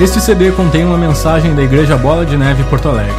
Este 0.00 0.20
CD 0.20 0.52
contém 0.52 0.84
uma 0.84 0.96
mensagem 0.96 1.56
da 1.56 1.62
Igreja 1.64 1.96
Bola 1.96 2.24
de 2.24 2.36
Neve 2.36 2.62
Porto 2.70 2.88
Alegre. 2.88 3.16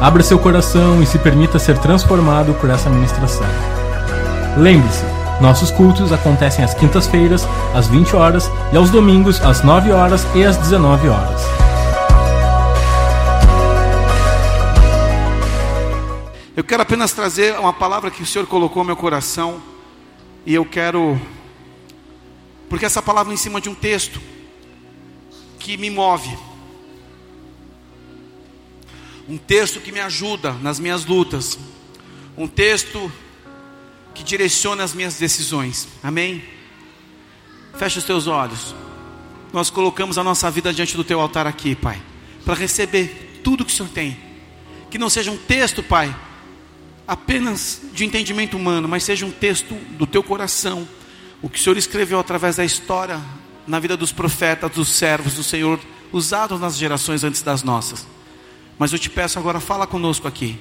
Abra 0.00 0.22
seu 0.22 0.38
coração 0.38 1.02
e 1.02 1.06
se 1.06 1.18
permita 1.18 1.58
ser 1.58 1.76
transformado 1.78 2.54
por 2.54 2.70
essa 2.70 2.88
ministração. 2.88 3.44
Lembre-se, 4.56 5.02
nossos 5.40 5.72
cultos 5.72 6.12
acontecem 6.12 6.64
às 6.64 6.72
quintas-feiras, 6.72 7.44
às 7.74 7.88
20 7.88 8.14
horas 8.14 8.48
e 8.72 8.76
aos 8.76 8.90
domingos, 8.90 9.40
às 9.40 9.64
9 9.64 9.90
horas 9.90 10.24
e 10.32 10.44
às 10.44 10.56
19 10.56 11.08
horas. 11.08 11.42
Eu 16.56 16.62
quero 16.62 16.82
apenas 16.82 17.12
trazer 17.12 17.58
uma 17.58 17.72
palavra 17.72 18.08
que 18.08 18.22
o 18.22 18.26
Senhor 18.26 18.46
colocou 18.46 18.84
no 18.84 18.86
meu 18.86 18.96
coração 18.96 19.60
e 20.46 20.54
eu 20.54 20.64
quero 20.64 21.20
porque 22.68 22.86
essa 22.86 23.02
palavra 23.02 23.32
é 23.32 23.34
em 23.34 23.36
cima 23.36 23.60
de 23.60 23.68
um 23.68 23.74
texto 23.74 24.29
que 25.60 25.76
me 25.76 25.90
move. 25.90 26.36
Um 29.28 29.38
texto 29.38 29.78
que 29.78 29.92
me 29.92 30.00
ajuda 30.00 30.52
nas 30.54 30.80
minhas 30.80 31.04
lutas. 31.04 31.56
Um 32.36 32.48
texto 32.48 33.12
que 34.12 34.24
direciona 34.24 34.82
as 34.82 34.92
minhas 34.92 35.16
decisões. 35.16 35.86
Amém? 36.02 36.42
Feche 37.78 37.98
os 37.98 38.04
teus 38.04 38.26
olhos. 38.26 38.74
Nós 39.52 39.70
colocamos 39.70 40.18
a 40.18 40.24
nossa 40.24 40.50
vida 40.50 40.72
diante 40.72 40.96
do 40.96 41.04
teu 41.04 41.20
altar 41.20 41.46
aqui, 41.46 41.74
Pai, 41.74 42.00
para 42.44 42.54
receber 42.54 43.40
tudo 43.44 43.64
que 43.64 43.72
o 43.72 43.76
Senhor 43.76 43.90
tem. 43.90 44.18
Que 44.90 44.98
não 44.98 45.10
seja 45.10 45.30
um 45.30 45.36
texto, 45.36 45.82
Pai, 45.82 46.14
apenas 47.06 47.82
de 47.92 48.04
entendimento 48.04 48.56
humano, 48.56 48.88
mas 48.88 49.04
seja 49.04 49.26
um 49.26 49.30
texto 49.30 49.74
do 49.96 50.06
teu 50.06 50.22
coração. 50.22 50.88
O 51.42 51.48
que 51.48 51.58
o 51.58 51.62
Senhor 51.62 51.76
escreveu 51.76 52.18
através 52.18 52.56
da 52.56 52.64
história 52.64 53.20
na 53.70 53.78
vida 53.78 53.96
dos 53.96 54.10
profetas, 54.10 54.72
dos 54.72 54.88
servos 54.88 55.34
do 55.34 55.44
Senhor, 55.44 55.78
usados 56.12 56.60
nas 56.60 56.76
gerações 56.76 57.22
antes 57.22 57.40
das 57.40 57.62
nossas. 57.62 58.04
Mas 58.76 58.92
eu 58.92 58.98
te 58.98 59.08
peço 59.08 59.38
agora, 59.38 59.60
fala 59.60 59.86
conosco 59.86 60.26
aqui. 60.26 60.58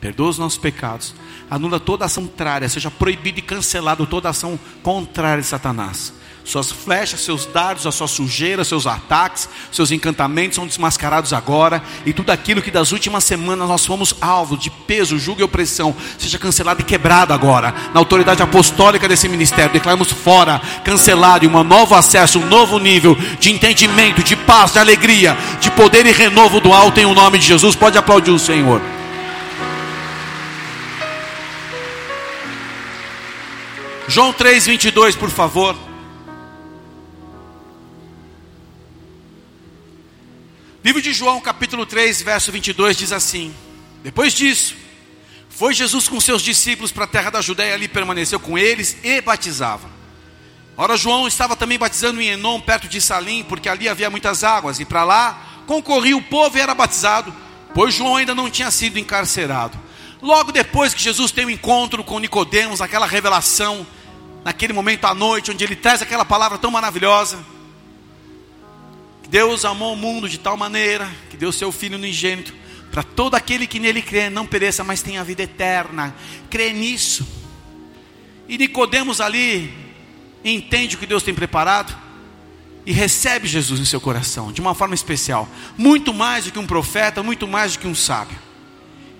Perdoa 0.00 0.30
os 0.30 0.38
nossos 0.38 0.58
pecados. 0.58 1.12
Anula 1.50 1.80
toda 1.80 2.04
ação 2.04 2.24
contrária, 2.24 2.68
seja 2.68 2.90
proibido 2.90 3.40
e 3.40 3.42
cancelado 3.42 4.06
toda 4.06 4.28
ação 4.28 4.58
contrária 4.82 5.42
de 5.42 5.48
Satanás. 5.48 6.14
Suas 6.44 6.72
flechas, 6.72 7.20
seus 7.20 7.46
dardos, 7.46 7.86
a 7.86 7.92
sua 7.92 8.08
sujeira, 8.08 8.64
seus 8.64 8.86
ataques, 8.86 9.48
seus 9.70 9.92
encantamentos 9.92 10.56
são 10.56 10.66
desmascarados 10.66 11.32
agora. 11.32 11.80
E 12.04 12.12
tudo 12.12 12.30
aquilo 12.30 12.60
que 12.60 12.70
das 12.70 12.90
últimas 12.90 13.22
semanas 13.22 13.68
nós 13.68 13.86
fomos 13.86 14.14
alvo 14.20 14.56
de 14.56 14.68
peso, 14.68 15.18
julgo 15.18 15.40
e 15.40 15.44
opressão, 15.44 15.94
seja 16.18 16.38
cancelado 16.38 16.80
e 16.80 16.84
quebrado 16.84 17.32
agora. 17.32 17.72
Na 17.94 18.00
autoridade 18.00 18.42
apostólica 18.42 19.06
desse 19.06 19.28
ministério, 19.28 19.72
declaramos 19.72 20.10
fora, 20.10 20.60
cancelado, 20.84 21.44
e 21.44 21.48
um 21.48 21.62
novo 21.62 21.94
acesso, 21.94 22.40
um 22.40 22.46
novo 22.46 22.78
nível 22.78 23.16
de 23.38 23.52
entendimento, 23.52 24.22
de 24.22 24.34
paz, 24.34 24.72
de 24.72 24.80
alegria, 24.80 25.36
de 25.60 25.70
poder 25.70 26.06
e 26.06 26.12
renovo 26.12 26.60
do 26.60 26.72
alto 26.72 26.98
em 26.98 27.06
o 27.06 27.14
nome 27.14 27.38
de 27.38 27.46
Jesus. 27.46 27.76
Pode 27.76 27.96
aplaudir 27.96 28.32
o 28.32 28.38
Senhor. 28.38 28.82
João 34.08 34.32
3, 34.32 34.66
22, 34.66 35.14
por 35.14 35.30
favor. 35.30 35.91
Livro 40.84 41.00
de 41.00 41.12
João, 41.12 41.40
capítulo 41.40 41.86
3, 41.86 42.22
verso 42.22 42.50
22 42.50 42.96
diz 42.96 43.12
assim: 43.12 43.54
Depois 44.02 44.32
disso, 44.32 44.74
foi 45.48 45.72
Jesus 45.72 46.08
com 46.08 46.20
seus 46.20 46.42
discípulos 46.42 46.90
para 46.90 47.04
a 47.04 47.06
terra 47.06 47.30
da 47.30 47.40
Judéia, 47.40 47.74
ali 47.74 47.86
permaneceu 47.86 48.40
com 48.40 48.58
eles 48.58 48.96
e 49.04 49.20
batizava. 49.20 49.88
Ora, 50.76 50.96
João 50.96 51.28
estava 51.28 51.54
também 51.54 51.78
batizando 51.78 52.20
em 52.20 52.30
Enom, 52.30 52.60
perto 52.60 52.88
de 52.88 53.00
Salim, 53.00 53.44
porque 53.44 53.68
ali 53.68 53.88
havia 53.88 54.10
muitas 54.10 54.42
águas, 54.42 54.80
e 54.80 54.84
para 54.84 55.04
lá 55.04 55.62
concorria 55.68 56.16
o 56.16 56.22
povo 56.22 56.58
e 56.58 56.60
era 56.60 56.74
batizado, 56.74 57.32
pois 57.72 57.94
João 57.94 58.16
ainda 58.16 58.34
não 58.34 58.50
tinha 58.50 58.70
sido 58.72 58.98
encarcerado. 58.98 59.78
Logo 60.20 60.50
depois 60.50 60.92
que 60.92 61.02
Jesus 61.02 61.30
tem 61.30 61.44
o 61.44 61.48
um 61.48 61.50
encontro 61.50 62.02
com 62.02 62.18
Nicodemos, 62.18 62.80
aquela 62.80 63.06
revelação, 63.06 63.86
naquele 64.44 64.72
momento 64.72 65.04
à 65.04 65.14
noite, 65.14 65.52
onde 65.52 65.62
ele 65.62 65.76
traz 65.76 66.02
aquela 66.02 66.24
palavra 66.24 66.58
tão 66.58 66.72
maravilhosa, 66.72 67.38
Deus 69.32 69.64
amou 69.64 69.94
o 69.94 69.96
mundo 69.96 70.28
de 70.28 70.36
tal 70.36 70.58
maneira 70.58 71.10
que 71.30 71.38
deu 71.38 71.50
seu 71.50 71.72
Filho 71.72 71.96
unigênito 71.96 72.52
para 72.90 73.02
todo 73.02 73.34
aquele 73.34 73.66
que 73.66 73.78
nele 73.78 74.02
crê 74.02 74.28
não 74.28 74.46
pereça, 74.46 74.84
mas 74.84 75.00
tenha 75.00 75.24
vida 75.24 75.42
eterna. 75.42 76.14
Crê 76.50 76.70
nisso. 76.70 77.26
E 78.46 78.58
Nicodemos 78.58 79.22
ali 79.22 79.72
entende 80.44 80.96
o 80.96 80.98
que 80.98 81.06
Deus 81.06 81.22
tem 81.22 81.32
preparado 81.32 81.96
e 82.84 82.92
recebe 82.92 83.48
Jesus 83.48 83.80
em 83.80 83.86
seu 83.86 84.02
coração 84.02 84.52
de 84.52 84.60
uma 84.60 84.74
forma 84.74 84.94
especial, 84.94 85.48
muito 85.78 86.12
mais 86.12 86.44
do 86.44 86.52
que 86.52 86.58
um 86.58 86.66
profeta, 86.66 87.22
muito 87.22 87.48
mais 87.48 87.72
do 87.72 87.78
que 87.78 87.88
um 87.88 87.94
sábio. 87.94 88.38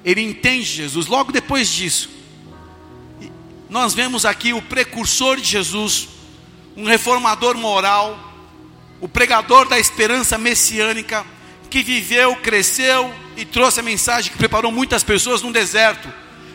Ele 0.04 0.20
entende 0.20 0.64
Jesus. 0.64 1.06
Logo 1.06 1.32
depois 1.32 1.70
disso, 1.70 2.10
nós 3.70 3.94
vemos 3.94 4.26
aqui 4.26 4.52
o 4.52 4.60
precursor 4.60 5.38
de 5.40 5.48
Jesus, 5.48 6.06
um 6.76 6.84
reformador 6.84 7.56
moral, 7.56 8.31
o 9.02 9.08
pregador 9.08 9.68
da 9.68 9.80
esperança 9.80 10.38
messiânica, 10.38 11.26
que 11.68 11.82
viveu, 11.82 12.36
cresceu 12.36 13.12
e 13.36 13.44
trouxe 13.44 13.80
a 13.80 13.82
mensagem 13.82 14.30
que 14.30 14.38
preparou 14.38 14.70
muitas 14.70 15.02
pessoas 15.02 15.42
no 15.42 15.52
deserto. 15.52 16.08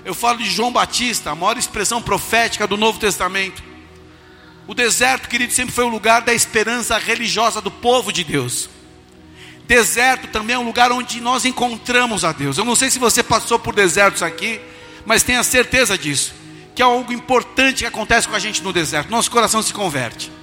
Eu 0.05 0.13
falo 0.13 0.37
de 0.37 0.49
João 0.49 0.71
Batista, 0.71 1.31
a 1.31 1.35
maior 1.35 1.57
expressão 1.57 2.01
profética 2.01 2.65
do 2.65 2.77
Novo 2.77 2.99
Testamento. 2.99 3.61
O 4.65 4.73
deserto, 4.73 5.27
querido, 5.27 5.51
sempre 5.51 5.75
foi 5.75 5.83
o 5.83 5.89
lugar 5.89 6.21
da 6.21 6.33
esperança 6.33 6.97
religiosa 6.97 7.59
do 7.59 7.69
povo 7.69 8.13
de 8.13 8.23
Deus. 8.23 8.69
Deserto 9.67 10.29
também 10.29 10.55
é 10.55 10.59
um 10.59 10.65
lugar 10.65 10.89
onde 10.89 11.19
nós 11.19 11.43
encontramos 11.43 12.23
a 12.23 12.31
Deus. 12.31 12.57
Eu 12.57 12.63
não 12.63 12.77
sei 12.77 12.89
se 12.89 12.97
você 12.97 13.21
passou 13.21 13.59
por 13.59 13.75
desertos 13.75 14.23
aqui, 14.23 14.61
mas 15.05 15.21
tenha 15.21 15.43
certeza 15.43 15.97
disso, 15.97 16.33
que 16.73 16.81
é 16.81 16.85
algo 16.85 17.11
importante 17.11 17.79
que 17.79 17.85
acontece 17.85 18.25
com 18.25 18.35
a 18.37 18.39
gente 18.39 18.63
no 18.63 18.71
deserto. 18.71 19.11
Nosso 19.11 19.29
coração 19.29 19.61
se 19.61 19.73
converte. 19.73 20.36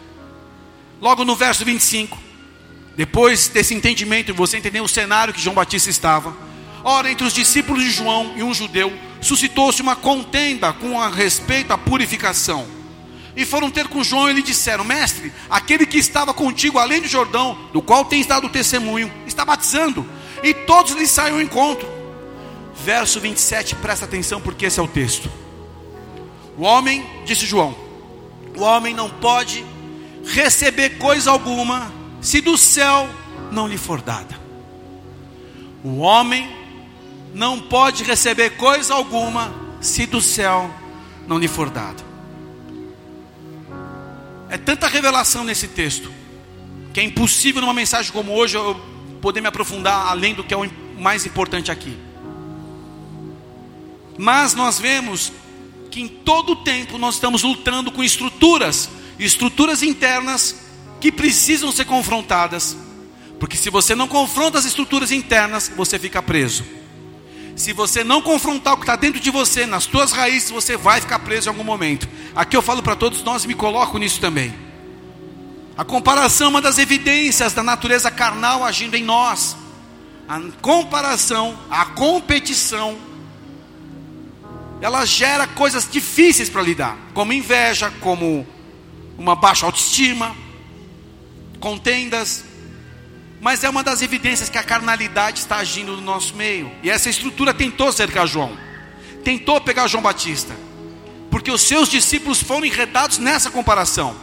Logo 1.04 1.22
no 1.22 1.37
verso 1.37 1.66
25, 1.66 2.16
depois 2.97 3.48
desse 3.48 3.75
entendimento, 3.75 4.32
você 4.32 4.56
entender 4.56 4.81
o 4.81 4.88
cenário 4.88 5.34
que 5.34 5.41
João 5.41 5.54
Batista 5.54 5.91
estava. 5.91 6.34
Ora, 6.82 7.12
entre 7.12 7.26
os 7.26 7.34
discípulos 7.34 7.84
de 7.84 7.91
João 7.91 8.32
e 8.37 8.42
um 8.42 8.54
judeu, 8.54 8.91
suscitou-se 9.20 9.82
uma 9.82 9.94
contenda 9.94 10.72
com 10.72 10.98
a 10.98 11.10
respeito 11.10 11.75
à 11.75 11.76
purificação. 11.76 12.66
E 13.37 13.44
foram 13.44 13.70
ter 13.70 13.87
com 13.87 14.03
João 14.03 14.31
e 14.31 14.32
lhe 14.32 14.41
disseram: 14.41 14.82
Mestre, 14.82 15.31
aquele 15.50 15.84
que 15.84 15.98
estava 15.98 16.32
contigo 16.32 16.78
além 16.78 17.03
do 17.03 17.06
Jordão, 17.06 17.54
do 17.70 17.82
qual 17.82 18.06
tens 18.06 18.25
dado 18.25 18.48
testemunho, 18.48 19.12
está 19.26 19.44
batizando. 19.44 20.09
E 20.43 20.54
todos 20.54 20.93
lhe 20.93 21.06
saem 21.06 21.34
ao 21.34 21.43
encontro. 21.43 21.87
Verso 22.82 23.20
27, 23.20 23.75
presta 23.75 24.06
atenção 24.06 24.41
porque 24.41 24.64
esse 24.64 24.81
é 24.81 24.82
o 24.82 24.88
texto. 24.88 25.31
O 26.56 26.62
homem, 26.62 27.06
disse 27.26 27.44
João, 27.44 27.76
o 28.56 28.62
homem 28.62 28.94
não 28.94 29.10
pode 29.10 29.73
receber 30.26 30.98
coisa 30.98 31.30
alguma 31.30 31.92
se 32.20 32.40
do 32.40 32.56
céu 32.56 33.08
não 33.52 33.68
lhe 33.68 33.76
for 33.76 34.00
dada. 34.00 34.40
O 35.82 35.98
homem 35.98 36.50
não 37.34 37.60
pode 37.60 38.04
receber 38.04 38.50
coisa 38.50 38.94
alguma 38.94 39.54
se 39.80 40.06
do 40.06 40.20
céu 40.20 40.70
não 41.26 41.38
lhe 41.38 41.48
for 41.48 41.68
dada. 41.68 42.02
É 44.48 44.56
tanta 44.56 44.86
revelação 44.86 45.44
nesse 45.44 45.68
texto 45.68 46.10
que 46.92 47.00
é 47.00 47.02
impossível 47.02 47.60
numa 47.60 47.74
mensagem 47.74 48.12
como 48.12 48.32
hoje 48.32 48.56
eu 48.56 48.80
poder 49.20 49.40
me 49.40 49.48
aprofundar 49.48 50.06
além 50.06 50.32
do 50.32 50.44
que 50.44 50.54
é 50.54 50.56
o 50.56 50.70
mais 50.96 51.26
importante 51.26 51.70
aqui. 51.70 51.98
Mas 54.16 54.54
nós 54.54 54.78
vemos 54.78 55.32
que 55.90 56.00
em 56.00 56.06
todo 56.06 56.52
o 56.52 56.56
tempo 56.56 56.96
nós 56.98 57.16
estamos 57.16 57.42
lutando 57.42 57.90
com 57.90 58.02
estruturas 58.02 58.88
estruturas 59.19 59.82
internas 59.82 60.56
que 61.00 61.12
precisam 61.12 61.70
ser 61.70 61.84
confrontadas. 61.84 62.76
Porque 63.38 63.56
se 63.56 63.70
você 63.70 63.94
não 63.94 64.08
confronta 64.08 64.58
as 64.58 64.64
estruturas 64.64 65.12
internas, 65.12 65.70
você 65.76 65.99
fica 65.99 66.22
preso. 66.22 66.64
Se 67.56 67.72
você 67.72 68.02
não 68.02 68.20
confrontar 68.20 68.75
o 68.75 68.76
que 68.76 68.82
está 68.82 68.96
dentro 68.96 69.20
de 69.20 69.31
você, 69.31 69.66
nas 69.66 69.84
suas 69.84 70.12
raízes, 70.12 70.50
você 70.50 70.76
vai 70.76 71.00
ficar 71.00 71.20
preso 71.20 71.49
em 71.49 71.50
algum 71.50 71.62
momento. 71.62 72.08
Aqui 72.34 72.56
eu 72.56 72.62
falo 72.62 72.82
para 72.82 72.96
todos 72.96 73.22
nós 73.22 73.44
me 73.44 73.55
coloco 73.55 73.99
nisso 73.99 74.20
também. 74.20 74.52
A 75.76 75.84
comparação 75.84 76.46
é 76.46 76.50
uma 76.50 76.62
das 76.62 76.78
evidências 76.78 77.52
da 77.52 77.62
natureza 77.62 78.11
carnal 78.11 78.64
agindo 78.64 78.96
em 78.96 79.05
nós. 79.05 79.56
A 80.28 80.40
comparação, 80.61 81.58
a 81.69 81.84
competição, 81.84 82.96
ela 84.81 85.05
gera 85.05 85.46
coisas 85.46 85.88
difíceis 85.90 86.49
para 86.49 86.62
lidar, 86.62 86.96
como 87.12 87.32
inveja, 87.32 87.93
como 88.00 88.46
uma 89.19 89.34
baixa 89.34 89.66
autoestima, 89.66 90.34
contendas, 91.61 92.44
mas 93.40 93.62
é 93.62 93.69
uma 93.69 93.82
das 93.82 94.02
evidências 94.02 94.49
que 94.49 94.58
a 94.58 94.62
carnalidade 94.62 95.40
está 95.40 95.56
agindo 95.56 95.93
no 95.93 96.00
nosso 96.00 96.34
meio. 96.34 96.72
E 96.82 96.90
essa 96.90 97.11
estrutura 97.11 97.52
tentou 97.52 97.93
cercar 97.93 98.26
João, 98.26 98.56
tentou 99.22 99.61
pegar 99.61 99.87
João 99.87 100.02
Batista, 100.02 100.55
porque 101.31 101.50
os 101.50 101.62
seus 101.62 101.88
discípulos 101.88 102.43
foram 102.43 102.64
enredados 102.64 103.19
nessa 103.19 103.50
comparação. 103.50 104.16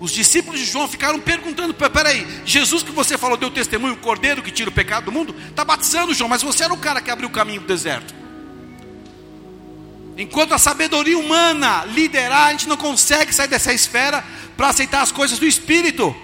Os 0.00 0.12
discípulos 0.12 0.60
de 0.60 0.66
João 0.66 0.86
ficaram 0.86 1.18
perguntando: 1.18 1.74
peraí, 1.74 2.26
Jesus 2.44 2.82
que 2.82 2.92
você 2.92 3.18
falou 3.18 3.36
deu 3.36 3.50
testemunho, 3.50 3.94
o 3.94 3.98
cordeiro 3.98 4.42
que 4.42 4.50
tira 4.50 4.70
o 4.70 4.72
pecado 4.72 5.06
do 5.06 5.12
mundo, 5.12 5.34
está 5.48 5.64
batizando 5.64 6.14
João, 6.14 6.28
mas 6.28 6.42
você 6.42 6.64
era 6.64 6.72
o 6.72 6.78
cara 6.78 7.00
que 7.00 7.10
abriu 7.10 7.28
o 7.28 7.32
caminho 7.32 7.60
para 7.60 7.72
o 7.72 7.76
deserto. 7.76 8.17
Enquanto 10.18 10.52
a 10.52 10.58
sabedoria 10.58 11.18
humana 11.18 11.84
liderar, 11.86 12.48
a 12.48 12.50
gente 12.50 12.68
não 12.68 12.76
consegue 12.76 13.32
sair 13.32 13.48
dessa 13.48 13.72
esfera 13.72 14.22
para 14.56 14.68
aceitar 14.68 15.00
as 15.00 15.12
coisas 15.12 15.38
do 15.38 15.46
Espírito. 15.46 16.14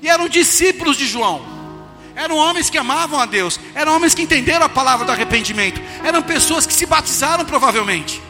E 0.00 0.08
eram 0.08 0.28
discípulos 0.28 0.96
de 0.96 1.06
João, 1.06 1.44
eram 2.14 2.36
homens 2.36 2.70
que 2.70 2.78
amavam 2.78 3.18
a 3.18 3.26
Deus, 3.26 3.58
eram 3.74 3.94
homens 3.96 4.14
que 4.14 4.22
entenderam 4.22 4.64
a 4.64 4.68
palavra 4.68 5.04
do 5.04 5.12
arrependimento, 5.12 5.82
eram 6.04 6.22
pessoas 6.22 6.64
que 6.66 6.72
se 6.72 6.86
batizaram 6.86 7.44
provavelmente. 7.44 8.22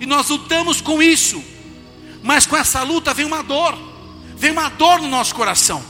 E 0.00 0.06
nós 0.06 0.28
lutamos 0.28 0.80
com 0.80 1.02
isso, 1.02 1.42
mas 2.22 2.46
com 2.46 2.56
essa 2.56 2.82
luta 2.82 3.14
vem 3.14 3.24
uma 3.24 3.42
dor 3.42 3.88
vem 4.38 4.52
uma 4.52 4.68
dor 4.70 5.00
no 5.00 5.08
nosso 5.08 5.34
coração. 5.34 5.82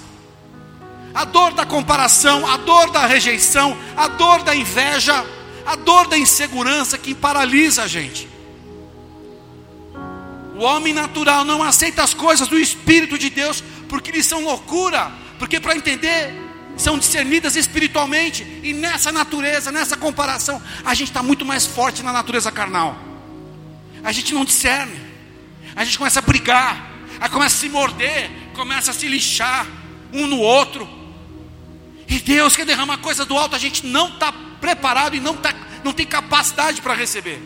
A 1.14 1.24
dor 1.24 1.52
da 1.52 1.66
comparação, 1.66 2.46
a 2.46 2.56
dor 2.56 2.90
da 2.90 3.06
rejeição, 3.06 3.76
a 3.96 4.08
dor 4.08 4.42
da 4.42 4.56
inveja, 4.56 5.24
a 5.66 5.76
dor 5.76 6.06
da 6.06 6.16
insegurança 6.16 6.96
que 6.96 7.14
paralisa 7.14 7.82
a 7.82 7.86
gente. 7.86 8.27
O 10.58 10.62
homem 10.62 10.92
natural 10.92 11.44
não 11.44 11.62
aceita 11.62 12.02
as 12.02 12.12
coisas 12.12 12.48
do 12.48 12.58
Espírito 12.58 13.16
de 13.16 13.30
Deus 13.30 13.62
porque 13.88 14.10
eles 14.10 14.26
são 14.26 14.42
loucura, 14.42 15.12
porque 15.38 15.60
para 15.60 15.76
entender 15.76 16.34
são 16.76 16.98
discernidas 16.98 17.56
espiritualmente, 17.56 18.44
e 18.62 18.72
nessa 18.72 19.10
natureza, 19.10 19.72
nessa 19.72 19.96
comparação, 19.96 20.62
a 20.84 20.94
gente 20.94 21.08
está 21.08 21.22
muito 21.22 21.44
mais 21.44 21.66
forte 21.66 22.04
na 22.04 22.12
natureza 22.12 22.52
carnal. 22.52 22.96
A 24.02 24.12
gente 24.12 24.32
não 24.32 24.44
discerne, 24.44 24.96
a 25.74 25.84
gente 25.84 25.98
começa 25.98 26.20
a 26.20 26.22
brigar, 26.22 26.92
aí 27.20 27.28
começa 27.28 27.56
a 27.56 27.58
se 27.60 27.68
morder, 27.68 28.30
começa 28.54 28.90
a 28.92 28.94
se 28.94 29.08
lixar 29.08 29.66
um 30.12 30.26
no 30.26 30.38
outro. 30.38 30.88
E 32.08 32.18
Deus 32.20 32.56
quer 32.56 32.64
derramar 32.64 32.98
coisa 32.98 33.24
do 33.24 33.36
alto, 33.36 33.56
a 33.56 33.58
gente 33.58 33.86
não 33.86 34.08
está 34.08 34.32
preparado 34.60 35.14
e 35.14 35.20
não, 35.20 35.36
tá, 35.36 35.54
não 35.84 35.92
tem 35.92 36.06
capacidade 36.06 36.80
para 36.80 36.94
receber. 36.94 37.40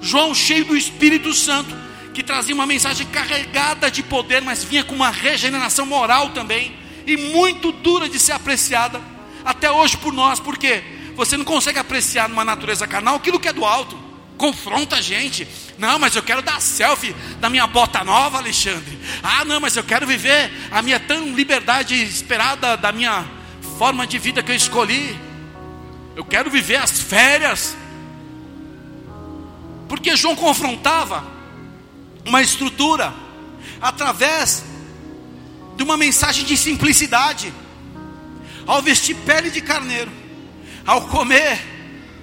João, 0.00 0.34
cheio 0.34 0.64
do 0.64 0.76
Espírito 0.76 1.32
Santo, 1.32 1.81
que 2.12 2.22
trazia 2.22 2.54
uma 2.54 2.66
mensagem 2.66 3.06
carregada 3.06 3.90
de 3.90 4.02
poder, 4.02 4.42
mas 4.42 4.62
vinha 4.62 4.84
com 4.84 4.94
uma 4.94 5.10
regeneração 5.10 5.86
moral 5.86 6.30
também, 6.30 6.76
e 7.06 7.16
muito 7.16 7.72
dura 7.72 8.08
de 8.08 8.18
ser 8.18 8.32
apreciada, 8.32 9.00
até 9.44 9.70
hoje 9.70 9.96
por 9.96 10.12
nós, 10.12 10.38
porque 10.38 10.82
você 11.16 11.36
não 11.36 11.44
consegue 11.44 11.78
apreciar 11.78 12.28
numa 12.28 12.44
natureza 12.44 12.86
carnal 12.86 13.16
aquilo 13.16 13.40
que 13.40 13.48
é 13.48 13.52
do 13.52 13.64
alto 13.64 14.12
confronta 14.42 14.96
a 14.96 15.00
gente. 15.00 15.46
Não, 15.78 16.00
mas 16.00 16.16
eu 16.16 16.22
quero 16.22 16.42
dar 16.42 16.60
selfie 16.60 17.14
da 17.38 17.48
minha 17.48 17.64
bota 17.64 18.02
nova, 18.02 18.38
Alexandre. 18.38 18.98
Ah, 19.22 19.44
não, 19.44 19.60
mas 19.60 19.76
eu 19.76 19.84
quero 19.84 20.04
viver 20.04 20.50
a 20.68 20.82
minha 20.82 20.98
tão 20.98 21.28
liberdade 21.32 21.94
esperada 21.94 22.76
da 22.76 22.90
minha 22.90 23.24
forma 23.78 24.04
de 24.04 24.18
vida 24.18 24.42
que 24.42 24.50
eu 24.50 24.56
escolhi. 24.56 25.16
Eu 26.16 26.24
quero 26.24 26.50
viver 26.50 26.76
as 26.76 27.00
férias. 27.00 27.76
Porque 29.88 30.16
João 30.16 30.34
confrontava 30.34 31.24
uma 32.24 32.42
estrutura 32.42 33.12
através 33.80 34.64
de 35.76 35.82
uma 35.82 35.96
mensagem 35.96 36.44
de 36.44 36.56
simplicidade. 36.56 37.52
Ao 38.66 38.80
vestir 38.80 39.16
pele 39.16 39.50
de 39.50 39.60
carneiro, 39.60 40.10
ao 40.86 41.02
comer 41.08 41.60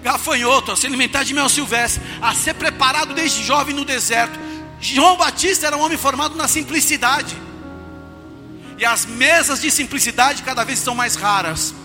gafanhoto, 0.02 0.72
a 0.72 0.76
se 0.76 0.88
alimentar 0.88 1.24
de 1.24 1.34
mel 1.34 1.50
silvestre, 1.50 2.02
a 2.22 2.34
ser 2.34 2.54
preparado 2.54 3.14
desde 3.14 3.44
jovem 3.44 3.76
no 3.76 3.84
deserto. 3.84 4.40
João 4.80 5.18
Batista 5.18 5.68
era 5.68 5.76
um 5.76 5.82
homem 5.82 5.98
formado 5.98 6.36
na 6.36 6.48
simplicidade. 6.48 7.36
E 8.78 8.86
as 8.86 9.06
mesas 9.06 9.60
de 9.60 9.70
simplicidade 9.70 10.42
cada 10.44 10.64
vez 10.64 10.80
são 10.80 10.96
mais 10.96 11.16
raras. 11.16 11.76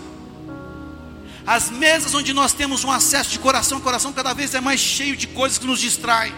As 1.45 1.69
mesas 1.69 2.13
onde 2.15 2.33
nós 2.33 2.53
temos 2.53 2.85
um 2.85 2.91
acesso 2.91 3.31
de 3.31 3.39
coração, 3.39 3.81
coração 3.81 4.13
cada 4.13 4.33
vez 4.33 4.55
é 4.55 4.61
mais 4.61 4.79
cheio 4.79 5.15
de 5.15 5.27
coisas 5.27 5.57
que 5.57 5.67
nos 5.67 5.79
distraem. 5.79 6.33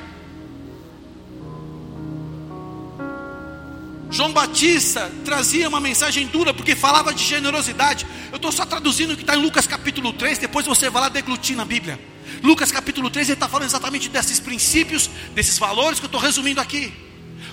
João 4.10 4.32
Batista 4.32 5.12
trazia 5.26 5.68
uma 5.68 5.82
mensagem 5.82 6.28
dura 6.28 6.54
porque 6.54 6.76
falava 6.76 7.14
de 7.14 7.24
generosidade. 7.24 8.08
Eu 8.32 8.38
estou 8.38 8.52
só 8.52 8.66
traduzindo 8.66 9.14
o 9.14 9.16
que 9.16 9.22
está 9.22 9.36
em 9.36 9.42
Lucas 9.42 9.68
capítulo 9.68 10.14
3, 10.14 10.38
depois 10.38 10.66
você 10.66 10.90
vai 10.90 11.04
lá 11.04 11.10
deglutir 11.10 11.56
na 11.56 11.66
Bíblia. 11.66 12.00
Lucas 12.42 12.72
capítulo 12.72 13.10
3, 13.10 13.30
ele 13.30 13.34
está 13.34 13.48
falando 13.48 13.68
exatamente 13.68 14.10
desses 14.10 14.40
princípios, 14.40 15.10
desses 15.34 15.58
valores 15.58 16.00
que 16.00 16.06
eu 16.06 16.08
estou 16.08 16.22
resumindo 16.22 16.62
aqui. 16.62 16.94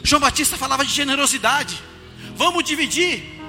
João 0.03 0.21
Batista 0.21 0.57
falava 0.57 0.85
de 0.85 0.93
generosidade. 0.93 1.83
Vamos 2.37 2.65
dividir. 2.65 3.41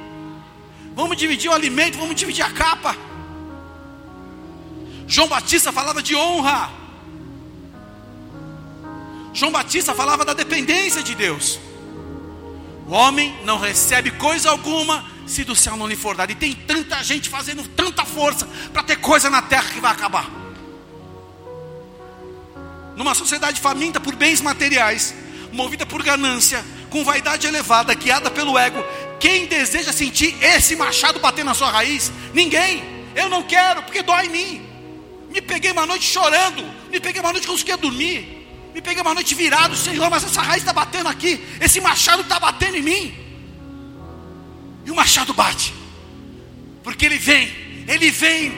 Vamos 0.96 1.18
dividir 1.18 1.50
o 1.50 1.54
alimento, 1.54 1.98
vamos 1.98 2.16
dividir 2.16 2.44
a 2.44 2.52
capa. 2.52 2.96
João 5.08 5.28
Batista 5.28 5.72
falava 5.72 6.02
de 6.02 6.16
honra. 6.16 6.72
João 9.34 9.52
Batista 9.52 9.94
falava 9.94 10.24
da 10.24 10.34
dependência 10.34 11.04
de 11.04 11.14
Deus. 11.14 11.60
O 12.88 12.94
homem 12.94 13.36
não 13.44 13.58
recebe 13.58 14.12
coisa 14.12 14.50
alguma 14.50 15.06
se 15.26 15.44
do 15.44 15.56
céu 15.56 15.76
não 15.76 15.88
lhe 15.88 15.96
for 15.96 16.16
dado. 16.16 16.32
E 16.32 16.36
tem 16.36 16.54
tanta 16.54 17.04
gente 17.04 17.30
fazendo 17.30 17.68
tanta 17.70 18.06
força 18.06 18.48
para 18.72 18.84
ter 18.84 18.98
coisa 18.98 19.30
na 19.30 19.42
terra 19.42 19.70
que 19.74 19.80
vai 19.80 19.92
acabar. 19.92 20.30
Numa 22.96 23.14
sociedade 23.14 23.60
faminta 23.60 24.00
por 24.00 24.16
bens 24.16 24.40
materiais, 24.40 25.14
movida 25.52 25.86
por 25.86 26.02
ganância, 26.04 26.64
com 26.90 27.04
vaidade 27.04 27.46
elevada, 27.48 27.94
guiada 27.94 28.32
pelo 28.32 28.58
ego, 28.58 28.82
quem 29.20 29.48
deseja 29.48 29.92
sentir 29.92 30.38
esse 30.42 30.76
machado 30.76 31.20
bater 31.20 31.44
na 31.44 31.54
sua 31.54 31.72
raiz? 31.72 32.12
Ninguém. 32.34 32.84
Eu 33.16 33.30
não 33.30 33.44
quero, 33.44 33.82
porque 33.84 34.02
dói 34.02 34.28
em 34.28 34.30
mim. 34.30 34.68
Me 35.30 35.42
peguei 35.42 35.72
uma 35.72 35.86
noite 35.86 36.06
chorando, 36.06 36.64
me 36.90 37.00
peguei 37.00 37.22
uma 37.22 37.32
noite 37.32 37.46
que 37.46 37.50
eu 37.50 37.54
conseguia 37.54 37.78
dormir. 37.78 38.45
Me 38.76 38.82
peguei 38.82 39.02
uma 39.02 39.14
noite 39.14 39.34
virado, 39.34 39.74
Senhor, 39.74 40.10
mas 40.10 40.26
essa 40.26 40.42
raiz 40.42 40.62
está 40.62 40.74
batendo 40.74 41.08
aqui, 41.08 41.42
esse 41.62 41.80
machado 41.80 42.24
está 42.24 42.38
batendo 42.38 42.76
em 42.76 42.82
mim. 42.82 43.16
E 44.86 44.92
o 44.92 44.96
machado 44.96 45.34
bate, 45.34 45.74
porque 46.84 47.06
ele 47.06 47.18
vem, 47.18 47.50
ele 47.88 48.12
vem, 48.12 48.52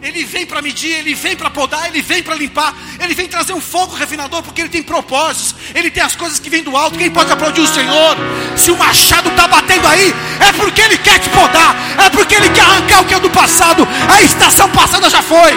ele 0.00 0.22
vem 0.24 0.46
para 0.46 0.62
medir, 0.62 0.92
ele 0.92 1.12
vem 1.12 1.34
para 1.34 1.50
podar, 1.50 1.88
ele 1.88 2.00
vem 2.02 2.22
para 2.22 2.36
limpar, 2.36 2.72
ele 3.00 3.14
vem 3.14 3.26
trazer 3.26 3.52
um 3.52 3.60
fogo 3.60 3.96
refinador, 3.96 4.44
porque 4.44 4.60
ele 4.60 4.68
tem 4.68 4.80
propósitos, 4.80 5.56
ele 5.74 5.90
tem 5.90 6.04
as 6.04 6.14
coisas 6.14 6.38
que 6.38 6.48
vêm 6.48 6.62
do 6.62 6.76
alto. 6.76 6.96
Quem 6.96 7.10
pode 7.10 7.32
aplaudir 7.32 7.62
o 7.62 7.66
Senhor? 7.66 8.16
Se 8.56 8.70
o 8.70 8.78
machado 8.78 9.28
está 9.28 9.48
batendo 9.48 9.88
aí, 9.88 10.14
é 10.38 10.52
porque 10.52 10.82
ele 10.82 10.98
quer 10.98 11.18
te 11.18 11.28
podar, 11.30 11.74
é 11.98 12.08
porque 12.10 12.36
ele 12.36 12.48
quer 12.50 12.60
arrancar 12.60 13.00
o 13.00 13.06
que 13.06 13.14
é 13.14 13.18
do 13.18 13.30
passado, 13.30 13.84
a 14.08 14.22
estação 14.22 14.70
passada 14.70 15.10
já 15.10 15.20
foi. 15.20 15.52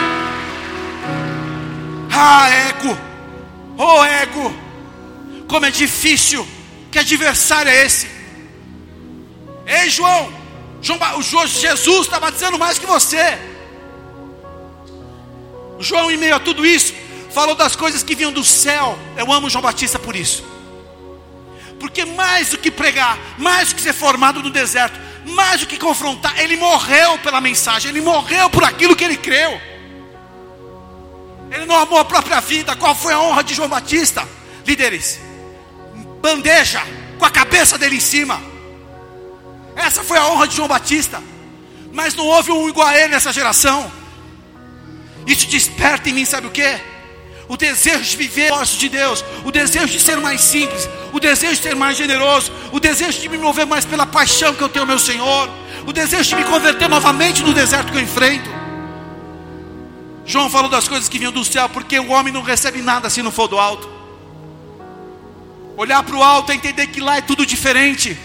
Ah, 2.11 2.49
eco. 2.49 3.06
Oh 3.77 4.03
ego, 4.03 4.53
como 5.47 5.65
é 5.65 5.71
difícil, 5.71 6.47
que 6.91 6.99
adversário 6.99 7.69
é 7.71 7.85
esse? 7.85 8.09
Ei 9.65 9.89
João, 9.89 10.33
João 10.81 10.99
o 11.17 11.21
Jesus 11.47 12.05
está 12.05 12.19
batizando 12.19 12.57
mais 12.57 12.79
que 12.79 12.85
você. 12.85 13.37
João, 15.79 16.09
em 16.09 16.17
meio 16.17 16.35
a 16.35 16.39
tudo 16.39 16.65
isso, 16.65 16.93
falou 17.31 17.53
das 17.53 17.75
coisas 17.75 18.01
que 18.01 18.15
vinham 18.15 18.31
do 18.31 18.43
céu. 18.43 18.97
Eu 19.15 19.31
amo 19.31 19.49
João 19.49 19.61
Batista 19.61 19.99
por 19.99 20.15
isso. 20.15 20.43
Porque 21.79 22.03
mais 22.05 22.49
do 22.49 22.57
que 22.57 22.71
pregar, 22.71 23.17
mais 23.37 23.69
do 23.69 23.75
que 23.75 23.81
ser 23.81 23.93
formado 23.93 24.41
no 24.41 24.49
deserto, 24.49 24.99
mais 25.25 25.61
do 25.61 25.67
que 25.67 25.77
confrontar, 25.77 26.39
ele 26.39 26.55
morreu 26.55 27.19
pela 27.19 27.39
mensagem, 27.39 27.91
ele 27.91 28.01
morreu 28.01 28.49
por 28.49 28.63
aquilo 28.63 28.95
que 28.95 29.03
ele 29.03 29.17
creu. 29.17 29.61
Não 31.67 31.75
amou 31.75 31.99
a 31.99 32.05
própria 32.05 32.39
vida. 32.39 32.75
Qual 32.75 32.95
foi 32.95 33.13
a 33.13 33.19
honra 33.19 33.43
de 33.43 33.53
João 33.53 33.67
Batista? 33.67 34.27
Líderes, 34.65 35.19
bandeja 36.21 36.81
com 37.19 37.25
a 37.25 37.29
cabeça 37.29 37.77
dele 37.77 37.97
em 37.97 37.99
cima. 37.99 38.41
Essa 39.75 40.03
foi 40.03 40.17
a 40.17 40.27
honra 40.27 40.47
de 40.47 40.55
João 40.55 40.67
Batista. 40.67 41.21
Mas 41.91 42.15
não 42.15 42.25
houve 42.25 42.51
um 42.51 42.69
igual 42.69 42.87
a 42.87 42.97
ele 42.97 43.09
nessa 43.09 43.33
geração. 43.33 43.91
Isso 45.25 45.45
desperta 45.47 46.09
em 46.09 46.13
mim, 46.13 46.25
sabe 46.25 46.47
o 46.47 46.51
que? 46.51 46.79
O 47.49 47.57
desejo 47.57 48.01
de 48.01 48.17
viver 48.17 48.51
o 48.51 48.63
de 48.63 48.89
Deus, 48.89 49.23
o 49.45 49.51
desejo 49.51 49.87
de 49.87 49.99
ser 49.99 50.17
mais 50.17 50.41
simples, 50.41 50.87
o 51.13 51.19
desejo 51.19 51.55
de 51.55 51.63
ser 51.63 51.75
mais 51.75 51.97
generoso, 51.97 52.51
o 52.71 52.79
desejo 52.79 53.19
de 53.19 53.29
me 53.29 53.37
mover 53.37 53.65
mais 53.65 53.85
pela 53.85 54.05
paixão 54.05 54.53
que 54.53 54.61
eu 54.61 54.69
tenho 54.69 54.83
ao 54.83 54.87
meu 54.87 54.99
Senhor, 54.99 55.49
o 55.85 55.93
desejo 55.93 56.29
de 56.29 56.35
me 56.35 56.43
converter 56.45 56.89
novamente 56.89 57.43
no 57.43 57.53
deserto 57.53 57.91
que 57.91 57.97
eu 57.97 58.01
enfrento. 58.01 58.56
João 60.27 60.49
falou 60.49 60.69
das 60.69 60.89
coisas 60.89 61.07
que 61.07 61.17
vinham 61.17 61.31
do 61.31 61.45
céu, 61.45 61.69
porque 61.69 61.97
o 61.97 62.09
homem 62.11 62.33
não 62.33 62.41
recebe 62.41 62.81
nada 62.81 63.09
se 63.09 63.23
não 63.23 63.31
for 63.31 63.47
do 63.47 63.57
alto. 63.57 63.89
Olhar 65.77 66.03
para 66.03 66.15
o 66.15 66.21
alto 66.21 66.51
é 66.51 66.55
entender 66.55 66.87
que 66.87 66.99
lá 66.99 67.15
é 67.17 67.21
tudo 67.21 67.45
diferente. 67.45 68.17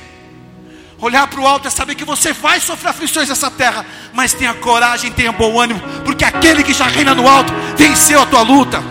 Olhar 0.99 1.29
para 1.29 1.41
o 1.41 1.47
alto 1.47 1.69
é 1.69 1.71
saber 1.71 1.95
que 1.95 2.05
você 2.05 2.33
vai 2.33 2.59
sofrer 2.59 2.91
aflições 2.91 3.29
nessa 3.29 3.51
terra, 3.51 3.87
mas 4.13 4.33
tenha 4.33 4.53
coragem, 4.55 5.13
tenha 5.13 5.31
bom 5.31 5.61
ânimo, 5.61 5.81
porque 6.05 6.25
aquele 6.25 6.65
que 6.65 6.73
já 6.73 6.87
reina 6.87 7.15
no 7.15 7.29
alto 7.29 7.53
venceu 7.77 8.21
a 8.21 8.27
tua 8.27 8.43
luta. 8.43 8.83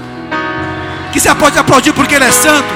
Que 1.11 1.19
você 1.19 1.35
pode 1.35 1.59
aplaudir 1.59 1.91
porque 1.91 2.15
ele 2.15 2.25
é 2.25 2.31
santo. 2.31 2.69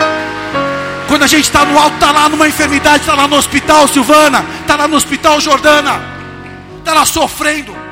Quando 1.08 1.24
a 1.24 1.28
gente 1.28 1.46
está 1.46 1.64
no 1.64 1.80
alto, 1.80 1.94
está 1.94 2.12
lá 2.12 2.28
numa 2.28 2.48
enfermidade, 2.48 3.04
está 3.04 3.14
lá 3.14 3.26
no 3.26 3.38
hospital, 3.38 3.88
Silvana, 3.88 4.46
está 4.62 4.76
lá 4.76 4.86
no 4.86 4.98
hospital, 4.98 5.40
Jordana, 5.40 6.02
está 6.80 6.94
lá 6.94 7.06
sofrendo. 7.06 7.85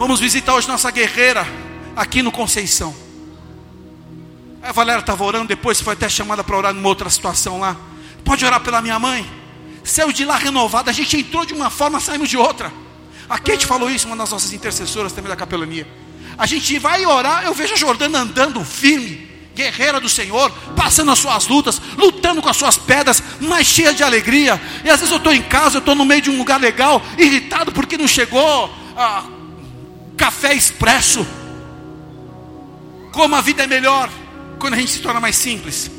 Vamos 0.00 0.18
visitar 0.18 0.54
hoje 0.54 0.66
nossa 0.66 0.90
guerreira 0.90 1.46
aqui 1.94 2.22
no 2.22 2.32
Conceição. 2.32 2.96
A 4.62 4.72
Valéria 4.72 5.00
estava 5.00 5.22
orando, 5.22 5.48
depois 5.48 5.78
foi 5.78 5.92
até 5.92 6.08
chamada 6.08 6.42
para 6.42 6.56
orar 6.56 6.72
numa 6.72 6.88
outra 6.88 7.10
situação 7.10 7.60
lá. 7.60 7.76
Pode 8.24 8.42
orar 8.42 8.60
pela 8.60 8.80
minha 8.80 8.98
mãe. 8.98 9.30
Saiu 9.84 10.10
de 10.10 10.24
lá 10.24 10.38
renovada, 10.38 10.90
a 10.90 10.94
gente 10.94 11.18
entrou 11.18 11.44
de 11.44 11.52
uma 11.52 11.68
forma, 11.68 12.00
saímos 12.00 12.30
de 12.30 12.38
outra. 12.38 12.72
A 13.28 13.38
Kate 13.38 13.66
falou 13.66 13.90
isso, 13.90 14.06
uma 14.06 14.16
das 14.16 14.30
nossas 14.30 14.54
intercessoras 14.54 15.12
também 15.12 15.28
da 15.28 15.36
capelania. 15.36 15.86
A 16.38 16.46
gente 16.46 16.78
vai 16.78 17.04
orar, 17.04 17.44
eu 17.44 17.52
vejo 17.52 17.74
a 17.74 17.76
Jordana 17.76 18.20
andando 18.20 18.64
firme, 18.64 19.28
guerreira 19.54 20.00
do 20.00 20.08
Senhor, 20.08 20.50
passando 20.74 21.10
as 21.10 21.18
suas 21.18 21.46
lutas, 21.46 21.78
lutando 21.98 22.40
com 22.40 22.48
as 22.48 22.56
suas 22.56 22.78
pedras, 22.78 23.22
mas 23.38 23.66
cheia 23.66 23.92
de 23.92 24.02
alegria. 24.02 24.58
E 24.82 24.88
às 24.88 24.98
vezes 24.98 25.12
eu 25.12 25.18
estou 25.18 25.34
em 25.34 25.42
casa, 25.42 25.76
eu 25.76 25.80
estou 25.80 25.94
no 25.94 26.06
meio 26.06 26.22
de 26.22 26.30
um 26.30 26.38
lugar 26.38 26.58
legal, 26.58 27.02
irritado 27.18 27.70
porque 27.70 27.98
não 27.98 28.08
chegou 28.08 28.74
ah, 28.96 29.24
café 30.20 30.52
expresso. 30.52 31.26
Como 33.10 33.34
a 33.34 33.40
vida 33.40 33.64
é 33.64 33.66
melhor 33.66 34.10
quando 34.58 34.74
a 34.74 34.76
gente 34.76 34.90
se 34.90 34.98
torna 35.00 35.18
mais 35.18 35.34
simples. 35.34 35.90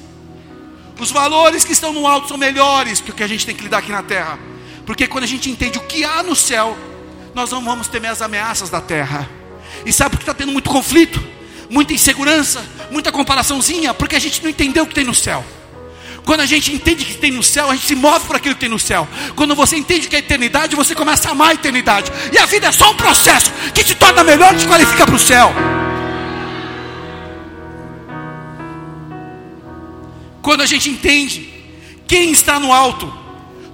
Os 0.99 1.09
valores 1.09 1.65
que 1.65 1.71
estão 1.71 1.91
no 1.91 2.05
alto 2.05 2.27
são 2.27 2.37
melhores 2.37 3.01
que 3.01 3.09
o 3.09 3.15
que 3.15 3.23
a 3.23 3.27
gente 3.27 3.47
tem 3.47 3.55
que 3.55 3.63
lidar 3.63 3.79
aqui 3.79 3.91
na 3.91 4.03
terra. 4.03 4.37
Porque 4.85 5.07
quando 5.07 5.23
a 5.23 5.27
gente 5.27 5.49
entende 5.49 5.79
o 5.79 5.81
que 5.81 6.03
há 6.03 6.21
no 6.21 6.35
céu, 6.35 6.77
nós 7.33 7.49
não 7.49 7.65
vamos 7.65 7.87
temer 7.87 8.11
as 8.11 8.21
ameaças 8.21 8.69
da 8.69 8.79
terra. 8.79 9.27
E 9.83 9.91
sabe 9.91 10.11
por 10.11 10.17
que 10.17 10.23
está 10.23 10.35
tendo 10.35 10.51
muito 10.51 10.69
conflito? 10.69 11.19
Muita 11.67 11.93
insegurança, 11.93 12.63
muita 12.91 13.11
comparaçãozinha, 13.11 13.91
porque 13.91 14.15
a 14.15 14.19
gente 14.19 14.43
não 14.43 14.51
entendeu 14.51 14.83
o 14.83 14.87
que 14.87 14.93
tem 14.93 15.03
no 15.03 15.15
céu. 15.15 15.43
Quando 16.25 16.41
a 16.41 16.45
gente 16.45 16.73
entende 16.73 17.03
que 17.03 17.15
tem 17.15 17.31
no 17.31 17.41
céu, 17.41 17.69
a 17.69 17.75
gente 17.75 17.87
se 17.87 17.95
move 17.95 18.25
para 18.27 18.37
aquilo 18.37 18.55
que 18.55 18.61
tem 18.61 18.69
no 18.69 18.79
céu. 18.79 19.07
Quando 19.35 19.55
você 19.55 19.75
entende 19.75 20.07
que 20.07 20.15
é 20.15 20.19
eternidade, 20.19 20.75
você 20.75 20.93
começa 20.93 21.29
a 21.29 21.31
amar 21.31 21.49
a 21.49 21.53
eternidade. 21.53 22.11
E 22.31 22.37
a 22.37 22.45
vida 22.45 22.67
é 22.67 22.71
só 22.71 22.91
um 22.91 22.95
processo 22.95 23.51
que 23.73 23.83
te 23.83 23.95
torna 23.95 24.23
melhor 24.23 24.53
e 24.53 24.57
te 24.57 24.67
qualifica 24.67 25.05
para 25.05 25.15
o 25.15 25.19
céu. 25.19 25.51
Quando 30.41 30.61
a 30.61 30.65
gente 30.65 30.89
entende 30.89 31.49
quem 32.07 32.31
está 32.31 32.59
no 32.59 32.71
alto, 32.71 33.11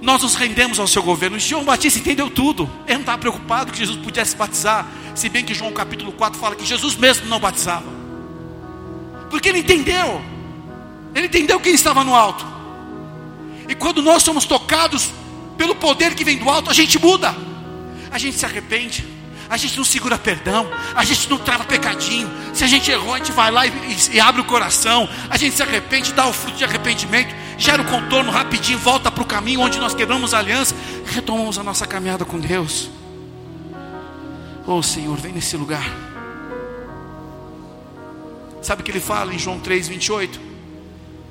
nós 0.00 0.22
nos 0.22 0.34
rendemos 0.34 0.78
ao 0.78 0.86
seu 0.86 1.02
governo. 1.02 1.38
João 1.38 1.64
Batista 1.64 1.98
entendeu 1.98 2.30
tudo. 2.30 2.70
Ele 2.86 2.94
não 2.94 3.00
estava 3.00 3.18
preocupado 3.18 3.72
que 3.72 3.78
Jesus 3.78 3.98
pudesse 3.98 4.36
batizar. 4.36 4.86
Se 5.14 5.28
bem 5.28 5.44
que 5.44 5.54
João 5.54 5.72
capítulo 5.72 6.12
4 6.12 6.38
fala 6.38 6.54
que 6.54 6.64
Jesus 6.64 6.94
mesmo 6.96 7.26
não 7.26 7.40
batizava. 7.40 7.86
Porque 9.30 9.48
ele 9.48 9.58
entendeu. 9.58 10.37
Ele 11.14 11.26
entendeu 11.26 11.58
quem 11.60 11.74
estava 11.74 12.04
no 12.04 12.14
alto. 12.14 12.46
E 13.68 13.74
quando 13.74 14.02
nós 14.02 14.22
somos 14.22 14.44
tocados 14.44 15.10
pelo 15.56 15.74
poder 15.74 16.14
que 16.14 16.24
vem 16.24 16.38
do 16.38 16.48
alto, 16.48 16.70
a 16.70 16.74
gente 16.74 16.98
muda. 16.98 17.34
A 18.10 18.18
gente 18.18 18.36
se 18.36 18.46
arrepende 18.46 19.18
a 19.48 19.56
gente 19.56 19.76
não 19.78 19.84
segura 19.84 20.18
perdão, 20.18 20.68
a 20.94 21.04
gente 21.04 21.28
não 21.30 21.38
trava 21.38 21.64
pecadinho. 21.64 22.30
Se 22.52 22.64
a 22.64 22.66
gente 22.66 22.90
errou, 22.90 23.14
a 23.14 23.18
gente 23.18 23.32
vai 23.32 23.50
lá 23.50 23.66
e, 23.66 23.70
e, 23.70 24.16
e 24.16 24.20
abre 24.20 24.42
o 24.42 24.44
coração, 24.44 25.08
a 25.30 25.36
gente 25.36 25.56
se 25.56 25.62
arrepende, 25.62 26.12
dá 26.12 26.26
o 26.26 26.32
fruto 26.32 26.58
de 26.58 26.64
arrependimento, 26.64 27.34
gera 27.56 27.80
o 27.80 27.84
contorno 27.86 28.30
rapidinho, 28.30 28.78
volta 28.78 29.10
para 29.10 29.22
o 29.22 29.26
caminho 29.26 29.60
onde 29.60 29.78
nós 29.78 29.94
quebramos 29.94 30.34
a 30.34 30.38
aliança, 30.38 30.74
retomamos 31.06 31.58
a 31.58 31.62
nossa 31.62 31.86
caminhada 31.86 32.24
com 32.24 32.38
Deus. 32.38 32.90
Oh 34.66 34.82
Senhor, 34.82 35.16
vem 35.16 35.32
nesse 35.32 35.56
lugar. 35.56 35.90
Sabe 38.60 38.82
o 38.82 38.84
que 38.84 38.90
ele 38.90 39.00
fala 39.00 39.32
em 39.32 39.38
João 39.38 39.58
3, 39.58 39.88
28? 39.88 40.47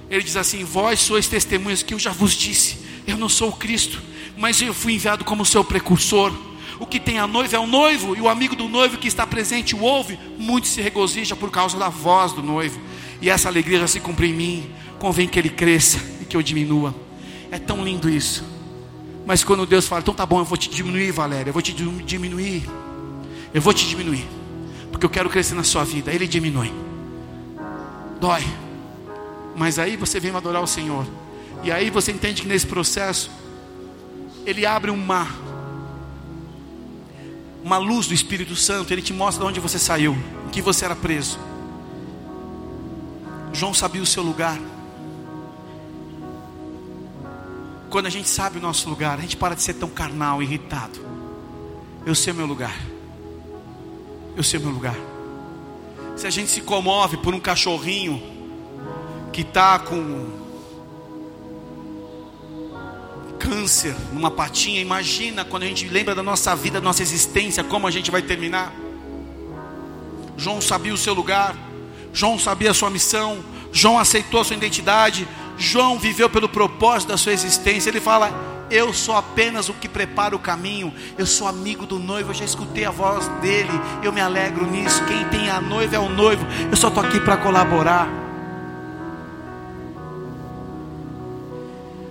Ele 0.10 0.24
diz 0.24 0.36
assim: 0.36 0.64
Vós 0.64 1.00
sois 1.00 1.28
testemunhas 1.28 1.84
que 1.84 1.94
eu 1.94 2.00
já 2.00 2.12
vos 2.12 2.34
disse, 2.34 2.78
eu 3.06 3.18
não 3.18 3.30
sou 3.30 3.50
o 3.50 3.56
Cristo, 3.56 4.02
mas 4.38 4.62
eu 4.62 4.74
fui 4.74 4.94
enviado 4.94 5.24
como 5.24 5.46
seu 5.46 5.64
precursor. 5.64 6.34
O 6.80 6.86
que 6.86 7.00
tem 7.00 7.18
a 7.18 7.26
noiva 7.26 7.56
é 7.56 7.60
o 7.60 7.66
noivo, 7.66 8.16
e 8.16 8.22
o 8.22 8.30
amigo 8.30 8.56
do 8.56 8.70
noivo 8.70 8.98
que 8.98 9.08
está 9.08 9.26
presente 9.26 9.76
o 9.76 9.82
ouve, 9.82 10.20
muito 10.38 10.68
se 10.68 10.80
regozija 10.82 11.36
por 11.36 11.50
causa 11.50 11.78
da 11.78 11.90
voz 11.90 12.34
do 12.34 12.44
noivo. 12.44 12.80
E 13.20 13.30
essa 13.30 13.48
alegria 13.48 13.80
já 13.80 13.88
se 13.88 14.00
cumpre 14.00 14.28
em 14.28 14.34
mim. 14.34 14.70
Convém 15.00 15.28
que 15.28 15.40
ele 15.40 15.50
cresça 15.50 16.00
e 16.22 16.26
que 16.26 16.38
eu 16.38 16.42
diminua. 16.42 16.94
É 17.52 17.58
tão 17.58 17.84
lindo 17.84 18.10
isso. 18.10 18.44
Mas 19.26 19.44
quando 19.44 19.66
Deus 19.66 19.88
fala, 19.88 20.02
então 20.02 20.14
tá 20.14 20.26
bom, 20.26 20.40
eu 20.40 20.46
vou 20.46 20.58
te 20.58 20.70
diminuir, 20.70 21.12
Valéria, 21.12 21.50
eu 21.50 21.54
vou 21.54 21.62
te 21.62 21.74
diminuir. 21.74 22.64
Eu 23.54 23.62
vou 23.62 23.74
te 23.74 23.88
diminuir. 23.88 24.26
Porque 24.92 25.06
eu 25.06 25.10
quero 25.10 25.30
crescer 25.30 25.56
na 25.56 25.64
sua 25.64 25.84
vida. 25.84 26.14
Ele 26.14 26.28
diminui. 26.28 26.72
Dói. 28.20 28.44
Mas 29.58 29.78
aí 29.78 29.98
você 29.98 30.20
vem 30.20 30.34
adorar 30.34 30.62
o 30.62 30.68
Senhor. 30.68 31.06
E 31.64 31.72
aí 31.72 31.90
você 31.90 32.14
entende 32.14 32.44
que 32.44 32.48
nesse 32.48 32.66
processo, 32.66 33.30
Ele 34.46 34.66
abre 34.66 34.90
um 34.90 34.98
mar 34.98 35.48
uma 37.68 37.78
luz 37.78 38.08
do 38.08 38.14
Espírito 38.14 38.56
Santo, 38.56 38.94
ele 38.94 39.02
te 39.02 39.12
mostra 39.12 39.44
de 39.44 39.50
onde 39.50 39.60
você 39.60 39.78
saiu, 39.78 40.18
em 40.46 40.50
que 40.50 40.62
você 40.62 40.86
era 40.86 40.96
preso. 40.96 41.38
João 43.52 43.74
sabia 43.74 44.02
o 44.02 44.06
seu 44.06 44.24
lugar. 44.24 44.58
Quando 47.90 48.06
a 48.06 48.10
gente 48.10 48.30
sabe 48.30 48.58
o 48.58 48.62
nosso 48.62 48.90
lugar, 48.90 49.18
a 49.18 49.22
gente 49.22 49.36
para 49.36 49.54
de 49.54 49.62
ser 49.62 49.74
tão 49.74 49.90
carnal, 49.90 50.42
irritado. 50.42 50.98
Eu 52.06 52.16
sei 52.16 52.32
o 52.32 52.36
meu 52.38 52.46
lugar. 52.46 52.74
Eu 54.38 54.44
sei 54.44 54.62
o 54.62 54.64
meu 54.64 54.72
lugar. 54.72 54.96
Se 56.16 56.26
a 56.26 56.30
gente 56.30 56.50
se 56.50 56.62
comove 56.62 57.18
por 57.18 57.34
um 57.34 57.40
cachorrinho 57.40 58.37
que 59.32 59.42
está 59.42 59.80
com 59.80 60.48
câncer 63.38 63.96
numa 64.12 64.30
patinha. 64.30 64.82
Imagina 64.82 65.46
quando 65.46 65.64
a 65.64 65.68
gente 65.68 65.88
lembra 65.88 66.14
da 66.14 66.22
nossa 66.22 66.56
vida, 66.56 66.80
da 66.80 66.84
nossa 66.84 67.02
existência, 67.02 67.64
como 67.64 67.88
a 67.88 67.92
gente 67.92 68.12
vai 68.12 68.22
terminar. 68.22 68.74
João 70.36 70.62
sabia 70.62 70.94
o 70.94 70.98
seu 70.98 71.14
lugar, 71.14 71.56
João 72.14 72.38
sabia 72.38 72.72
a 72.72 72.74
sua 72.74 72.90
missão, 72.90 73.44
João 73.72 73.98
aceitou 73.98 74.42
a 74.42 74.44
sua 74.44 74.56
identidade, 74.56 75.28
João 75.58 75.98
viveu 75.98 76.30
pelo 76.30 76.48
propósito 76.48 77.10
da 77.10 77.18
sua 77.18 77.34
existência. 77.34 77.90
Ele 77.90 78.02
fala: 78.02 78.32
Eu 78.70 78.94
sou 78.94 79.16
apenas 79.16 79.70
o 79.70 79.74
que 79.74 79.88
prepara 79.88 80.36
o 80.36 80.40
caminho, 80.40 80.94
eu 81.18 81.26
sou 81.26 81.48
amigo 81.48 81.86
do 81.86 81.98
noivo, 81.98 82.32
eu 82.32 82.36
já 82.36 82.46
escutei 82.46 82.86
a 82.86 82.92
voz 82.92 83.28
dele, 83.42 83.72
eu 84.04 84.12
me 84.12 84.22
alegro 84.22 84.66
nisso. 84.68 85.04
Quem 85.06 85.26
tem 85.30 85.50
a 85.50 85.60
noiva 85.60 85.96
é 85.96 86.00
o 86.00 86.10
noivo, 86.10 86.46
eu 86.70 86.78
só 86.78 86.90
estou 86.90 87.04
aqui 87.04 87.20
para 87.20 87.38
colaborar. 87.38 88.27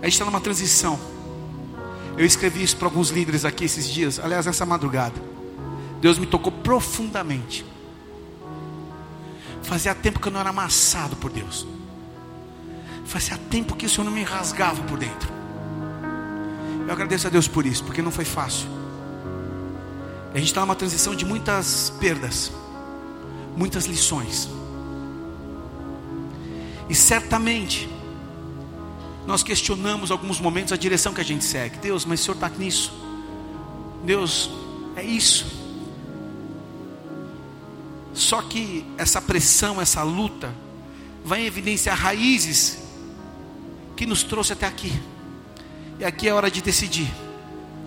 A 0.00 0.04
gente 0.04 0.12
está 0.12 0.24
numa 0.24 0.40
transição. 0.40 0.98
Eu 2.16 2.24
escrevi 2.24 2.62
isso 2.62 2.76
para 2.76 2.88
alguns 2.88 3.10
líderes 3.10 3.44
aqui 3.44 3.64
esses 3.64 3.88
dias, 3.88 4.18
aliás, 4.18 4.46
essa 4.46 4.64
madrugada. 4.64 5.14
Deus 6.00 6.18
me 6.18 6.26
tocou 6.26 6.52
profundamente. 6.52 7.64
Fazia 9.62 9.94
tempo 9.94 10.20
que 10.20 10.28
eu 10.28 10.32
não 10.32 10.40
era 10.40 10.50
amassado 10.50 11.16
por 11.16 11.30
Deus. 11.30 11.66
Fazia 13.04 13.38
tempo 13.50 13.76
que 13.76 13.86
o 13.86 13.88
Senhor 13.88 14.04
não 14.04 14.12
me 14.12 14.22
rasgava 14.22 14.82
por 14.84 14.98
dentro. 14.98 15.28
Eu 16.86 16.92
agradeço 16.92 17.26
a 17.26 17.30
Deus 17.30 17.48
por 17.48 17.66
isso, 17.66 17.82
porque 17.84 18.00
não 18.00 18.10
foi 18.10 18.24
fácil. 18.24 18.68
A 20.32 20.38
gente 20.38 20.48
está 20.48 20.60
numa 20.60 20.74
transição 20.74 21.14
de 21.14 21.24
muitas 21.24 21.90
perdas, 21.98 22.52
muitas 23.56 23.86
lições. 23.86 24.48
E 26.88 26.94
certamente 26.94 27.88
nós 29.26 29.42
questionamos 29.42 30.10
alguns 30.10 30.40
momentos 30.40 30.72
a 30.72 30.76
direção 30.76 31.12
que 31.12 31.20
a 31.20 31.24
gente 31.24 31.44
segue. 31.44 31.78
Deus, 31.78 32.04
mas 32.04 32.20
o 32.20 32.22
Senhor 32.22 32.34
está 32.34 32.48
nisso. 32.48 32.92
Deus, 34.04 34.50
é 34.94 35.02
isso. 35.02 35.46
Só 38.14 38.40
que 38.40 38.84
essa 38.96 39.20
pressão, 39.20 39.80
essa 39.80 40.02
luta, 40.02 40.54
vai 41.24 41.44
evidenciar 41.44 41.98
raízes 41.98 42.78
que 43.96 44.06
nos 44.06 44.22
trouxe 44.22 44.52
até 44.52 44.66
aqui. 44.66 44.92
E 45.98 46.04
aqui 46.04 46.28
é 46.28 46.32
hora 46.32 46.50
de 46.50 46.62
decidir 46.62 47.12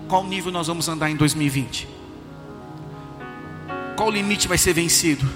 qual 0.09 0.23
nível 0.23 0.51
nós 0.51 0.67
vamos 0.67 0.89
andar 0.89 1.09
em 1.09 1.15
2020. 1.15 1.87
Qual 3.95 4.11
limite 4.11 4.47
vai 4.47 4.57
ser 4.57 4.73
vencido? 4.73 5.27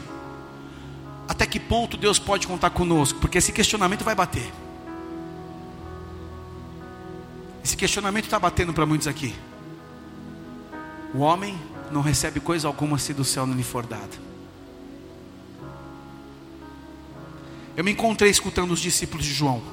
Até 1.28 1.46
que 1.46 1.60
ponto 1.60 1.96
Deus 1.96 2.20
pode 2.20 2.46
contar 2.46 2.72
conosco? 2.72 3.20
Porque 3.20 3.38
esse 3.38 3.52
questionamento 3.52 4.04
vai 4.04 4.16
bater. 4.16 4.52
Esse 7.64 7.78
questionamento 7.78 8.26
está 8.26 8.38
batendo 8.38 8.74
para 8.74 8.86
muitos 8.86 9.08
aqui. 9.08 9.34
O 11.14 11.20
homem 11.20 11.58
não 11.92 12.02
recebe 12.02 12.40
coisa 12.40 12.68
alguma 12.68 12.98
se 12.98 13.14
do 13.14 13.24
céu 13.24 13.46
não 13.46 13.56
lhe 13.56 13.64
for 13.64 13.86
dada. 13.86 14.24
Eu 17.76 17.84
me 17.84 17.92
encontrei 17.92 18.30
escutando 18.30 18.72
os 18.72 18.80
discípulos 18.80 19.26
de 19.26 19.34
João 19.34 19.64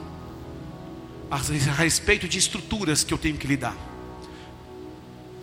a 1.31 1.37
respeito 1.73 2.29
de 2.29 2.39
estruturas 2.39 3.05
que 3.05 3.13
eu 3.13 3.19
tenho 3.19 3.37
que 3.37 3.47
lidar. 3.47 3.77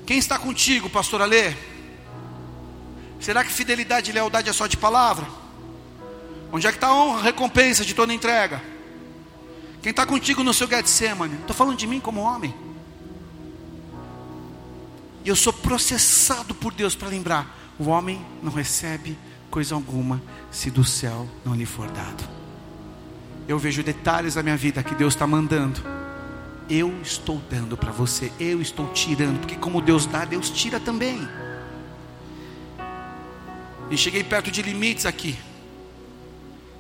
Quem 0.06 0.18
está 0.18 0.40
contigo, 0.40 0.90
pastor 0.90 1.22
Alê? 1.22 1.54
Será 3.20 3.44
que 3.44 3.52
fidelidade 3.52 4.10
e 4.10 4.14
lealdade 4.14 4.50
é 4.50 4.54
só 4.54 4.68
de 4.68 4.78
palavra? 4.78 5.28
Onde 6.52 6.66
é 6.66 6.72
que 6.72 6.78
está 6.78 6.88
a 6.88 6.96
honra, 6.96 7.20
a 7.20 7.24
recompensa 7.24 7.84
de 7.84 7.94
toda 7.94 8.14
entrega? 8.14 8.62
Quem 9.82 9.92
está 9.92 10.06
contigo 10.06 10.44
no 10.44 10.54
seu 10.54 10.68
Getsemane? 10.68 11.36
Estou 11.36 11.56
falando 11.56 11.78
de 11.78 11.88
mim 11.88 12.00
como 12.00 12.22
homem. 12.22 12.54
E 15.24 15.30
eu 15.30 15.36
sou 15.36 15.52
processado 15.52 16.56
por 16.56 16.74
Deus 16.74 16.96
para 16.96 17.10
lembrar: 17.10 17.74
o 17.78 17.90
homem 17.90 18.26
não 18.42 18.52
recebe 18.52 19.18
coisa 19.50 19.76
alguma 19.76 20.22
se 20.52 20.70
do 20.70 20.84
céu 20.84 21.28
não 21.46 21.56
lhe 21.56 21.66
for 21.66 21.90
dado. 21.92 22.24
Eu 23.48 23.58
vejo 23.58 23.82
detalhes 23.82 24.34
da 24.34 24.44
minha 24.44 24.58
vida 24.58 24.84
que 24.84 24.96
Deus 24.96 25.14
está 25.14 25.26
mandando. 25.26 25.82
Eu 26.70 26.94
estou 27.02 27.42
dando 27.50 27.78
para 27.78 27.92
você, 27.92 28.32
eu 28.40 28.62
estou 28.62 28.92
tirando, 28.92 29.40
porque 29.40 29.56
como 29.56 29.82
Deus 29.82 30.06
dá, 30.06 30.26
Deus 30.26 30.50
tira 30.50 30.80
também. 30.80 31.28
E 33.90 33.98
cheguei 33.98 34.24
perto 34.24 34.52
de 34.52 34.62
limites 34.62 35.06
aqui. 35.06 35.38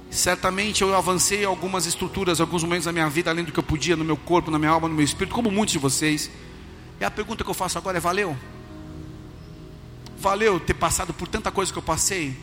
Certamente 0.09 0.81
eu 0.81 0.95
avancei 0.95 1.43
algumas 1.43 1.85
estruturas, 1.85 2.39
alguns 2.39 2.63
momentos 2.63 2.85
da 2.85 2.91
minha 2.91 3.09
vida, 3.09 3.29
além 3.29 3.43
do 3.43 3.51
que 3.51 3.59
eu 3.59 3.63
podia, 3.63 3.95
no 3.95 4.05
meu 4.05 4.17
corpo, 4.17 4.49
na 4.49 4.57
minha 4.57 4.71
alma, 4.71 4.87
no 4.87 4.95
meu 4.95 5.03
espírito, 5.03 5.35
como 5.35 5.51
muitos 5.51 5.73
de 5.73 5.79
vocês. 5.79 6.31
E 6.99 7.03
a 7.03 7.11
pergunta 7.11 7.43
que 7.43 7.49
eu 7.49 7.53
faço 7.53 7.77
agora 7.77 7.97
é: 7.97 7.99
valeu? 7.99 8.35
Valeu 10.17 10.59
ter 10.59 10.73
passado 10.73 11.13
por 11.13 11.27
tanta 11.27 11.51
coisa 11.51 11.71
que 11.71 11.77
eu 11.77 11.83
passei? 11.83 12.35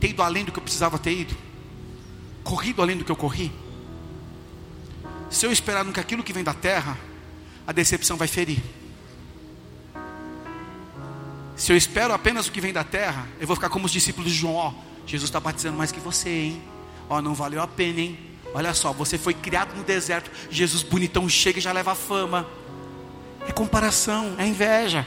Ter 0.00 0.08
ido 0.08 0.22
além 0.22 0.44
do 0.44 0.52
que 0.52 0.58
eu 0.58 0.62
precisava 0.62 0.98
ter 0.98 1.12
ido? 1.12 1.36
Corrido 2.44 2.82
além 2.82 2.96
do 2.96 3.04
que 3.04 3.10
eu 3.10 3.16
corri? 3.16 3.50
Se 5.30 5.46
eu 5.46 5.52
esperar 5.52 5.84
que 5.86 6.00
aquilo 6.00 6.22
que 6.22 6.32
vem 6.32 6.44
da 6.44 6.54
terra, 6.54 6.98
a 7.66 7.72
decepção 7.72 8.16
vai 8.16 8.28
ferir. 8.28 8.62
Se 11.56 11.72
eu 11.72 11.76
espero 11.76 12.14
apenas 12.14 12.46
o 12.46 12.52
que 12.52 12.60
vem 12.60 12.72
da 12.72 12.84
terra, 12.84 13.26
eu 13.40 13.46
vou 13.46 13.56
ficar 13.56 13.68
como 13.68 13.86
os 13.86 13.92
discípulos 13.92 14.30
de 14.30 14.38
João: 14.38 14.54
ó, 14.54 14.72
Jesus 15.06 15.28
está 15.28 15.40
batizando 15.40 15.76
mais 15.76 15.90
que 15.90 16.00
você, 16.00 16.28
hein? 16.28 16.62
Ó, 17.08 17.20
não 17.20 17.34
valeu 17.34 17.62
a 17.62 17.66
pena, 17.66 18.00
hein? 18.00 18.18
Olha 18.54 18.72
só, 18.74 18.92
você 18.92 19.18
foi 19.18 19.34
criado 19.34 19.74
no 19.76 19.84
deserto, 19.84 20.30
Jesus 20.50 20.82
bonitão 20.82 21.28
chega 21.28 21.58
e 21.58 21.62
já 21.62 21.72
leva 21.72 21.94
fama. 21.94 22.48
É 23.46 23.52
comparação, 23.52 24.34
é 24.38 24.46
inveja 24.46 25.06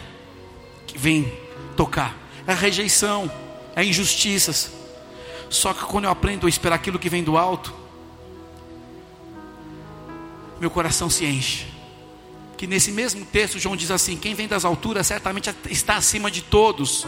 que 0.88 0.98
vem 0.98 1.32
tocar, 1.76 2.16
é 2.46 2.54
rejeição, 2.54 3.32
é 3.76 3.84
injustiças. 3.84 4.72
Só 5.50 5.74
que 5.74 5.84
quando 5.86 6.06
eu 6.06 6.12
aprendo 6.12 6.46
a 6.46 6.50
esperar 6.50 6.76
aquilo 6.76 7.00
que 7.00 7.10
vem 7.10 7.24
do 7.24 7.38
alto, 7.38 7.74
meu 10.60 10.70
coração 10.70 11.10
se 11.10 11.26
enche 11.26 11.81
que 12.62 12.68
nesse 12.68 12.92
mesmo 12.92 13.26
texto 13.26 13.58
João 13.58 13.76
diz 13.76 13.90
assim: 13.90 14.16
quem 14.16 14.36
vem 14.36 14.48
das 14.48 14.64
alturas 14.64 15.08
certamente 15.08 15.50
está 15.68 15.96
acima 15.96 16.30
de 16.30 16.44
todos, 16.44 17.08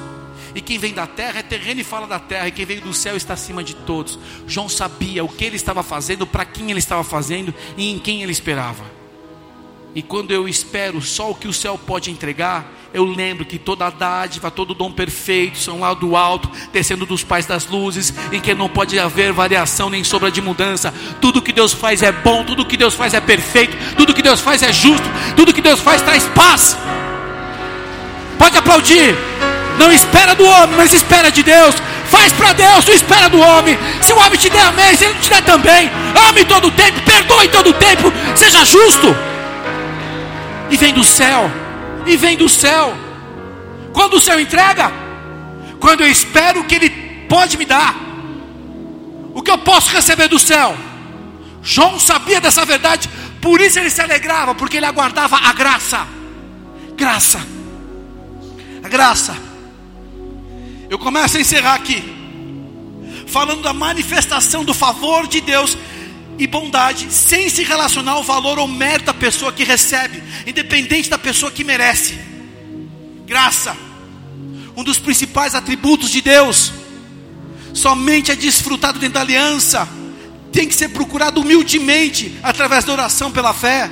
e 0.55 0.59
quem 0.59 0.79
vem 0.79 0.95
da 0.95 1.05
terra 1.05 1.41
é 1.41 1.43
terreno 1.43 1.79
e 1.79 1.83
fala 1.83 2.07
da 2.07 2.17
terra, 2.17 2.47
e 2.47 2.51
quem 2.51 2.65
veio 2.65 2.81
do 2.81 2.91
céu 2.91 3.15
está 3.15 3.35
acima 3.35 3.63
de 3.63 3.75
todos. 3.75 4.17
João 4.47 4.67
sabia 4.67 5.23
o 5.23 5.29
que 5.29 5.45
ele 5.45 5.55
estava 5.55 5.83
fazendo, 5.83 6.25
para 6.25 6.43
quem 6.43 6.71
ele 6.71 6.79
estava 6.79 7.03
fazendo 7.03 7.53
e 7.77 7.87
em 7.87 7.99
quem 7.99 8.23
ele 8.23 8.31
esperava. 8.31 8.83
E 9.93 10.01
quando 10.01 10.31
eu 10.31 10.49
espero 10.49 10.99
só 11.03 11.29
o 11.29 11.35
que 11.35 11.47
o 11.47 11.53
céu 11.53 11.77
pode 11.77 12.09
entregar, 12.09 12.67
eu 12.93 13.03
lembro 13.05 13.43
que 13.43 13.57
toda 13.57 13.87
a 13.87 13.89
dádiva, 13.89 14.51
todo 14.51 14.75
dom 14.75 14.91
perfeito 14.91 15.57
são 15.57 15.79
lá 15.79 15.93
do 15.95 16.15
alto, 16.15 16.49
descendo 16.71 17.05
dos 17.05 17.23
pais 17.23 17.45
das 17.45 17.65
luzes, 17.67 18.13
em 18.31 18.39
que 18.39 18.53
não 18.53 18.69
pode 18.69 18.99
haver 18.99 19.33
variação 19.33 19.89
nem 19.89 20.03
sombra 20.03 20.29
de 20.29 20.41
mudança. 20.41 20.93
Tudo 21.19 21.41
que 21.41 21.51
Deus 21.51 21.73
faz 21.73 22.03
é 22.03 22.11
bom, 22.11 22.43
tudo 22.43 22.65
que 22.65 22.77
Deus 22.77 22.93
faz 22.93 23.15
é 23.15 23.19
perfeito, 23.19 23.75
tudo 23.97 24.13
que 24.13 24.21
Deus 24.21 24.39
faz 24.39 24.61
é 24.61 24.71
justo, 24.71 25.09
tudo 25.35 25.53
que 25.53 25.61
Deus 25.61 25.79
faz 25.79 26.03
traz 26.03 26.23
paz. 26.35 26.77
Pode 28.37 28.57
aplaudir. 28.57 29.15
Não 29.79 29.91
espera 29.91 30.35
do 30.35 30.45
homem, 30.45 30.75
mas 30.77 30.93
espera 30.93 31.31
de 31.31 31.41
Deus. 31.41 31.75
Faz 32.05 32.31
para 32.33 32.53
Deus, 32.53 32.85
não 32.85 32.93
espera 32.93 33.27
do 33.27 33.39
homem. 33.39 33.75
Se 34.01 34.13
o 34.13 34.17
homem 34.17 34.37
te 34.37 34.51
der 34.51 34.61
amém, 34.61 34.95
se 34.95 35.05
ele 35.05 35.15
não 35.15 35.21
te 35.21 35.29
der 35.31 35.41
também, 35.41 35.89
ame 36.29 36.45
todo 36.45 36.67
o 36.67 36.71
tempo, 36.71 37.01
perdoe 37.01 37.47
todo 37.47 37.71
o 37.71 37.73
tempo, 37.73 38.13
seja 38.35 38.63
justo 38.63 39.15
e 40.69 40.77
vem 40.77 40.93
do 40.93 41.03
céu, 41.03 41.49
e 42.05 42.17
vem 42.17 42.37
do 42.37 42.49
céu. 42.49 42.93
Quando 43.93 44.15
o 44.15 44.19
céu 44.19 44.39
entrega, 44.39 44.91
quando 45.79 46.01
eu 46.01 46.07
espero 46.07 46.63
que 46.63 46.75
ele 46.75 46.89
pode 47.27 47.57
me 47.57 47.65
dar, 47.65 47.95
o 49.33 49.41
que 49.41 49.51
eu 49.51 49.57
posso 49.57 49.89
receber 49.91 50.27
do 50.27 50.39
céu. 50.39 50.75
João 51.61 51.99
sabia 51.99 52.41
dessa 52.41 52.65
verdade, 52.65 53.09
por 53.41 53.61
isso 53.61 53.79
ele 53.79 53.89
se 53.89 54.01
alegrava, 54.01 54.53
porque 54.53 54.77
ele 54.77 54.85
aguardava 54.85 55.37
a 55.37 55.53
graça. 55.53 56.07
Graça, 56.95 57.41
a 58.83 58.87
graça. 58.87 59.35
Eu 60.89 60.99
começo 60.99 61.37
a 61.37 61.41
encerrar 61.41 61.75
aqui, 61.75 62.03
falando 63.27 63.61
da 63.61 63.73
manifestação 63.73 64.63
do 64.63 64.73
favor 64.73 65.27
de 65.27 65.41
Deus 65.41 65.77
e 66.37 66.47
bondade 66.47 67.11
sem 67.11 67.49
se 67.49 67.63
relacionar 67.63 68.13
ao 68.13 68.23
valor 68.23 68.57
ou 68.57 68.67
mérito 68.67 69.05
da 69.05 69.13
pessoa 69.13 69.51
que 69.51 69.63
recebe, 69.63 70.21
independente 70.47 71.09
da 71.09 71.17
pessoa 71.17 71.51
que 71.51 71.63
merece. 71.63 72.17
Graça, 73.25 73.75
um 74.75 74.83
dos 74.83 74.97
principais 74.97 75.55
atributos 75.55 76.09
de 76.09 76.21
Deus, 76.21 76.73
somente 77.73 78.31
é 78.31 78.35
desfrutado 78.35 78.99
dentro 78.99 79.15
da 79.15 79.21
aliança, 79.21 79.87
tem 80.51 80.67
que 80.67 80.75
ser 80.75 80.89
procurado 80.89 81.41
humildemente 81.41 82.37
através 82.43 82.83
da 82.85 82.93
oração 82.93 83.31
pela 83.31 83.53
fé. 83.53 83.89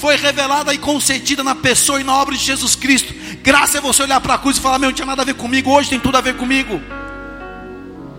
Foi 0.00 0.16
revelada 0.16 0.74
e 0.74 0.78
concedida 0.78 1.42
na 1.42 1.54
pessoa 1.54 2.00
e 2.00 2.04
na 2.04 2.14
obra 2.14 2.36
de 2.36 2.44
Jesus 2.44 2.74
Cristo. 2.74 3.14
Graça 3.42 3.78
é 3.78 3.80
você 3.80 4.02
olhar 4.02 4.20
para 4.20 4.34
a 4.34 4.38
cruz 4.38 4.58
e 4.58 4.60
falar: 4.60 4.78
Meu, 4.78 4.90
não 4.90 4.94
tinha 4.94 5.06
nada 5.06 5.22
a 5.22 5.24
ver 5.24 5.34
comigo, 5.34 5.70
hoje 5.70 5.88
tem 5.88 6.00
tudo 6.00 6.16
a 6.16 6.20
ver 6.20 6.36
comigo. 6.36 6.80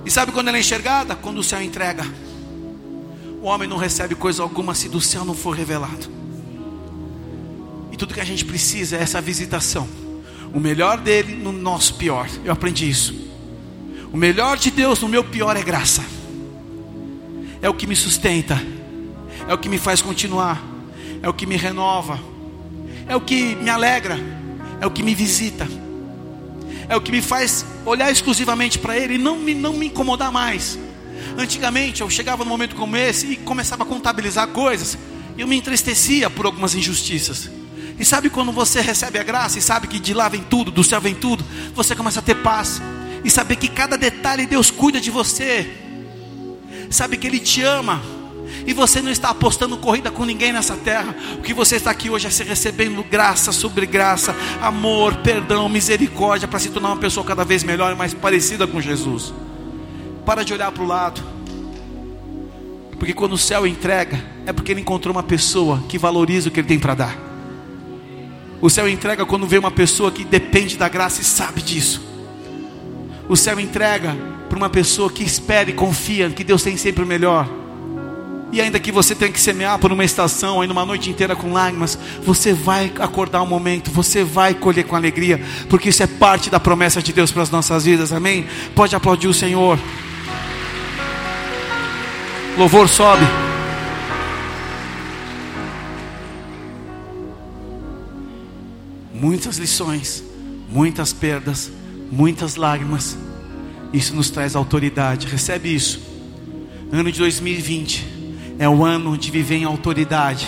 E 0.04 0.10
sabe 0.10 0.32
quando 0.32 0.48
ela 0.48 0.58
é 0.58 0.60
enxergada? 0.60 1.16
Quando 1.16 1.38
o 1.38 1.44
céu 1.44 1.62
entrega. 1.62 2.04
O 3.42 3.48
homem 3.48 3.68
não 3.68 3.78
recebe 3.78 4.14
coisa 4.14 4.44
alguma 4.44 4.76
se 4.76 4.88
do 4.88 5.02
céu 5.02 5.26
não 5.26 5.34
for 5.34 5.56
revelado. 5.56 6.08
E 7.92 7.98
tudo 7.98 8.14
que 8.14 8.22
a 8.22 8.24
gente 8.24 8.46
precisa 8.46 8.98
é 8.98 9.02
essa 9.02 9.20
visitação. 9.20 9.90
O 10.54 10.60
melhor 10.60 11.00
dele 11.00 11.36
no 11.36 11.52
nosso 11.52 11.96
pior. 11.96 12.30
Eu 12.46 12.54
aprendi 12.54 12.88
isso. 12.88 13.16
O 14.14 14.18
melhor 14.18 14.58
de 14.58 14.70
Deus 14.70 15.02
no 15.02 15.10
meu 15.10 15.24
pior 15.24 15.58
é 15.58 15.64
graça. 15.64 16.06
É 17.64 17.68
o 17.68 17.74
que 17.74 17.88
me 17.88 17.96
sustenta. 17.96 18.62
É 19.48 19.54
o 19.54 19.58
que 19.58 19.70
me 19.70 19.80
faz 19.80 20.04
continuar. 20.04 20.62
É 21.24 21.28
o 21.28 21.34
que 21.34 21.48
me 21.48 21.58
renova. 21.58 22.20
É 23.08 23.16
o 23.16 23.22
que 23.22 23.56
me 23.56 23.72
alegra. 23.72 24.20
É 24.80 24.86
o 24.86 24.92
que 24.92 25.02
me 25.02 25.16
visita. 25.16 25.68
É 26.88 26.96
o 26.96 27.02
que 27.02 27.12
me 27.12 27.24
faz 27.24 27.66
olhar 27.86 28.12
exclusivamente 28.12 28.78
para 28.78 28.96
Ele 28.96 29.16
e 29.16 29.18
não 29.18 29.40
me, 29.40 29.56
não 29.56 29.74
me 29.74 29.88
incomodar 29.88 30.32
mais. 30.32 30.78
Antigamente 31.38 32.02
eu 32.02 32.10
chegava 32.10 32.44
num 32.44 32.50
momento 32.50 32.76
como 32.76 32.96
esse 32.96 33.28
e 33.28 33.36
começava 33.36 33.84
a 33.84 33.86
contabilizar 33.86 34.48
coisas. 34.48 34.98
E 35.38 35.42
eu 35.42 35.48
me 35.48 35.56
entristecia 35.56 36.30
por 36.30 36.46
algumas 36.46 36.76
injustiças. 36.76 37.50
E 37.98 38.06
sabe 38.06 38.30
quando 38.30 38.52
você 38.52 38.82
recebe 38.82 39.20
a 39.20 39.24
graça 39.24 39.60
e 39.60 39.62
sabe 39.62 39.88
que 39.88 40.00
de 40.00 40.14
lá 40.14 40.28
vem 40.28 40.42
tudo, 40.42 40.72
do 40.72 40.84
céu 40.84 41.00
vem 41.00 41.14
tudo, 41.14 41.46
você 41.74 41.96
começa 41.96 42.20
a 42.20 42.24
ter 42.24 42.36
paz 42.36 42.82
e 43.24 43.30
saber 43.30 43.56
que 43.56 43.68
cada 43.68 43.98
detalhe 43.98 44.46
Deus 44.46 44.72
cuida 44.72 45.00
de 45.00 45.12
você. 45.12 45.70
Sabe 46.90 47.18
que 47.18 47.28
Ele 47.28 47.40
te 47.40 47.62
ama. 47.62 48.02
E 48.66 48.74
você 48.74 49.02
não 49.02 49.12
está 49.12 49.30
apostando 49.30 49.78
corrida 49.78 50.12
com 50.12 50.26
ninguém 50.26 50.52
nessa 50.52 50.76
terra. 50.76 51.16
O 51.36 51.42
que 51.42 51.54
você 51.54 51.78
está 51.78 51.92
aqui 51.92 52.10
hoje 52.10 52.28
é 52.28 52.30
se 52.30 52.44
recebendo 52.44 53.04
graça 53.04 53.52
sobre 53.52 53.86
graça, 53.86 54.36
amor, 54.62 55.18
perdão, 55.18 55.70
misericórdia, 55.70 56.48
para 56.48 56.60
se 56.60 56.70
tornar 56.70 56.90
uma 56.90 56.98
pessoa 56.98 57.26
cada 57.26 57.46
vez 57.46 57.64
melhor 57.64 57.92
e 57.92 57.96
mais 57.96 58.14
parecida 58.14 58.68
com 58.68 58.82
Jesus. 58.82 59.34
Para 60.26 60.44
de 60.44 60.54
olhar 60.54 60.72
para 60.72 60.84
o 60.84 60.88
lado. 60.88 61.22
Porque 62.98 63.14
quando 63.14 63.34
o 63.34 63.38
céu 63.38 63.66
entrega, 63.66 64.24
é 64.46 64.54
porque 64.54 64.72
ele 64.72 64.82
encontrou 64.82 65.16
uma 65.16 65.24
pessoa 65.24 65.84
que 65.90 65.98
valoriza 65.98 66.50
o 66.50 66.52
que 66.52 66.60
ele 66.60 66.68
tem 66.68 66.80
para 66.80 66.94
dar. 66.94 67.18
O 68.62 68.70
céu 68.70 68.88
entrega 68.88 69.26
quando 69.26 69.48
vê 69.48 69.58
uma 69.58 69.72
pessoa 69.72 70.12
que 70.12 70.24
depende 70.24 70.78
da 70.78 70.88
graça 70.88 71.20
e 71.20 71.24
sabe 71.24 71.64
disso. 71.64 72.00
O 73.28 73.36
céu 73.36 73.60
entrega 73.60 74.16
para 74.48 74.58
uma 74.58 74.70
pessoa 74.70 75.10
que 75.10 75.24
espera 75.24 75.70
e 75.70 75.74
confia 75.74 76.30
que 76.30 76.44
Deus 76.44 76.62
tem 76.62 76.78
sempre 76.78 77.04
o 77.04 77.08
melhor. 77.08 77.50
E 78.52 78.60
ainda 78.60 78.80
que 78.80 78.92
você 78.92 79.16
tenha 79.16 79.32
que 79.32 79.40
semear 79.40 79.80
por 79.80 79.92
uma 79.92 80.04
estação, 80.04 80.62
ainda 80.62 80.74
uma 80.74 80.86
noite 80.86 81.10
inteira 81.10 81.36
com 81.36 81.54
lágrimas, 81.54 81.98
você 82.22 82.54
vai 82.54 82.92
acordar 83.00 83.42
um 83.42 83.48
momento, 83.48 83.90
você 83.90 84.24
vai 84.24 84.54
colher 84.54 84.84
com 84.84 84.96
alegria, 84.96 85.42
porque 85.70 85.90
isso 85.90 86.04
é 86.04 86.08
parte 86.08 86.50
da 86.50 86.60
promessa 86.60 87.02
de 87.02 87.14
Deus 87.14 87.32
para 87.32 87.44
as 87.44 87.50
nossas 87.50 87.86
vidas, 87.86 88.12
amém? 88.12 88.46
Pode 88.76 88.96
aplaudir 88.96 89.30
o 89.30 89.34
Senhor. 89.34 89.80
Louvor 92.58 92.88
sobe. 92.90 93.24
Muitas 99.14 99.58
lições, 99.58 100.24
muitas 100.70 101.14
perdas, 101.14 101.72
muitas 102.12 102.56
lágrimas. 102.56 103.18
Isso 103.94 104.14
nos 104.14 104.30
traz 104.30 104.56
autoridade. 104.56 105.28
Recebe 105.28 105.74
isso. 105.74 106.02
Ano 106.92 107.10
de 107.10 107.20
2020 107.20 108.06
é 108.60 108.68
o 108.68 108.84
ano 108.84 109.18
de 109.18 109.32
viver 109.32 109.56
em 109.56 109.64
autoridade. 109.64 110.48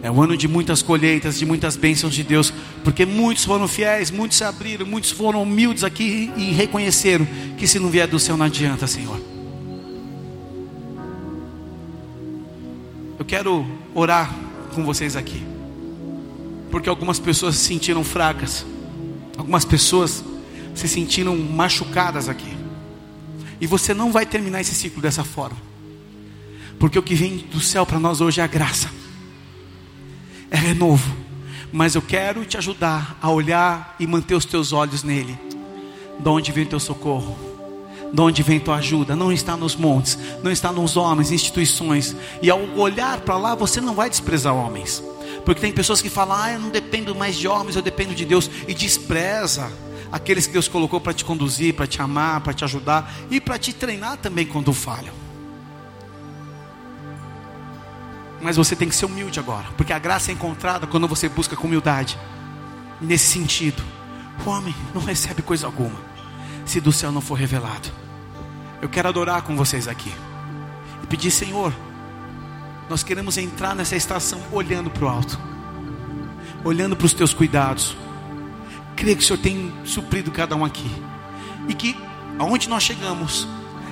É 0.00 0.10
o 0.10 0.22
ano 0.22 0.36
de 0.36 0.46
muitas 0.46 0.80
colheitas, 0.80 1.38
de 1.38 1.44
muitas 1.44 1.76
bênçãos 1.76 2.14
de 2.14 2.22
Deus, 2.22 2.52
porque 2.84 3.04
muitos 3.04 3.44
foram 3.44 3.66
fiéis, 3.66 4.10
muitos 4.10 4.38
se 4.38 4.44
abriram, 4.44 4.86
muitos 4.86 5.10
foram 5.10 5.42
humildes 5.42 5.84
aqui 5.84 6.30
e 6.36 6.52
reconheceram 6.52 7.26
que 7.56 7.66
se 7.66 7.78
não 7.78 7.88
vier 7.88 8.06
do 8.06 8.18
céu 8.18 8.36
não 8.36 8.46
adianta, 8.46 8.86
Senhor. 8.86 9.31
Eu 13.22 13.26
quero 13.26 13.64
orar 13.94 14.34
com 14.74 14.84
vocês 14.84 15.14
aqui. 15.14 15.46
Porque 16.72 16.88
algumas 16.88 17.20
pessoas 17.20 17.54
se 17.54 17.66
sentiram 17.66 18.02
fracas. 18.02 18.66
Algumas 19.38 19.64
pessoas 19.64 20.24
se 20.74 20.88
sentiram 20.88 21.36
machucadas 21.36 22.28
aqui. 22.28 22.52
E 23.60 23.66
você 23.68 23.94
não 23.94 24.10
vai 24.10 24.26
terminar 24.26 24.60
esse 24.60 24.74
ciclo 24.74 25.00
dessa 25.00 25.22
forma. 25.22 25.56
Porque 26.80 26.98
o 26.98 27.02
que 27.02 27.14
vem 27.14 27.36
do 27.36 27.60
céu 27.60 27.86
para 27.86 28.00
nós 28.00 28.20
hoje 28.20 28.40
é 28.40 28.42
a 28.42 28.48
graça. 28.48 28.90
É 30.50 30.56
renovo. 30.56 31.16
Mas 31.70 31.94
eu 31.94 32.02
quero 32.02 32.44
te 32.44 32.58
ajudar 32.58 33.16
a 33.22 33.30
olhar 33.30 33.94
e 34.00 34.06
manter 34.06 34.34
os 34.34 34.44
teus 34.44 34.72
olhos 34.72 35.04
nele. 35.04 35.38
De 36.18 36.28
onde 36.28 36.50
vem 36.50 36.66
teu 36.66 36.80
socorro? 36.80 37.51
De 38.12 38.20
onde 38.20 38.42
vem 38.42 38.60
tua 38.60 38.76
ajuda? 38.76 39.16
Não 39.16 39.32
está 39.32 39.56
nos 39.56 39.74
montes, 39.74 40.18
não 40.42 40.50
está 40.50 40.70
nos 40.70 40.96
homens, 40.98 41.32
instituições. 41.32 42.14
E 42.42 42.50
ao 42.50 42.60
olhar 42.76 43.20
para 43.20 43.38
lá, 43.38 43.54
você 43.54 43.80
não 43.80 43.94
vai 43.94 44.10
desprezar 44.10 44.54
homens. 44.54 45.02
Porque 45.46 45.62
tem 45.62 45.72
pessoas 45.72 46.02
que 46.02 46.10
falam: 46.10 46.36
"Ah, 46.36 46.52
eu 46.52 46.60
não 46.60 46.68
dependo 46.68 47.14
mais 47.14 47.36
de 47.36 47.48
homens, 47.48 47.74
eu 47.74 47.80
dependo 47.80 48.14
de 48.14 48.26
Deus" 48.26 48.50
e 48.68 48.74
despreza 48.74 49.72
aqueles 50.10 50.46
que 50.46 50.52
Deus 50.52 50.68
colocou 50.68 51.00
para 51.00 51.14
te 51.14 51.24
conduzir, 51.24 51.74
para 51.74 51.86
te 51.86 52.02
amar, 52.02 52.42
para 52.42 52.52
te 52.52 52.64
ajudar 52.64 53.10
e 53.30 53.40
para 53.40 53.58
te 53.58 53.72
treinar 53.72 54.18
também 54.18 54.44
quando 54.44 54.74
falham. 54.74 55.14
Mas 58.42 58.56
você 58.56 58.76
tem 58.76 58.88
que 58.88 58.94
ser 58.94 59.06
humilde 59.06 59.40
agora, 59.40 59.68
porque 59.76 59.92
a 59.92 59.98
graça 59.98 60.30
é 60.30 60.34
encontrada 60.34 60.86
quando 60.86 61.08
você 61.08 61.30
busca 61.30 61.56
com 61.56 61.66
humildade. 61.66 62.18
Nesse 63.00 63.32
sentido, 63.32 63.82
o 64.44 64.50
homem 64.50 64.74
não 64.92 65.02
recebe 65.02 65.40
coisa 65.40 65.66
alguma 65.66 66.12
se 66.64 66.80
do 66.80 66.92
céu 66.92 67.12
não 67.12 67.20
for 67.20 67.34
revelado. 67.34 68.01
Eu 68.82 68.88
quero 68.88 69.08
adorar 69.08 69.42
com 69.42 69.54
vocês 69.54 69.86
aqui 69.86 70.12
e 71.04 71.06
pedir, 71.06 71.30
Senhor, 71.30 71.72
nós 72.90 73.04
queremos 73.04 73.38
entrar 73.38 73.76
nessa 73.76 73.94
estação 73.94 74.42
olhando 74.50 74.90
para 74.90 75.04
o 75.04 75.08
alto, 75.08 75.38
olhando 76.64 76.96
para 76.96 77.06
os 77.06 77.12
teus 77.12 77.32
cuidados, 77.32 77.96
creio 78.96 79.16
que 79.16 79.22
o 79.22 79.26
Senhor 79.26 79.38
tem 79.38 79.72
suprido 79.84 80.32
cada 80.32 80.56
um 80.56 80.64
aqui. 80.64 80.90
E 81.68 81.74
que 81.74 81.96
aonde 82.40 82.68
nós 82.68 82.82
chegamos, 82.82 83.46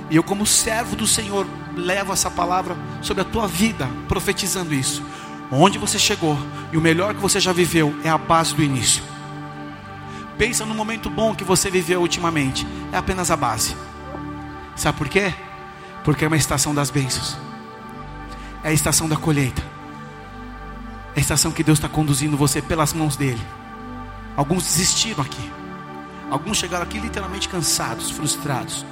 e 0.09 0.17
eu 0.17 0.23
como 0.23 0.45
servo 0.45 0.93
do 0.93 1.07
Senhor 1.07 1.47
levo 1.73 2.11
essa 2.11 2.29
palavra 2.29 2.75
sobre 3.01 3.21
a 3.21 3.25
tua 3.25 3.47
vida, 3.47 3.89
profetizando 4.09 4.73
isso. 4.73 5.01
Onde 5.49 5.77
você 5.77 5.97
chegou 5.97 6.37
e 6.73 6.77
o 6.77 6.81
melhor 6.81 7.13
que 7.13 7.21
você 7.21 7.39
já 7.39 7.53
viveu 7.53 7.95
é 8.03 8.09
a 8.09 8.17
base 8.17 8.53
do 8.53 8.61
início. 8.61 9.01
Pensa 10.37 10.65
no 10.65 10.75
momento 10.75 11.09
bom 11.09 11.33
que 11.33 11.45
você 11.45 11.69
viveu 11.69 12.01
ultimamente, 12.01 12.67
é 12.91 12.97
apenas 12.97 13.31
a 13.31 13.37
base. 13.37 13.73
Sabe 14.81 14.97
por 14.97 15.07
quê? 15.07 15.31
Porque 16.03 16.25
é 16.25 16.27
uma 16.27 16.35
estação 16.35 16.73
das 16.73 16.89
bênçãos. 16.89 17.37
É 18.63 18.69
a 18.69 18.73
estação 18.73 19.07
da 19.07 19.15
colheita. 19.15 19.61
É 21.15 21.19
a 21.19 21.21
estação 21.21 21.51
que 21.51 21.63
Deus 21.63 21.77
está 21.77 21.87
conduzindo 21.87 22.35
você 22.35 22.63
pelas 22.63 22.91
mãos 22.91 23.15
dele. 23.15 23.39
Alguns 24.35 24.63
desistiram 24.63 25.23
aqui. 25.23 25.51
Alguns 26.31 26.57
chegaram 26.57 26.81
aqui 26.81 26.97
literalmente 26.97 27.47
cansados, 27.47 28.09
frustrados, 28.09 28.83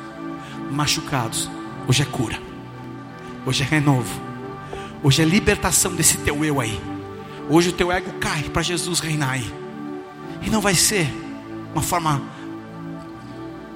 machucados. 0.70 1.50
Hoje 1.88 2.04
é 2.04 2.06
cura. 2.06 2.40
Hoje 3.44 3.64
é 3.64 3.66
renovo. 3.66 4.22
Hoje 5.02 5.24
é 5.24 5.26
libertação 5.26 5.96
desse 5.96 6.20
teu 6.20 6.46
eu 6.46 6.62
aí. 6.62 6.80
Hoje 7.50 7.70
o 7.70 7.74
teu 7.74 7.92
ego 7.92 8.14
cai 8.20 8.44
para 8.44 8.62
Jesus 8.62 9.00
reinar 9.00 9.32
aí. 9.32 9.52
E 10.44 10.52
não 10.52 10.62
vai 10.62 10.76
ser 10.76 11.12
uma 11.74 11.82
forma 11.82 12.22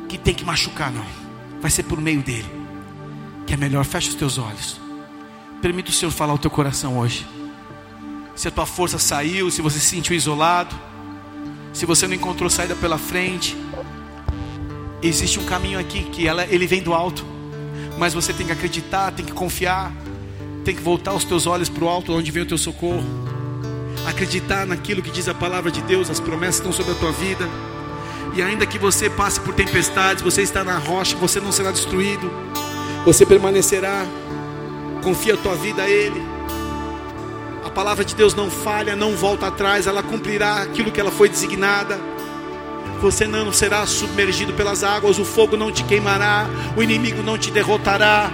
que 0.08 0.16
tem 0.16 0.36
que 0.36 0.46
machucar, 0.46 0.92
não. 0.92 1.23
Vai 1.64 1.72
ser 1.72 1.82
por 1.82 2.00
meio 2.00 2.22
dele. 2.22 2.46
Que 3.48 3.56
é 3.56 3.58
melhor, 3.58 3.84
fecha 3.86 4.10
os 4.10 4.16
teus 4.16 4.38
olhos. 4.38 4.80
Permita 5.64 5.90
o 5.90 5.94
Senhor 5.94 6.12
falar 6.12 6.36
o 6.36 6.38
teu 6.38 6.52
coração 6.52 7.00
hoje. 7.00 7.26
Se 8.36 8.48
a 8.48 8.52
tua 8.52 8.68
força 8.68 9.00
saiu, 9.00 9.50
se 9.50 9.64
você 9.64 9.80
se 9.80 9.88
sentiu 9.88 10.16
isolado 10.16 10.76
se 11.74 11.88
você 11.88 12.08
não 12.08 12.14
encontrou 12.14 12.50
saída 12.52 12.76
pela 12.76 13.00
frente, 13.00 13.58
existe 15.02 15.40
um 15.40 15.44
caminho 15.44 15.80
aqui 15.80 16.04
que 16.04 16.28
ela, 16.28 16.46
ele 16.46 16.68
vem 16.68 16.84
do 16.84 16.94
alto, 16.94 17.26
mas 17.98 18.14
você 18.14 18.32
tem 18.32 18.46
que 18.46 18.52
acreditar, 18.52 19.12
tem 19.12 19.26
que 19.26 19.32
confiar, 19.32 19.92
tem 20.64 20.76
que 20.76 20.82
voltar 20.82 21.14
os 21.14 21.24
teus 21.24 21.48
olhos 21.48 21.70
para 21.70 21.84
o 21.84 21.90
alto, 21.90 22.14
onde 22.14 22.30
vem 22.32 22.44
o 22.44 22.46
teu 22.46 22.60
socorro. 22.60 23.04
Acreditar 24.08 24.68
naquilo 24.68 25.02
que 25.02 25.10
diz 25.10 25.28
a 25.28 25.34
palavra 25.34 25.72
de 25.72 25.82
Deus, 25.82 26.12
as 26.12 26.20
promessas 26.20 26.58
estão 26.58 26.72
sobre 26.72 26.92
a 26.92 26.96
tua 26.96 27.12
vida. 27.12 27.50
E 28.34 28.42
ainda 28.42 28.66
que 28.66 28.80
você 28.80 29.10
passe 29.10 29.40
por 29.40 29.54
tempestades, 29.54 30.24
você 30.24 30.42
está 30.42 30.64
na 30.64 30.78
rocha, 30.78 31.16
você 31.18 31.40
não 31.40 31.52
será 31.52 31.72
destruído. 31.72 32.32
Você 33.06 33.26
permanecerá. 33.26 34.06
Confia 35.04 35.34
a 35.34 35.38
tua 35.38 35.56
vida 35.56 35.84
a 35.84 35.90
Ele 35.90 36.34
palavra 37.74 38.06
de 38.06 38.16
Deus 38.16 38.36
não 38.36 38.50
falha, 38.50 38.96
não 38.96 39.16
volta 39.16 39.48
atrás, 39.48 39.88
ela 39.88 40.04
cumprirá 40.04 40.62
aquilo 40.62 40.92
que 40.92 41.00
ela 41.00 41.12
foi 41.12 41.28
designada. 41.28 42.00
Você 43.02 43.28
não 43.28 43.52
será 43.52 43.86
submergido 43.86 44.54
pelas 44.54 44.84
águas, 44.84 45.20
o 45.20 45.26
fogo 45.26 45.58
não 45.58 45.72
te 45.72 45.84
queimará, 45.84 46.46
o 46.78 46.84
inimigo 46.84 47.22
não 47.22 47.38
te 47.38 47.52
derrotará. 47.52 48.32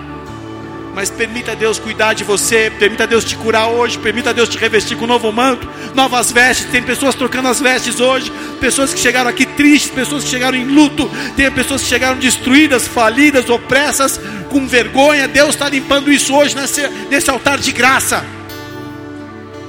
Mas 1.00 1.10
permita 1.10 1.56
Deus 1.56 1.80
cuidar 1.80 2.12
de 2.12 2.26
você, 2.26 2.70
permita 2.78 3.08
Deus 3.08 3.24
te 3.24 3.38
curar 3.38 3.70
hoje, 3.70 3.98
permita 3.98 4.34
Deus 4.34 4.50
te 4.50 4.58
revestir 4.58 4.98
com 4.98 5.06
um 5.06 5.08
novo 5.08 5.32
manto, 5.32 5.66
novas 5.96 6.30
vestes. 6.30 6.70
Tem 6.70 6.84
pessoas 6.84 7.16
trocando 7.16 7.48
as 7.48 7.62
vestes 7.62 8.02
hoje, 8.02 8.30
pessoas 8.60 8.94
que 8.94 9.00
chegaram 9.00 9.30
aqui 9.30 9.46
tristes, 9.46 9.90
pessoas 9.90 10.26
que 10.26 10.30
chegaram 10.30 10.58
em 10.58 10.66
luto, 10.66 11.10
tem 11.38 11.50
pessoas 11.52 11.84
que 11.84 11.88
chegaram 11.88 12.18
destruídas, 12.18 12.86
falidas, 12.86 13.50
opressas, 13.50 14.20
com 14.50 14.68
vergonha. 14.68 15.26
Deus 15.26 15.52
está 15.52 15.70
limpando 15.70 16.12
isso 16.12 16.36
hoje 16.36 16.54
nesse, 16.54 16.86
nesse 17.10 17.30
altar 17.30 17.60
de 17.60 17.72
graça. 17.72 18.26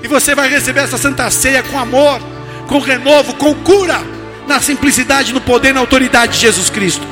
E 0.02 0.08
você 0.08 0.34
vai 0.34 0.48
receber 0.48 0.80
essa 0.80 0.98
santa 0.98 1.30
ceia 1.30 1.62
com 1.62 1.78
amor, 1.78 2.20
com 2.66 2.80
renovo, 2.80 3.34
com 3.34 3.54
cura, 3.54 4.02
na 4.48 4.60
simplicidade, 4.60 5.32
no 5.32 5.40
poder, 5.40 5.72
na 5.72 5.78
autoridade 5.78 6.32
de 6.32 6.40
Jesus 6.40 6.68
Cristo. 6.68 7.06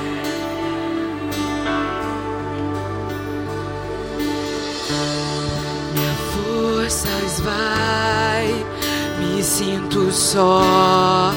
Só, 10.18 11.32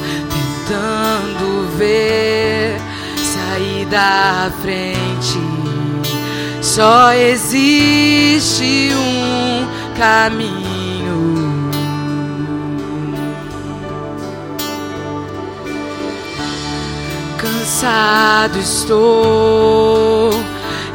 tentando 0.68 1.78
ver 1.78 2.76
sair 3.16 3.86
da 3.86 4.52
frente. 4.62 5.40
Só 6.62 7.14
existe 7.14 8.92
um 8.94 9.68
caminho 9.98 11.62
cansado 17.38 18.58
estou 18.58 20.32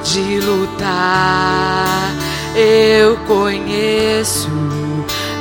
de 0.02 0.40
lutar. 0.40 2.14
Eu 2.56 3.16
conheço 3.28 4.75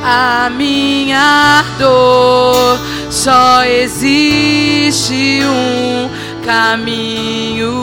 a 0.05 0.51
minha 0.51 1.65
dor. 1.79 2.79
Só 3.09 3.63
existe 3.63 5.41
um 5.43 6.09
caminho. 6.45 7.73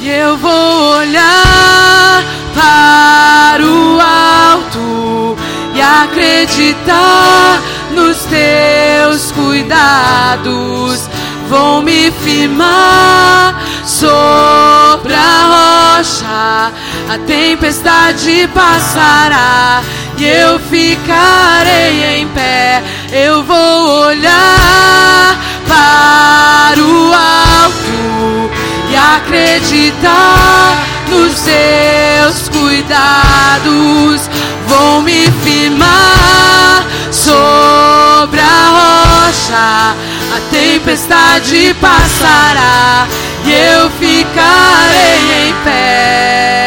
E 0.00 0.08
eu 0.08 0.36
vou 0.36 0.96
olhar 0.98 2.24
para 2.54 3.64
o 3.64 4.00
alto 4.00 5.36
e 5.72 5.80
acreditar 5.80 7.62
nos 7.92 8.18
teus 8.24 9.30
cuidados. 9.30 11.08
Vou 11.48 11.82
me 11.82 12.10
firmar 12.10 13.54
sobre 13.86 15.14
a 15.14 15.96
rocha, 15.96 16.72
a 17.08 17.18
tempestade 17.24 18.48
passará 18.52 19.80
e 20.18 20.24
eu 20.24 20.58
ficarei 20.58 22.18
em 22.18 22.28
pé. 22.28 22.82
Eu 23.12 23.44
vou 23.44 24.06
olhar 24.06 25.38
para 25.68 26.80
o 26.82 27.14
alto 27.14 28.50
e 28.90 28.96
acreditar 28.96 30.84
nos 31.08 31.40
teus 31.42 32.48
cuidados. 32.48 34.28
Vou 34.66 35.00
me 35.02 35.30
firmar 35.44 36.84
sobre 37.12 38.40
a 38.40 39.28
rocha, 39.28 39.94
a 40.34 40.40
tempestade 40.50 41.76
passará 41.80 43.06
e 43.46 43.52
eu 43.52 43.88
ficarei 43.90 45.48
em 45.48 45.54
pé. 45.64 46.66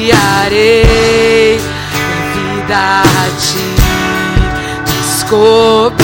Confiarei 0.00 1.60
na 2.10 2.20
vida 2.34 2.80
a 3.04 3.26
ti, 3.40 3.68
descobrirei 4.86 5.94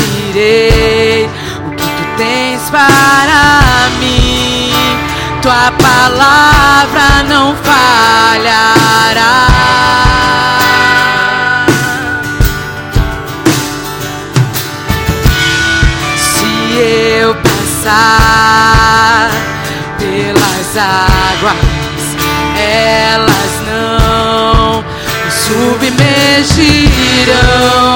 o 1.66 1.70
que 1.72 1.86
tu 1.86 2.04
tens 2.16 2.62
para 2.70 3.90
mim. 3.98 4.72
Tua 5.42 5.66
palavra 5.72 7.08
não 7.28 7.56
falhará. 7.56 8.74
Eu 16.76 17.36
passar 17.36 19.30
pelas 19.96 20.76
águas, 20.76 21.54
elas 22.58 23.62
não 23.68 24.84
me 25.24 25.30
submergirão. 25.30 27.94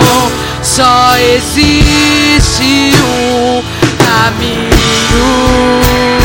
Só 0.63 1.17
existe 1.17 2.95
um 3.03 3.65
caminho. 3.99 6.18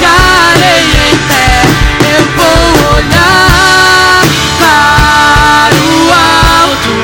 Ficarei 0.00 0.84
em 1.10 1.16
pé. 1.28 1.62
Eu 2.16 2.24
vou 2.36 2.96
olhar 2.96 4.22
para 4.58 5.76
o 5.76 6.10
alto 6.62 6.96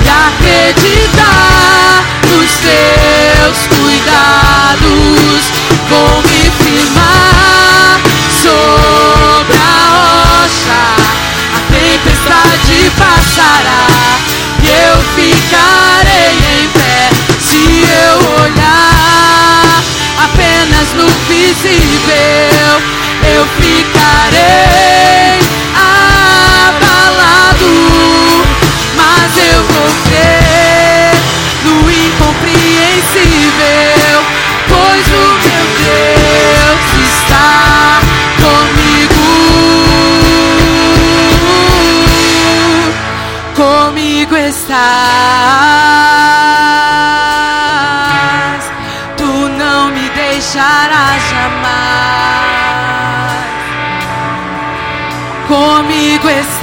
e 0.00 0.08
acreditar 0.28 2.04
nos 2.30 2.50
seus 2.50 3.58
cuidados. 3.66 5.42
Vou 5.88 6.14
me 6.22 6.44
firmar 6.62 8.00
sobre 8.42 9.56
a 9.56 9.58
rocha, 9.90 10.82
a 11.54 11.58
tempestade 11.72 12.76
passará 12.96 13.84
e 14.62 14.64
eu 14.68 14.96
ficarei 15.14 16.13
no 21.54 21.60
visível. 21.62 22.53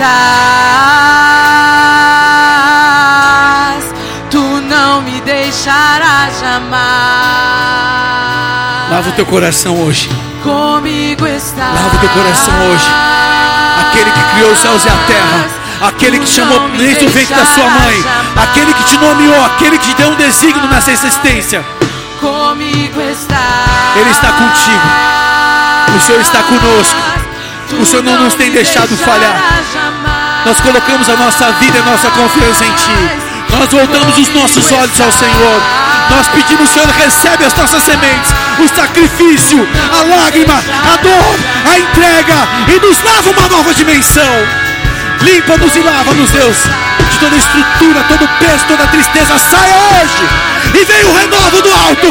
Estás, 0.02 0.34
tu 4.32 4.42
não 4.42 5.02
me 5.04 5.22
deixarás 5.22 6.40
jamais. 6.40 6.82
Lava 8.90 9.10
o 9.10 9.12
teu 9.14 9.26
coração 9.26 9.80
hoje. 9.84 10.10
Comigo 10.44 11.28
estás. 11.28 11.76
Lava 11.76 11.96
o 11.96 12.00
teu 12.00 12.10
coração 12.10 12.54
hoje. 12.70 12.90
Aquele 13.80 14.12
que 14.12 14.24
criou 14.34 14.52
os 14.52 14.60
céus 14.60 14.84
e 14.84 14.90
a 14.90 14.98
terra. 15.08 15.46
Aquele 15.88 16.20
que 16.20 16.26
te 16.26 16.34
chamou 16.34 16.60
desde 16.78 17.06
o 17.06 17.10
ventre 17.10 17.34
da 17.36 17.46
sua 17.46 17.70
mãe. 17.70 18.04
Aquele 18.44 18.74
que 18.74 18.84
te 18.84 18.98
nomeou. 18.98 19.46
Aquele 19.46 19.78
que 19.78 19.88
te 19.88 19.96
deu 19.96 20.10
um 20.10 20.16
desígnio 20.16 20.68
nessa 20.68 20.92
existência. 20.92 21.64
Comigo 22.20 23.00
estás. 23.02 23.96
Ele 23.96 24.10
está 24.10 24.32
contigo. 24.34 24.88
O 25.96 26.00
Senhor 26.00 26.22
está 26.22 26.44
conosco. 26.44 27.00
O 27.80 27.86
Senhor 27.86 28.04
não 28.04 28.24
nos 28.24 28.34
tem 28.34 28.52
deixado 28.52 28.98
falhar. 28.98 29.36
Nós 30.46 30.60
colocamos 30.60 31.08
a 31.10 31.16
nossa 31.16 31.52
vida 31.54 31.78
e 31.78 31.82
a 31.82 31.86
nossa 31.86 32.10
confiança 32.12 32.66
em 32.66 32.74
Ti. 32.74 33.32
Nós 33.52 33.70
voltamos 33.70 34.18
os 34.18 34.30
nossos 34.30 34.72
olhos 34.72 35.00
ao 35.00 35.12
Senhor. 35.12 35.62
Nós 36.10 36.28
pedimos, 36.30 36.70
Senhor, 36.70 36.88
recebe 36.90 37.46
as 37.46 37.54
nossas 37.54 37.84
sementes, 37.84 38.34
o 38.60 38.68
sacrifício, 38.68 39.68
a 39.94 40.04
lágrima, 40.04 40.54
a 40.54 40.98
dor, 40.98 41.40
a 41.72 41.80
entrega 41.80 42.36
e 42.68 42.80
nos 42.86 43.02
lava 43.04 43.30
uma 43.30 43.48
nova 43.48 43.74
dimensão. 43.74 44.34
Limpa-nos 45.22 45.76
e 45.76 45.80
lava-nos, 45.80 46.32
Deus, 46.32 46.58
de 47.12 47.18
toda 47.20 47.36
estrutura, 47.36 48.04
todo 48.08 48.28
peso, 48.40 48.66
toda 48.68 48.88
tristeza. 48.88 49.38
Saia 49.38 49.78
hoje 49.78 50.28
e 50.74 50.84
venha 50.84 51.08
o 51.08 51.16
renovo 51.16 51.62
do 51.62 51.70
alto. 51.70 52.08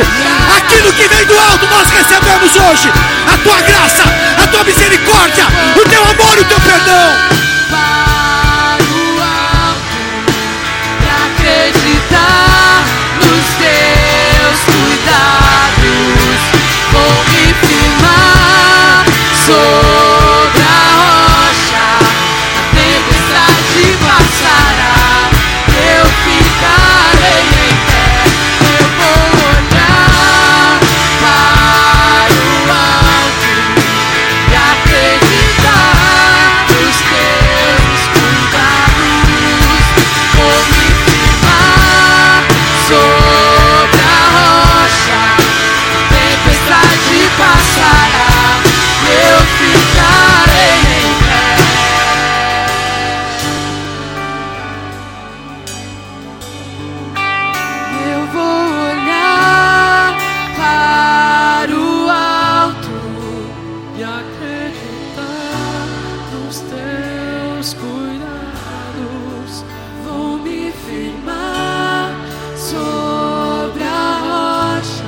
Aquilo 0.57 0.93
que 0.93 1.09
vem 1.09 1.27
do 1.27 1.39
alto 1.39 1.67
nós 1.67 1.91
recebemos 1.91 2.55
hoje. 2.55 2.93
A 3.33 3.37
tua 3.39 3.61
graça, 3.63 4.05
a 4.43 4.47
tua 4.47 4.65
misericórdia, 4.65 5.45
o 5.75 5.89
teu 5.89 6.03
amor 6.03 6.39
e 6.39 6.41
o 6.43 6.45
teu 6.45 6.61
perdão. 6.61 7.50
Acreditar 11.71 12.85
nos 13.17 13.47
teus 13.59 14.61
cuidados. 14.65 15.60
E 64.01 64.03
acreditar 64.03 65.87
nos 66.33 66.61
teus 66.61 67.75
cuidados. 67.75 69.65
Vou 70.07 70.39
me 70.39 70.73
firmar 70.73 72.15
sobre 72.57 73.83
a 73.83 74.79
rocha, 74.81 75.05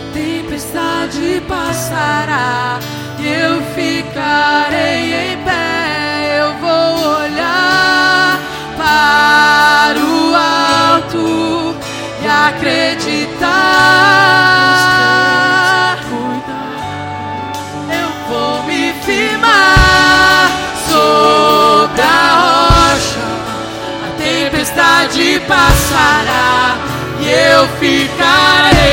a 0.00 0.12
tempestade 0.12 1.42
passará 1.46 2.80
e 3.20 3.28
eu 3.28 3.62
ficarei 3.76 5.14
em 5.14 5.36
pé. 5.44 6.40
Eu 6.40 6.54
vou 6.58 7.20
olhar 7.22 8.40
para 8.76 10.00
o 10.00 10.34
alto 10.34 11.76
e 12.20 12.26
acreditar. 12.26 13.42
Passará 25.40 26.76
e 27.20 27.28
eu 27.30 27.68
ficarei 27.78 28.91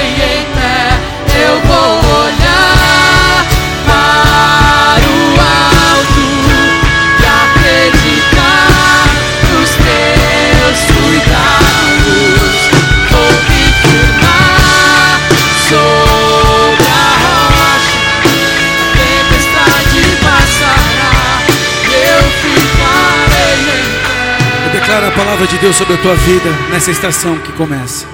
palavra 25.12 25.48
de 25.48 25.58
Deus 25.58 25.76
sobre 25.76 25.94
a 25.94 25.98
tua 25.98 26.16
vida 26.16 26.50
nessa 26.70 26.92
estação 26.92 27.38
que 27.40 27.52
começa. 27.54 28.06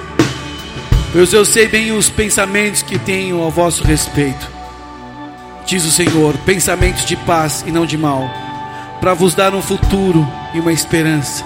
Pois 1.12 1.32
eu 1.32 1.44
sei 1.44 1.66
bem 1.66 1.92
os 1.92 2.08
pensamentos 2.08 2.82
que 2.82 2.98
tenho 2.98 3.40
ao 3.40 3.50
vosso 3.50 3.82
respeito. 3.84 4.50
Diz 5.66 5.84
o 5.84 5.90
Senhor: 5.90 6.36
pensamentos 6.38 7.04
de 7.04 7.16
paz 7.16 7.64
e 7.66 7.72
não 7.72 7.84
de 7.84 7.98
mal, 7.98 8.30
para 9.00 9.14
vos 9.14 9.34
dar 9.34 9.54
um 9.54 9.62
futuro 9.62 10.26
e 10.54 10.60
uma 10.60 10.72
esperança. 10.72 11.44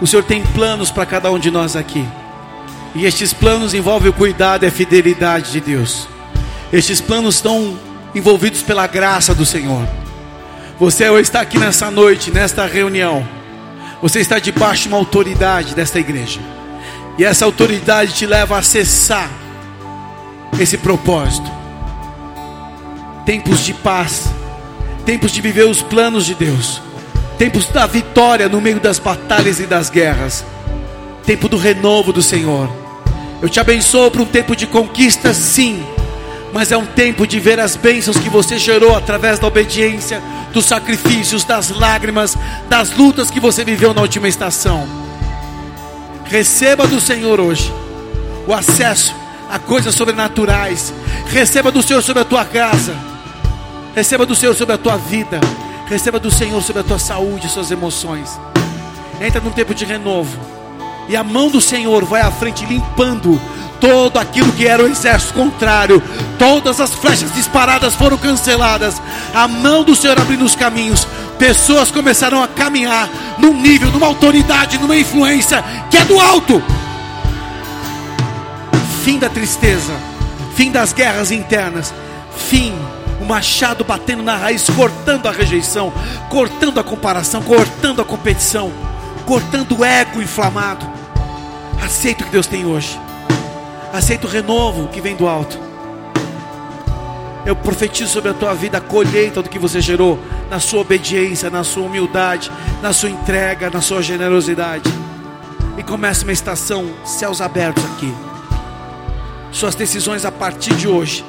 O 0.00 0.06
Senhor 0.06 0.22
tem 0.22 0.42
planos 0.42 0.90
para 0.90 1.06
cada 1.06 1.30
um 1.30 1.38
de 1.38 1.50
nós 1.50 1.76
aqui. 1.76 2.06
E 2.94 3.04
estes 3.04 3.32
planos 3.32 3.74
envolvem 3.74 4.10
o 4.10 4.14
cuidado 4.14 4.64
e 4.64 4.66
a 4.66 4.70
fidelidade 4.70 5.52
de 5.52 5.60
Deus. 5.60 6.08
Estes 6.72 7.00
planos 7.00 7.36
estão 7.36 7.78
envolvidos 8.14 8.62
pela 8.62 8.86
graça 8.86 9.34
do 9.34 9.44
Senhor. 9.44 9.86
Você 10.78 11.04
está 11.20 11.40
aqui 11.40 11.58
nessa 11.58 11.90
noite, 11.90 12.30
nesta 12.30 12.66
reunião. 12.66 13.37
Você 14.00 14.20
está 14.20 14.38
debaixo 14.38 14.84
de 14.84 14.88
uma 14.88 14.96
autoridade 14.96 15.74
desta 15.74 15.98
igreja. 15.98 16.40
E 17.18 17.24
essa 17.24 17.44
autoridade 17.44 18.14
te 18.14 18.26
leva 18.26 18.54
a 18.54 18.60
acessar 18.60 19.28
esse 20.58 20.78
propósito. 20.78 21.50
Tempos 23.26 23.64
de 23.64 23.74
paz, 23.74 24.30
tempos 25.04 25.32
de 25.32 25.40
viver 25.40 25.64
os 25.64 25.82
planos 25.82 26.24
de 26.24 26.34
Deus, 26.34 26.80
tempos 27.36 27.66
da 27.66 27.86
vitória 27.86 28.48
no 28.48 28.60
meio 28.60 28.80
das 28.80 28.98
batalhas 28.98 29.60
e 29.60 29.66
das 29.66 29.90
guerras, 29.90 30.44
tempo 31.24 31.48
do 31.48 31.56
renovo 31.56 32.12
do 32.12 32.22
Senhor. 32.22 32.70
Eu 33.42 33.48
te 33.48 33.60
abençoo 33.60 34.10
para 34.10 34.22
um 34.22 34.26
tempo 34.26 34.56
de 34.56 34.66
conquista, 34.66 35.34
sim, 35.34 35.84
mas 36.52 36.72
é 36.72 36.76
um 36.76 36.86
tempo 36.86 37.26
de 37.26 37.38
ver 37.38 37.60
as 37.60 37.76
bênçãos 37.76 38.16
que 38.16 38.28
você 38.28 38.58
gerou 38.58 38.96
através 38.96 39.38
da 39.38 39.46
obediência, 39.46 40.22
dos 40.52 40.64
sacrifícios, 40.64 41.44
das 41.44 41.70
lágrimas, 41.70 42.36
das 42.68 42.90
lutas 42.90 43.30
que 43.30 43.40
você 43.40 43.64
viveu 43.64 43.92
na 43.92 44.02
última 44.02 44.28
estação. 44.28 44.86
Receba 46.24 46.86
do 46.86 47.00
Senhor 47.00 47.40
hoje 47.40 47.72
o 48.46 48.54
acesso 48.54 49.14
a 49.48 49.58
coisas 49.58 49.94
sobrenaturais. 49.94 50.92
Receba 51.26 51.72
do 51.72 51.82
Senhor 51.82 52.02
sobre 52.02 52.22
a 52.22 52.24
tua 52.24 52.44
casa. 52.44 52.94
Receba 53.94 54.26
do 54.26 54.34
Senhor 54.34 54.54
sobre 54.54 54.74
a 54.74 54.78
tua 54.78 54.96
vida. 54.96 55.40
Receba 55.86 56.18
do 56.18 56.30
Senhor 56.30 56.62
sobre 56.62 56.82
a 56.82 56.84
tua 56.84 56.98
saúde, 56.98 57.48
suas 57.48 57.70
emoções. 57.70 58.38
Entra 59.20 59.40
num 59.40 59.50
tempo 59.50 59.74
de 59.74 59.84
renovo. 59.84 60.38
E 61.08 61.16
a 61.16 61.24
mão 61.24 61.50
do 61.50 61.60
Senhor 61.60 62.04
vai 62.04 62.20
à 62.20 62.30
frente 62.30 62.66
limpando 62.66 63.40
todo 63.80 64.18
aquilo 64.18 64.52
que 64.52 64.66
era 64.66 64.82
o 64.82 64.86
exército 64.86 65.34
contrário, 65.34 66.02
todas 66.38 66.80
as 66.80 66.92
flechas 66.92 67.32
disparadas 67.32 67.94
foram 67.94 68.16
canceladas, 68.16 69.00
a 69.34 69.46
mão 69.46 69.82
do 69.84 69.94
Senhor 69.94 70.18
abrindo 70.18 70.44
os 70.44 70.54
caminhos, 70.54 71.06
pessoas 71.38 71.90
começaram 71.90 72.42
a 72.42 72.48
caminhar 72.48 73.08
num 73.38 73.54
nível, 73.54 73.90
numa 73.90 74.06
autoridade, 74.06 74.78
numa 74.78 74.96
influência 74.96 75.64
que 75.90 75.96
é 75.96 76.04
do 76.04 76.18
alto. 76.20 76.62
Fim 79.04 79.18
da 79.18 79.28
tristeza, 79.28 79.94
fim 80.54 80.70
das 80.70 80.92
guerras 80.92 81.30
internas, 81.30 81.94
fim 82.36 82.74
o 83.20 83.24
machado 83.24 83.84
batendo 83.84 84.22
na 84.22 84.36
raiz, 84.36 84.68
cortando 84.70 85.26
a 85.26 85.32
rejeição, 85.32 85.92
cortando 86.28 86.78
a 86.78 86.84
comparação, 86.84 87.42
cortando 87.42 88.00
a 88.00 88.04
competição, 88.04 88.72
cortando 89.26 89.78
o 89.78 89.84
ego 89.84 90.22
inflamado. 90.22 90.86
Aceita 91.82 92.22
o 92.22 92.26
que 92.26 92.32
Deus 92.32 92.46
tem 92.46 92.66
hoje. 92.66 92.98
Aceita 93.92 94.26
o 94.26 94.30
renovo 94.30 94.88
que 94.88 95.00
vem 95.00 95.16
do 95.16 95.26
alto. 95.26 95.58
Eu 97.46 97.56
profetizo 97.56 98.12
sobre 98.12 98.30
a 98.30 98.34
tua 98.34 98.52
vida 98.52 98.76
a 98.76 98.80
colheita 98.80 99.42
do 99.42 99.48
que 99.48 99.58
você 99.58 99.80
gerou 99.80 100.18
na 100.50 100.60
sua 100.60 100.80
obediência, 100.80 101.48
na 101.48 101.64
sua 101.64 101.84
humildade, 101.84 102.50
na 102.82 102.92
sua 102.92 103.08
entrega, 103.08 103.70
na 103.70 103.80
sua 103.80 104.02
generosidade. 104.02 104.92
E 105.78 105.82
começa 105.82 106.24
uma 106.24 106.32
estação, 106.32 106.90
céus 107.04 107.40
abertos 107.40 107.82
aqui. 107.84 108.12
Suas 109.50 109.74
decisões 109.74 110.26
a 110.26 110.32
partir 110.32 110.74
de 110.74 110.86
hoje 110.86 111.24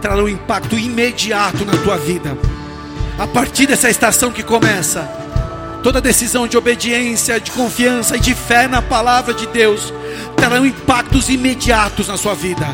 trarão 0.00 0.26
impacto 0.26 0.78
imediato 0.78 1.64
na 1.66 1.76
tua 1.76 1.98
vida. 1.98 2.36
A 3.18 3.26
partir 3.26 3.66
dessa 3.66 3.90
estação 3.90 4.32
que 4.32 4.42
começa, 4.42 5.06
toda 5.82 6.00
decisão 6.00 6.48
de 6.48 6.56
obediência, 6.56 7.38
de 7.38 7.50
confiança 7.50 8.16
e 8.16 8.20
de 8.20 8.34
fé 8.34 8.66
na 8.66 8.80
palavra 8.80 9.34
de 9.34 9.46
Deus 9.48 9.92
terão 10.40 10.64
impactos 10.64 11.28
imediatos 11.28 12.08
na 12.08 12.16
sua 12.16 12.34
vida. 12.34 12.66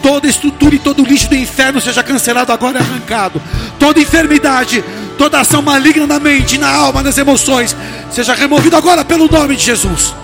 Toda 0.00 0.26
estrutura 0.26 0.74
e 0.74 0.78
todo 0.78 1.04
lixo 1.04 1.28
do 1.28 1.34
inferno 1.34 1.80
seja 1.80 2.02
cancelado 2.02 2.52
agora 2.52 2.78
e 2.78 2.82
arrancado. 2.82 3.42
Toda 3.78 4.00
enfermidade, 4.00 4.82
toda 5.18 5.40
ação 5.40 5.62
maligna 5.62 6.06
na 6.06 6.18
mente, 6.18 6.58
na 6.58 6.68
alma, 6.68 7.02
nas 7.02 7.18
emoções, 7.18 7.76
seja 8.10 8.34
removido 8.34 8.76
agora 8.76 9.04
pelo 9.04 9.28
nome 9.28 9.56
de 9.56 9.64
Jesus. 9.64 10.14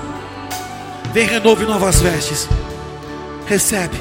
Vem 1.12 1.27
renove 1.27 1.64
novas 1.64 2.01
vestes. 2.01 2.49
Recebe, 3.47 3.97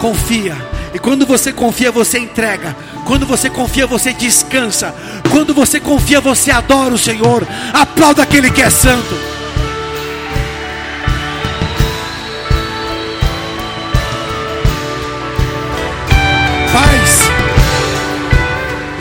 confia. 0.00 0.56
E 0.94 0.98
quando 0.98 1.24
você 1.24 1.52
confia, 1.52 1.90
você 1.90 2.18
entrega. 2.18 2.76
Quando 3.06 3.26
você 3.26 3.48
confia, 3.48 3.86
você 3.86 4.12
descansa. 4.12 4.94
Quando 5.30 5.54
você 5.54 5.80
confia, 5.80 6.20
você 6.20 6.50
adora 6.50 6.92
o 6.92 6.98
Senhor. 6.98 7.46
Aplauda 7.72 8.22
aquele 8.22 8.50
que 8.50 8.60
é 8.60 8.68
santo. 8.68 9.31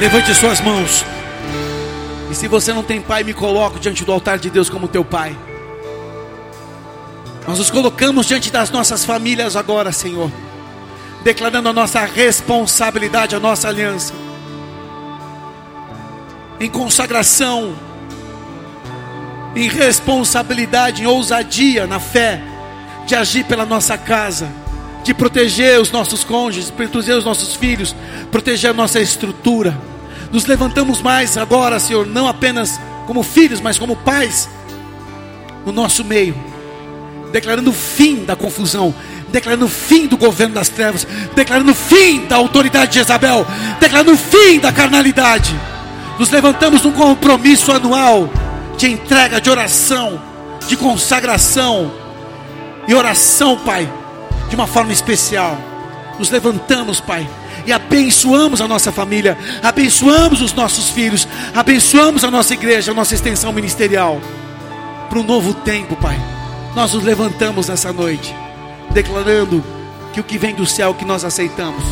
Levante 0.02 0.34
suas 0.34 0.60
mãos. 0.62 1.06
E 2.32 2.34
se 2.34 2.48
você 2.48 2.74
não 2.74 2.82
tem 2.82 3.00
pai, 3.00 3.24
me 3.24 3.36
coloco 3.36 3.80
diante 3.80 4.04
do 4.04 4.12
altar 4.12 4.40
de 4.40 4.50
Deus 4.50 4.68
como 4.68 4.88
teu 4.88 5.06
pai. 5.06 5.38
Nós 7.48 7.60
nos 7.60 7.70
colocamos 7.70 8.26
diante 8.26 8.50
das 8.50 8.72
nossas 8.72 9.06
famílias 9.06 9.56
agora, 9.56 9.92
Senhor, 9.92 10.32
declarando 11.24 11.70
a 11.70 11.74
nossa 11.74 12.04
responsabilidade, 12.04 13.36
a 13.36 13.40
nossa 13.40 13.68
aliança, 13.68 14.12
em 16.60 16.68
consagração, 16.68 17.76
em 19.56 19.70
responsabilidade, 19.70 21.04
em 21.04 21.06
ousadia, 21.06 21.86
na 21.86 22.00
fé, 22.00 22.42
de 23.06 23.14
agir 23.14 23.46
pela 23.46 23.68
nossa 23.68 23.96
casa, 24.00 24.52
de 25.04 25.14
proteger 25.14 25.80
os 25.80 25.92
nossos 25.92 26.24
cônjuges, 26.24 26.72
proteger 26.72 27.16
os 27.16 27.24
nossos 27.24 27.56
filhos, 27.56 27.96
proteger 28.32 28.72
a 28.72 28.74
nossa 28.74 29.00
estrutura 29.00 29.91
nos 30.32 30.46
levantamos 30.46 31.02
mais 31.02 31.38
agora, 31.38 31.80
Senhor, 31.80 32.08
não 32.08 32.28
apenas 32.28 32.80
como 33.06 33.22
filhos, 33.22 33.60
mas 33.60 33.78
como 33.78 33.96
pais 33.96 34.50
no 35.66 35.72
nosso 35.72 36.04
meio, 36.06 36.36
declarando 37.32 37.70
o 37.70 37.74
fim 37.74 38.24
da 38.24 38.36
confusão, 38.36 38.94
declarando 39.30 39.66
o 39.66 39.70
fim 39.70 40.08
do 40.08 40.18
governo 40.18 40.56
das 40.56 40.70
trevas, 40.70 41.06
declarando 41.36 41.72
o 41.72 41.76
fim 41.76 42.26
da 42.26 42.38
autoridade 42.38 42.92
de 42.92 43.00
Jezabel, 43.00 43.46
declarando 43.80 44.14
o 44.14 44.18
fim 44.18 44.60
da 44.60 44.72
carnalidade. 44.72 45.54
Nos 46.18 46.30
levantamos 46.30 46.82
num 46.82 46.92
compromisso 46.92 47.72
anual 47.72 48.30
de 48.78 48.90
entrega, 48.90 49.42
de 49.42 49.50
oração, 49.50 50.22
de 50.68 50.78
consagração 50.78 51.92
e 52.88 52.94
oração, 52.94 53.58
Pai, 53.58 53.92
de 54.50 54.56
uma 54.56 54.68
forma 54.68 54.94
especial. 54.94 55.58
Nos 56.18 56.30
levantamos, 56.30 57.00
Pai 57.02 57.28
e 57.66 57.72
abençoamos 57.72 58.62
a 58.62 58.68
nossa 58.68 58.92
família, 58.92 59.38
abençoamos 59.62 60.42
os 60.42 60.54
nossos 60.54 60.90
filhos, 60.90 61.28
abençoamos 61.56 62.24
a 62.24 62.32
nossa 62.32 62.54
igreja, 62.54 62.92
a 62.92 62.96
nossa 62.96 63.14
extensão 63.14 63.52
ministerial. 63.52 64.20
Para 65.10 65.20
um 65.20 65.24
novo 65.24 65.54
tempo, 65.54 65.96
Pai. 65.96 66.20
Nós 66.76 66.94
nos 66.94 67.04
levantamos 67.04 67.68
nessa 67.68 67.92
noite, 67.92 68.34
declarando 68.92 69.64
que 70.14 70.20
o 70.20 70.24
que 70.24 70.38
vem 70.38 70.56
do 70.56 70.66
céu 70.66 70.94
que 70.94 71.06
nós 71.06 71.26
aceitamos. 71.26 71.84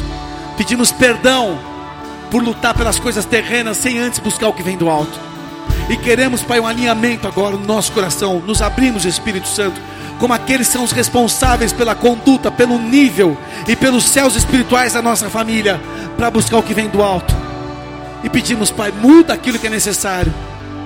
Pedimos 0.58 0.92
perdão 0.92 1.60
por 2.32 2.44
lutar 2.44 2.74
pelas 2.74 3.00
coisas 3.00 3.26
terrenas 3.26 3.78
sem 3.78 4.00
antes 4.00 4.20
buscar 4.20 4.48
o 4.48 4.54
que 4.54 4.64
vem 4.64 4.78
do 4.78 4.90
alto. 4.90 5.20
E 5.90 5.98
queremos, 5.98 6.42
Pai, 6.42 6.60
um 6.60 6.68
alinhamento 6.68 7.28
agora 7.28 7.58
no 7.58 7.66
nosso 7.66 7.92
coração. 7.92 8.40
Nos 8.46 8.62
abrimos, 8.62 9.06
Espírito 9.06 9.48
Santo 9.48 9.82
como 10.20 10.34
aqueles 10.34 10.68
que 10.68 10.74
são 10.74 10.84
os 10.84 10.92
responsáveis 10.92 11.72
pela 11.72 11.96
conduta, 11.96 12.52
pelo 12.52 12.78
nível 12.78 13.38
e 13.68 13.76
pelos 13.76 14.04
céus 14.04 14.36
espirituais 14.36 14.94
da 14.94 15.02
nossa 15.02 15.30
família, 15.30 15.82
para 16.18 16.30
buscar 16.30 16.58
o 16.58 16.64
que 16.64 16.74
vem 16.74 16.90
do 16.90 17.02
alto. 17.02 17.34
E 18.24 18.30
pedimos, 18.30 18.70
Pai, 18.70 18.92
muda 18.92 19.34
aquilo 19.34 19.58
que 19.58 19.68
é 19.68 19.70
necessário, 19.70 20.34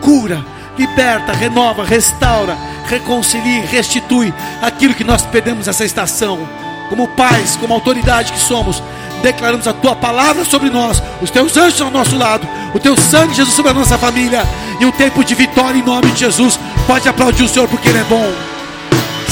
cura, 0.01 0.45
liberta, 0.77 1.33
renova, 1.33 1.83
restaura, 1.83 2.55
reconcilia, 2.85 3.65
restitui 3.65 4.31
aquilo 4.61 4.93
que 4.93 5.03
nós 5.03 5.23
perdemos 5.23 5.65
nessa 5.65 5.83
estação. 5.83 6.47
Como 6.89 7.07
pais, 7.09 7.55
como 7.55 7.73
autoridade 7.73 8.31
que 8.31 8.39
somos, 8.39 8.83
declaramos 9.23 9.67
a 9.67 9.73
tua 9.73 9.95
palavra 9.95 10.45
sobre 10.45 10.69
nós, 10.69 11.01
os 11.21 11.31
teus 11.31 11.57
anjos 11.57 11.81
ao 11.81 11.89
nosso 11.89 12.15
lado, 12.15 12.47
o 12.75 12.79
teu 12.79 12.95
sangue, 12.95 13.33
Jesus, 13.33 13.55
sobre 13.55 13.71
a 13.71 13.73
nossa 13.73 13.97
família, 13.97 14.43
e 14.79 14.85
um 14.85 14.91
tempo 14.91 15.23
de 15.23 15.33
vitória 15.33 15.79
em 15.79 15.83
nome 15.83 16.11
de 16.11 16.19
Jesus. 16.19 16.59
Pode 16.85 17.09
aplaudir 17.09 17.41
o 17.41 17.47
Senhor 17.47 17.67
porque 17.67 17.89
Ele 17.89 17.99
é 17.99 18.03
bom 18.03 18.52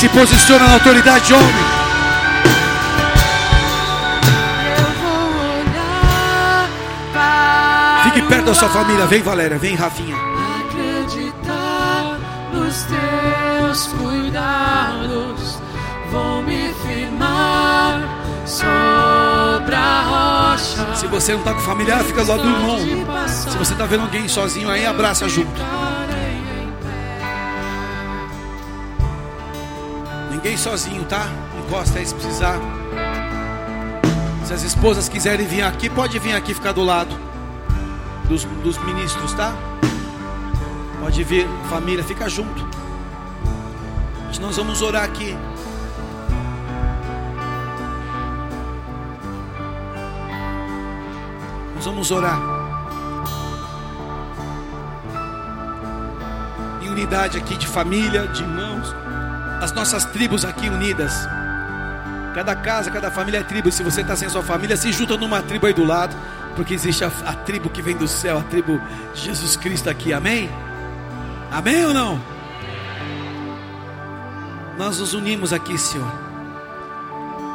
se 0.02 0.10
posiciona 0.10 0.68
na 0.68 0.74
autoridade 0.74 1.32
homem. 1.32 1.48
Fique 8.06 8.22
perto 8.24 8.46
da 8.46 8.56
sua 8.56 8.70
família. 8.70 9.06
Vem, 9.06 9.22
Valéria. 9.22 9.60
Vem, 9.60 9.76
Rafinha. 9.76 10.16
Acreditar 10.66 12.18
nos 12.52 12.84
teus 12.84 13.52
teus 13.72 13.88
cuidados 13.94 15.58
vou 16.12 16.44
me 16.44 16.74
firmar 16.86 18.02
sobre 18.46 19.76
a 19.76 20.52
rocha. 20.52 20.96
Se 20.96 21.08
você 21.08 21.32
não 21.32 21.40
está 21.40 21.54
com 21.54 21.62
familiar, 21.62 22.04
fica 22.04 22.24
do 22.26 22.32
lado 22.32 22.44
do 22.44 22.50
irmão. 22.50 22.80
Se 23.28 23.58
você 23.58 23.72
está 23.72 23.86
vendo 23.86 24.02
alguém 24.02 24.28
sozinho 24.28 24.70
aí, 24.70 24.86
abraça 24.86 25.30
junto. 25.30 25.62
Ninguém 30.44 30.58
sozinho, 30.58 31.06
tá? 31.06 31.28
Encosta 31.60 32.00
aí 32.00 32.06
se 32.06 32.16
precisar. 32.16 32.56
Se 34.44 34.52
as 34.52 34.64
esposas 34.64 35.08
quiserem 35.08 35.46
vir 35.46 35.62
aqui, 35.62 35.88
pode 35.88 36.18
vir 36.18 36.34
aqui 36.34 36.52
ficar 36.52 36.72
do 36.72 36.84
lado 36.84 37.16
dos, 38.28 38.44
dos 38.44 38.76
ministros, 38.80 39.34
tá? 39.34 39.54
Pode 41.00 41.24
vir, 41.24 41.48
família, 41.70 42.04
fica 42.04 42.28
junto. 42.28 42.68
Nós 44.40 44.58
vamos 44.58 44.82
orar 44.82 45.04
aqui. 45.04 45.38
Nós 51.76 51.86
vamos 51.86 52.10
orar. 52.10 52.42
Em 56.82 56.90
unidade 56.90 57.38
aqui 57.38 57.56
de 57.56 57.68
família, 57.68 58.28
de 58.30 58.42
irmãos. 58.42 58.71
As 59.62 59.72
nossas 59.72 60.04
tribos 60.06 60.44
aqui 60.44 60.68
unidas. 60.68 61.14
Cada 62.34 62.56
casa, 62.56 62.90
cada 62.90 63.12
família 63.12 63.40
é 63.40 63.44
tribo. 63.44 63.70
E 63.70 63.72
se 63.72 63.84
você 63.84 64.02
está 64.02 64.16
sem 64.16 64.28
sua 64.28 64.42
família, 64.42 64.76
se 64.76 64.92
junta 64.92 65.16
numa 65.16 65.42
tribo 65.42 65.68
aí 65.68 65.74
do 65.74 65.86
lado. 65.86 66.16
Porque 66.56 66.74
existe 66.74 67.06
a, 67.06 67.12
a 67.26 67.34
tribo 67.34 67.70
que 67.70 67.82
vem 67.82 67.96
do 67.96 68.08
céu, 68.08 68.40
a 68.40 68.42
tribo 68.42 68.82
de 69.14 69.22
Jesus 69.22 69.56
Cristo 69.56 69.90
aqui. 69.90 70.12
Amém? 70.12 70.50
Amém 71.52 71.86
ou 71.86 71.94
não? 71.94 72.22
Nós 74.78 75.00
nos 75.00 75.14
unimos 75.14 75.54
aqui, 75.54 75.78
Senhor. 75.78 76.12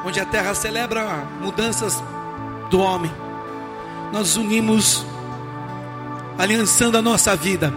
Onde 0.05 0.21
a 0.21 0.25
terra 0.25 0.55
celebra 0.55 1.03
mudanças 1.41 2.03
do 2.71 2.79
homem 2.81 3.11
nós 4.13 4.37
unimos, 4.37 5.05
aliançando 6.39 6.97
a 6.97 7.03
nossa 7.03 7.35
vida, 7.37 7.73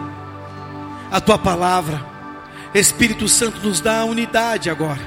a 1.12 1.20
tua 1.20 1.38
palavra. 1.38 2.09
Espírito 2.74 3.28
Santo 3.28 3.60
nos 3.68 3.82
dá 3.82 4.02
a 4.02 4.06
unidade 4.06 4.70
agora, 4.70 5.02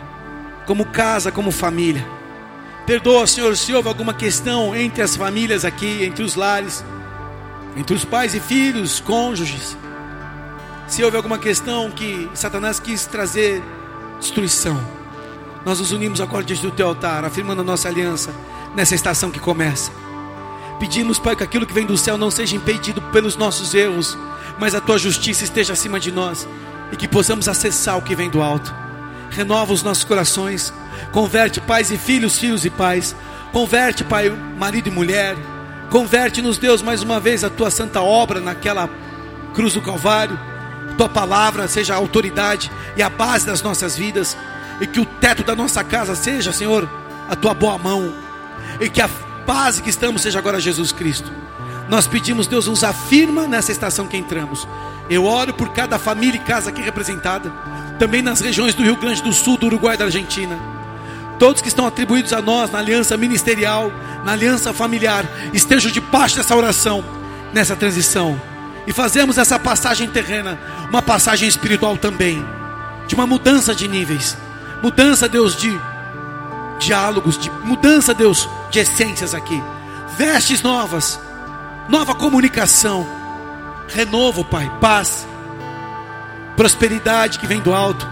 como 0.66 0.86
casa, 0.86 1.30
como 1.30 1.52
família. 1.52 2.04
Perdoa, 2.84 3.24
Senhor, 3.26 3.56
se 3.56 3.72
houve 3.72 3.88
alguma 3.88 4.12
questão 4.12 4.74
entre 4.74 5.00
as 5.00 5.14
famílias 5.14 5.64
aqui, 5.64 6.02
entre 6.02 6.24
os 6.24 6.34
lares, 6.34 6.84
entre 7.76 7.94
os 7.94 8.04
pais 8.04 8.34
e 8.34 8.40
filhos, 8.40 8.98
cônjuges. 8.98 9.76
Se 10.88 11.04
houve 11.04 11.16
alguma 11.16 11.38
questão 11.38 11.88
que 11.92 12.28
Satanás 12.34 12.80
quis 12.80 13.06
trazer 13.06 13.62
destruição, 14.18 14.80
nós 15.64 15.78
nos 15.78 15.92
unimos 15.92 16.20
agora 16.20 16.44
diante 16.44 16.62
do 16.62 16.72
teu 16.72 16.88
altar, 16.88 17.24
afirmando 17.24 17.60
a 17.60 17.64
nossa 17.64 17.88
aliança 17.88 18.34
nessa 18.74 18.96
estação 18.96 19.30
que 19.30 19.38
começa. 19.38 19.92
Pedimos, 20.80 21.20
Pai, 21.20 21.36
que 21.36 21.44
aquilo 21.44 21.64
que 21.64 21.72
vem 21.72 21.86
do 21.86 21.96
céu 21.96 22.18
não 22.18 22.32
seja 22.32 22.56
impedido 22.56 23.00
pelos 23.00 23.36
nossos 23.36 23.72
erros, 23.72 24.18
mas 24.58 24.74
a 24.74 24.80
tua 24.80 24.98
justiça 24.98 25.44
esteja 25.44 25.74
acima 25.74 26.00
de 26.00 26.10
nós 26.10 26.48
e 26.92 26.96
que 26.96 27.08
possamos 27.08 27.48
acessar 27.48 27.96
o 27.96 28.02
que 28.02 28.14
vem 28.14 28.30
do 28.30 28.42
alto. 28.42 28.72
Renova 29.30 29.72
os 29.72 29.82
nossos 29.82 30.04
corações, 30.04 30.72
converte 31.10 31.60
pais 31.60 31.90
e 31.90 31.96
filhos, 31.96 32.38
filhos 32.38 32.64
e 32.64 32.70
pais, 32.70 33.16
converte, 33.50 34.04
Pai, 34.04 34.28
marido 34.58 34.88
e 34.88 34.92
mulher, 34.92 35.34
converte-nos, 35.90 36.58
Deus, 36.58 36.82
mais 36.82 37.02
uma 37.02 37.18
vez 37.18 37.42
a 37.42 37.50
tua 37.50 37.70
santa 37.70 38.02
obra 38.02 38.40
naquela 38.40 38.88
cruz 39.54 39.74
do 39.74 39.80
Calvário. 39.80 40.38
Tua 40.96 41.08
palavra 41.08 41.66
seja 41.66 41.94
a 41.94 41.96
autoridade 41.96 42.70
e 42.96 43.02
a 43.02 43.08
base 43.08 43.46
das 43.46 43.62
nossas 43.62 43.96
vidas, 43.96 44.36
e 44.80 44.86
que 44.86 45.00
o 45.00 45.06
teto 45.06 45.42
da 45.42 45.56
nossa 45.56 45.82
casa 45.82 46.14
seja, 46.14 46.52
Senhor, 46.52 46.88
a 47.28 47.34
tua 47.34 47.54
boa 47.54 47.78
mão, 47.78 48.12
e 48.78 48.88
que 48.90 49.00
a 49.00 49.08
base 49.46 49.82
que 49.82 49.90
estamos 49.90 50.22
seja 50.22 50.38
agora 50.38 50.60
Jesus 50.60 50.92
Cristo. 50.92 51.32
Nós 51.88 52.06
pedimos, 52.06 52.46
Deus 52.46 52.66
nos 52.66 52.84
afirma 52.84 53.46
nessa 53.46 53.72
estação 53.72 54.06
que 54.06 54.16
entramos. 54.16 54.66
Eu 55.12 55.26
oro 55.26 55.52
por 55.52 55.68
cada 55.68 55.98
família 55.98 56.40
e 56.40 56.42
casa 56.42 56.70
aqui 56.70 56.80
representada, 56.80 57.52
também 57.98 58.22
nas 58.22 58.40
regiões 58.40 58.74
do 58.74 58.82
Rio 58.82 58.96
Grande 58.96 59.22
do 59.22 59.30
Sul, 59.30 59.58
do 59.58 59.66
Uruguai 59.66 59.94
e 59.94 59.98
da 59.98 60.06
Argentina. 60.06 60.58
Todos 61.38 61.60
que 61.60 61.68
estão 61.68 61.86
atribuídos 61.86 62.32
a 62.32 62.40
nós 62.40 62.70
na 62.70 62.78
aliança 62.78 63.14
ministerial, 63.14 63.92
na 64.24 64.32
aliança 64.32 64.72
familiar, 64.72 65.26
estejam 65.52 65.92
debaixo 65.92 66.36
dessa 66.36 66.56
oração, 66.56 67.04
nessa 67.52 67.76
transição. 67.76 68.40
E 68.86 68.92
fazemos 68.92 69.36
essa 69.36 69.58
passagem 69.58 70.08
terrena, 70.08 70.58
uma 70.88 71.02
passagem 71.02 71.46
espiritual 71.46 71.98
também, 71.98 72.42
de 73.06 73.14
uma 73.14 73.26
mudança 73.26 73.74
de 73.74 73.86
níveis. 73.86 74.34
Mudança, 74.82 75.28
Deus, 75.28 75.54
de 75.54 75.78
diálogos, 76.78 77.36
de 77.36 77.50
mudança, 77.50 78.14
Deus, 78.14 78.48
de 78.70 78.78
essências 78.78 79.34
aqui. 79.34 79.62
Vestes 80.16 80.62
novas, 80.62 81.20
nova 81.86 82.14
comunicação, 82.14 83.06
renovo, 83.94 84.44
Pai, 84.44 84.70
paz, 84.80 85.26
prosperidade 86.56 87.38
que 87.38 87.46
vem 87.46 87.60
do 87.60 87.72
alto, 87.72 88.06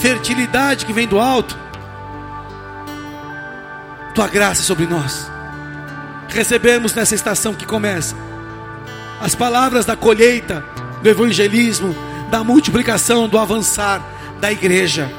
fertilidade 0.00 0.86
que 0.86 0.92
vem 0.92 1.06
do 1.06 1.18
alto. 1.18 1.56
Tua 4.14 4.28
graça 4.28 4.62
sobre 4.62 4.86
nós. 4.86 5.30
Recebemos 6.28 6.94
nessa 6.94 7.14
estação 7.14 7.54
que 7.54 7.66
começa 7.66 8.16
as 9.20 9.34
palavras 9.34 9.84
da 9.84 9.96
colheita, 9.96 10.64
do 11.02 11.08
evangelismo, 11.08 11.94
da 12.30 12.42
multiplicação, 12.42 13.28
do 13.28 13.38
avançar 13.38 14.02
da 14.40 14.52
igreja. 14.52 15.10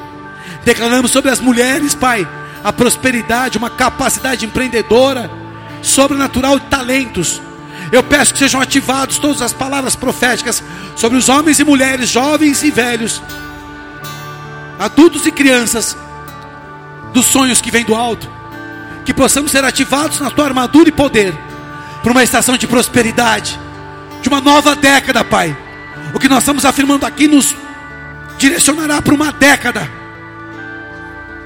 Declaramos 0.64 1.10
sobre 1.10 1.30
as 1.30 1.40
mulheres, 1.40 1.94
Pai, 1.94 2.26
a 2.62 2.72
prosperidade, 2.72 3.58
uma 3.58 3.70
capacidade 3.70 4.44
empreendedora, 4.44 5.30
sobrenatural 5.82 6.58
de 6.58 6.66
talentos. 6.66 7.40
Eu 7.90 8.02
peço 8.02 8.32
que 8.32 8.38
sejam 8.38 8.60
ativados 8.60 9.18
todas 9.18 9.40
as 9.40 9.52
palavras 9.52 9.96
proféticas 9.96 10.62
sobre 10.94 11.18
os 11.18 11.28
homens 11.28 11.58
e 11.58 11.64
mulheres, 11.64 12.10
jovens 12.10 12.62
e 12.62 12.70
velhos, 12.70 13.22
adultos 14.78 15.26
e 15.26 15.32
crianças, 15.32 15.96
dos 17.12 17.26
sonhos 17.26 17.60
que 17.60 17.70
vêm 17.70 17.84
do 17.84 17.94
alto, 17.94 18.30
que 19.04 19.14
possamos 19.14 19.50
ser 19.50 19.64
ativados 19.64 20.20
na 20.20 20.30
tua 20.30 20.46
armadura 20.46 20.88
e 20.88 20.92
poder, 20.92 21.34
para 22.02 22.12
uma 22.12 22.22
estação 22.22 22.56
de 22.56 22.66
prosperidade, 22.66 23.58
de 24.20 24.28
uma 24.28 24.40
nova 24.40 24.76
década, 24.76 25.24
Pai. 25.24 25.56
O 26.14 26.18
que 26.18 26.28
nós 26.28 26.38
estamos 26.38 26.64
afirmando 26.64 27.06
aqui 27.06 27.26
nos 27.26 27.56
direcionará 28.38 29.02
para 29.02 29.14
uma 29.14 29.32
década 29.32 29.90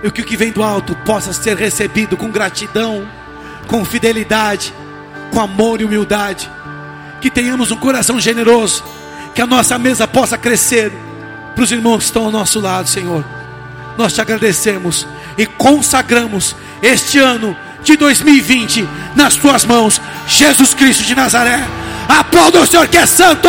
e 0.03 0.11
que 0.11 0.21
o 0.21 0.25
que 0.25 0.37
vem 0.37 0.51
do 0.51 0.63
alto 0.63 0.95
possa 1.05 1.33
ser 1.33 1.57
recebido 1.57 2.17
com 2.17 2.31
gratidão, 2.31 3.09
com 3.67 3.85
fidelidade, 3.85 4.75
com 5.33 5.41
amor 5.41 5.81
e 5.81 5.85
humildade. 5.85 6.49
Que 7.21 7.31
tenhamos 7.31 7.71
um 7.71 7.77
coração 7.77 8.21
generoso, 8.21 8.85
que 9.35 9.41
a 9.41 9.47
nossa 9.47 9.79
mesa 9.79 10.07
possa 10.07 10.37
crescer 10.37 10.93
para 11.55 11.65
os 11.65 11.73
irmãos 11.73 11.99
que 11.99 12.05
estão 12.05 12.27
ao 12.27 12.31
nosso 12.31 12.61
lado, 12.61 12.89
Senhor. 12.89 13.25
Nós 13.97 14.13
te 14.13 14.21
agradecemos 14.21 15.07
e 15.37 15.47
consagramos 15.47 16.55
este 16.83 17.19
ano 17.19 17.57
de 17.83 17.97
2020 17.97 18.89
nas 19.15 19.35
tuas 19.37 19.65
mãos, 19.65 20.01
Jesus 20.27 20.75
Cristo 20.75 21.05
de 21.05 21.15
Nazaré. 21.15 21.61
Aplauda 22.09 22.61
o 22.61 22.67
Senhor 22.67 22.87
que 22.89 22.97
é 22.97 23.07
santo. 23.07 23.49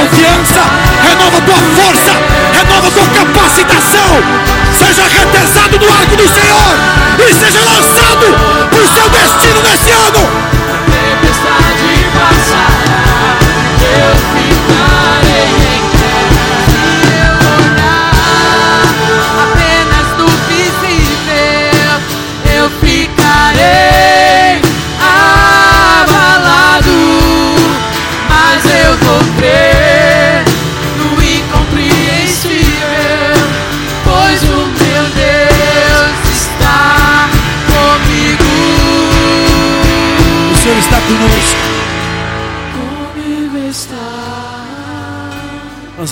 Confiança, 0.00 0.62
renova 1.02 1.40
tua 1.42 1.56
força, 1.76 2.12
renova 2.52 2.90
tua 2.90 3.06
capacitação. 3.08 4.10
Seja 4.78 5.02
retesado 5.02 5.78
no 5.78 5.92
arco 5.92 6.16
do 6.16 6.26
Senhor 6.26 6.74
e 7.18 7.34
seja 7.34 7.60
lançado 7.64 7.99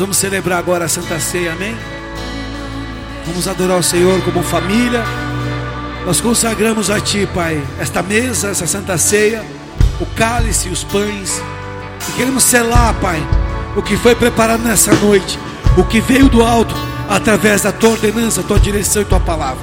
vamos 0.08 0.16
celebrar 0.16 0.58
agora 0.58 0.86
a 0.86 0.88
Santa 0.88 1.20
Ceia, 1.20 1.52
amém? 1.52 1.76
Vamos 3.26 3.46
adorar 3.46 3.76
o 3.76 3.82
Senhor 3.82 4.18
como 4.22 4.42
família. 4.42 5.04
Nós 6.06 6.18
consagramos 6.18 6.88
a 6.88 6.98
Ti, 6.98 7.28
Pai, 7.34 7.62
esta 7.78 8.02
mesa, 8.02 8.48
essa 8.48 8.66
Santa 8.66 8.96
Ceia, 8.96 9.44
o 10.00 10.06
cálice, 10.06 10.70
os 10.70 10.82
pães. 10.82 11.42
E 12.08 12.12
queremos 12.12 12.42
selar, 12.42 12.94
Pai, 12.94 13.22
o 13.76 13.82
que 13.82 13.98
foi 13.98 14.14
preparado 14.14 14.62
nessa 14.62 14.94
noite, 14.94 15.38
o 15.76 15.84
que 15.84 16.00
veio 16.00 16.30
do 16.30 16.42
alto, 16.42 16.74
através 17.06 17.60
da 17.60 17.70
Tua 17.70 17.90
ordenança, 17.90 18.42
Tua 18.42 18.58
direção 18.58 19.02
e 19.02 19.04
Tua 19.04 19.20
palavra. 19.20 19.60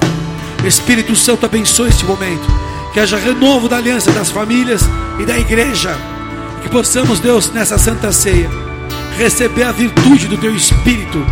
Espírito 0.64 1.16
Santo, 1.16 1.44
abençoe 1.44 1.88
este 1.88 2.04
momento. 2.04 2.46
Que 2.94 3.00
haja 3.00 3.16
renovo 3.16 3.68
da 3.68 3.78
aliança 3.78 4.12
das 4.12 4.30
famílias 4.30 4.82
e 5.18 5.26
da 5.26 5.36
igreja. 5.36 5.92
Que 6.62 6.68
possamos, 6.68 7.18
Deus, 7.18 7.50
nessa 7.50 7.76
Santa 7.78 8.12
Ceia, 8.12 8.65
receber 9.16 9.64
a 9.64 9.72
virtude 9.72 10.28
do 10.28 10.36
Teu 10.38 10.54
Espírito. 10.54 11.24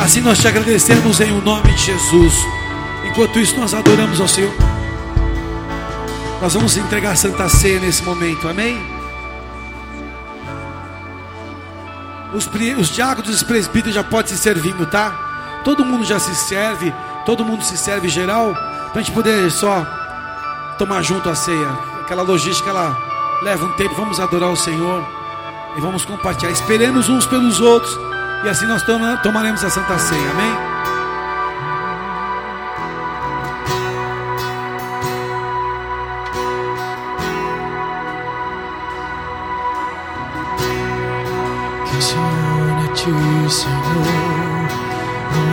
Assim 0.00 0.20
nós 0.20 0.38
te 0.38 0.46
agradecemos 0.46 1.20
em 1.20 1.32
o 1.32 1.42
nome 1.42 1.72
de 1.74 1.86
Jesus. 1.86 2.34
Enquanto 3.04 3.38
isso, 3.40 3.58
nós 3.58 3.74
adoramos 3.74 4.20
ao 4.20 4.28
Senhor. 4.28 4.52
Nós 6.40 6.54
vamos 6.54 6.76
entregar 6.76 7.12
a 7.12 7.16
Santa 7.16 7.48
Ceia 7.48 7.80
nesse 7.80 8.04
momento, 8.04 8.48
amém? 8.48 8.80
Os, 12.32 12.48
os 12.78 12.88
diáconos 12.90 13.30
e 13.30 13.34
os 13.34 13.42
presbíteros 13.42 13.94
já 13.94 14.04
podem 14.04 14.32
se 14.32 14.38
servindo, 14.38 14.86
tá? 14.86 15.60
Todo 15.64 15.84
mundo 15.84 16.04
já 16.04 16.20
se 16.20 16.34
serve, 16.36 16.94
todo 17.26 17.44
mundo 17.44 17.64
se 17.64 17.76
serve 17.76 18.08
geral, 18.08 18.54
para 18.92 19.00
a 19.00 19.02
gente 19.02 19.12
poder 19.12 19.50
só 19.50 19.84
tomar 20.78 21.02
junto 21.02 21.28
a 21.28 21.34
ceia. 21.34 21.68
Aquela 22.02 22.22
logística, 22.22 22.70
ela 22.70 22.96
leva 23.42 23.64
um 23.64 23.72
tempo. 23.72 23.96
Vamos 23.96 24.20
adorar 24.20 24.50
o 24.50 24.56
Senhor 24.56 25.17
e 25.78 25.80
vamos 25.80 26.04
compartilhar. 26.04 26.50
Esperemos 26.50 27.08
uns 27.08 27.24
pelos 27.24 27.60
outros 27.60 27.96
e 28.44 28.48
assim 28.48 28.66
nós 28.66 28.82
tomaremos 29.22 29.64
a 29.64 29.70
Santa 29.70 29.96
Ceia, 29.98 30.30
amém? 30.32 30.68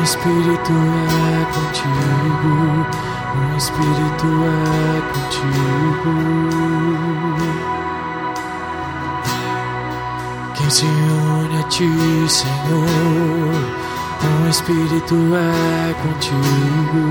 Espírito 0.04 0.72
é 0.72 1.46
contigo, 1.54 2.52
o 3.36 3.58
Espírito 3.58 4.28
é 4.46 5.02
contigo. 5.14 6.16
Quem 10.66 10.72
se 10.72 10.86
une 10.86 11.60
a 11.60 11.64
ti, 11.70 11.88
Senhor, 12.28 12.86
o 14.24 14.50
Espírito 14.50 15.16
é 15.36 15.94
contigo, 16.02 17.02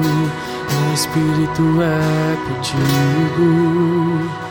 o 0.73 0.93
Espírito 0.93 1.63
é 1.81 2.37
contigo. 2.49 4.44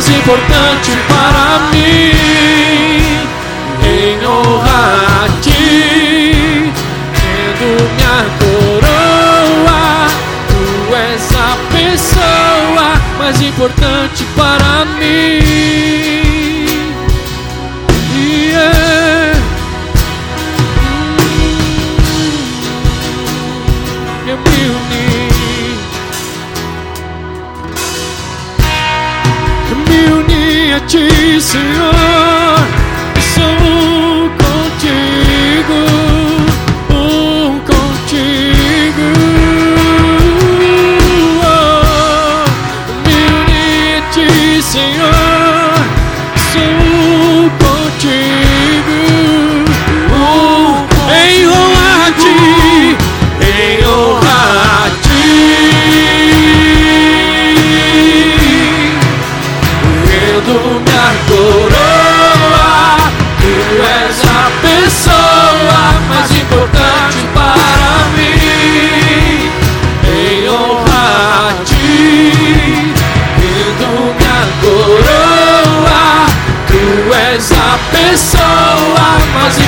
Importante 0.00 0.90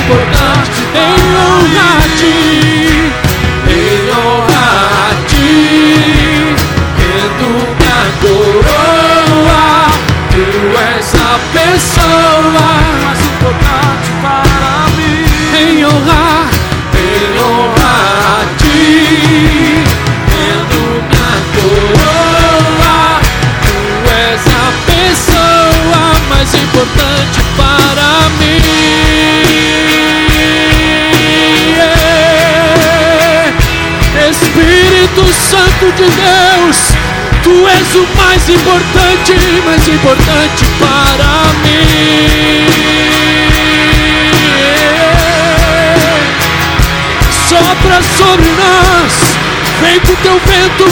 importante, 0.07 0.71
tenho 0.93 1.67
na 1.73 2.01
ti. 2.17 2.56
De 35.87 36.03
Deus, 36.03 36.77
Tu 37.43 37.49
és 37.49 37.95
o 37.95 38.05
mais 38.17 38.49
importante, 38.49 39.33
mais 39.65 39.87
importante 39.87 40.65
para 40.79 41.53
mim. 41.63 42.67
Sopra 47.47 48.01
sobre 48.03 48.51
nós, 48.51 49.37
vem 49.81 49.99
com 50.01 50.13
teu 50.21 50.39
vento, 50.45 50.85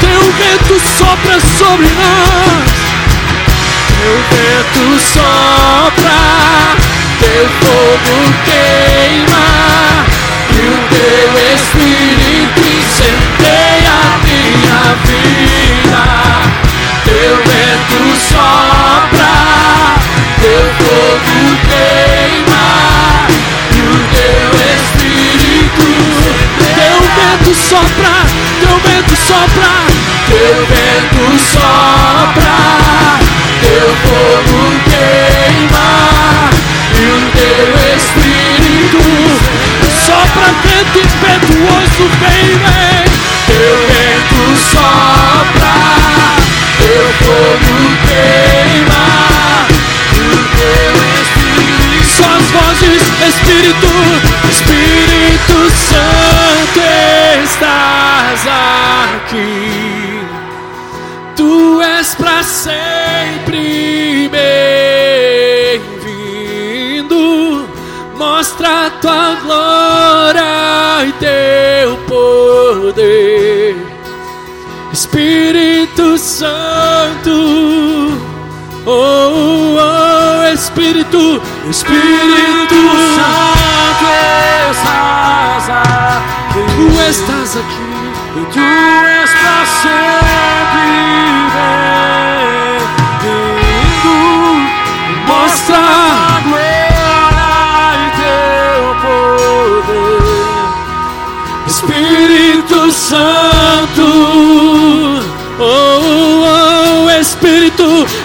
teu 0.00 0.32
vento 0.32 0.80
sopra 0.98 1.38
sobre 1.58 1.86
nós. 1.90 2.70
Teu 4.00 4.16
vento 4.32 4.98
sopra, 5.12 6.18
teu 7.20 7.46
fogo 7.60 8.16
queima, 8.46 10.06
e 10.50 10.60
o 10.66 10.78
teu 10.88 11.54
Espírito 11.54 12.19
vida. 15.04 16.04
Teu 17.04 17.36
vento 17.36 18.16
sopra, 18.16 19.34
teu 20.40 20.64
fogo 20.78 21.40
queima, 21.68 22.66
e 23.72 23.80
o 23.80 23.96
teu 24.14 24.50
Espírito, 24.74 25.88
teu 26.74 26.98
vento 27.16 27.52
sopra, 27.54 28.14
teu 28.60 28.76
vento 28.78 29.16
sopra, 29.16 29.72
teu 30.28 30.54
vento 30.66 31.24
sopra, 31.38 32.56
teu 33.60 33.88
fogo 34.04 34.60
queima, 34.84 35.90
e 36.94 37.04
o 37.06 37.18
teu 37.32 37.64
Espírito 37.96 39.02
sopra 40.06 40.46
vento 40.64 40.98
impetuoso, 40.98 42.04
vem, 42.20 42.89
poder. 73.00 73.76
Espírito 74.92 76.18
Santo, 76.18 77.30
oh, 78.84 79.76
oh, 79.78 80.52
Espírito, 80.52 81.40
Espírito 81.68 82.74
Santo, 83.14 84.06
estás 84.70 85.70
aqui. 85.70 86.20
Tu 86.76 87.00
estás 87.08 87.56
aqui, 87.56 87.90
tu 88.34 88.40
para 88.52 89.66
sempre 89.82 91.09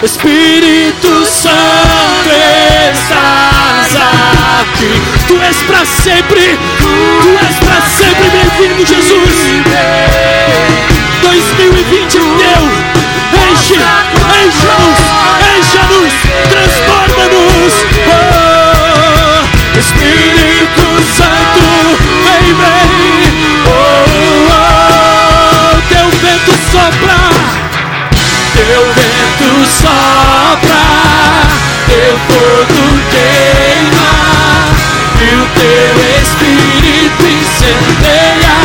Espírito, 0.02 1.24
Santo, 1.24 2.30
estás 2.92 3.96
aqui. 4.60 5.02
Tu 5.26 5.40
és 5.40 5.56
para 5.62 5.84
sempre, 5.86 6.58
tu 6.78 7.38
és 7.46 7.56
para 7.56 7.80
sempre 7.80 8.28
bem-vindo, 8.30 8.84
Jesus. 8.86 9.36
2020 11.22 12.16
é 12.16 12.20
teu, 12.20 12.62
enche, 13.50 13.74
enche-nos, 14.44 15.00
enche-nos, 15.56 16.12
transforma-nos. 16.50 17.74
Oh, 18.12 19.78
Espírito 19.78 20.86
Santo, 21.16 21.64
vem, 22.22 22.54
vem. 22.54 22.85
Sopra, 29.66 30.84
teu 31.86 32.18
fogo 32.28 32.84
queima, 33.10 34.10
e 35.20 35.22
o 35.34 35.46
teu 35.54 35.94
Espírito 36.22 37.24
incendeia. 37.26 38.56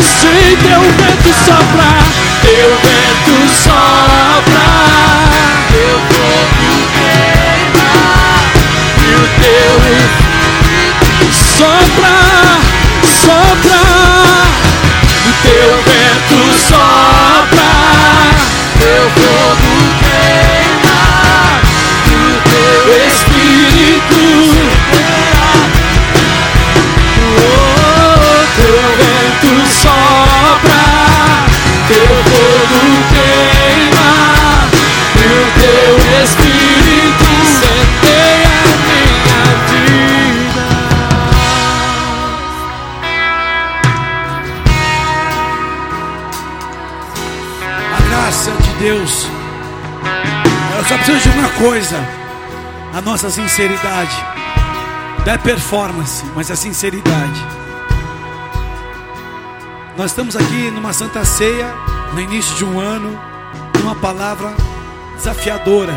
Sim, 0.00 0.56
teu 0.62 0.80
vento 0.80 1.32
sopra, 1.44 1.92
teu 2.42 2.70
vento 2.82 3.36
sopra, 3.52 4.68
teu 5.70 5.96
fogo 6.10 6.70
queima, 6.94 7.92
e 8.98 9.14
o 9.14 9.24
teu 9.40 9.74
Sopra, 11.32 12.18
sopra, 13.02 13.83
a 53.24 53.26
nossa 53.26 53.30
sinceridade. 53.30 54.14
Não 55.24 55.32
é 55.32 55.38
performance, 55.38 56.22
mas 56.34 56.50
a 56.50 56.56
sinceridade. 56.56 57.42
Nós 59.96 60.10
estamos 60.10 60.36
aqui 60.36 60.70
numa 60.70 60.92
santa 60.92 61.24
ceia, 61.24 61.74
no 62.12 62.20
início 62.20 62.54
de 62.56 62.64
um 62.66 62.78
ano, 62.78 63.18
numa 63.80 63.94
palavra 63.94 64.54
desafiadora. 65.16 65.94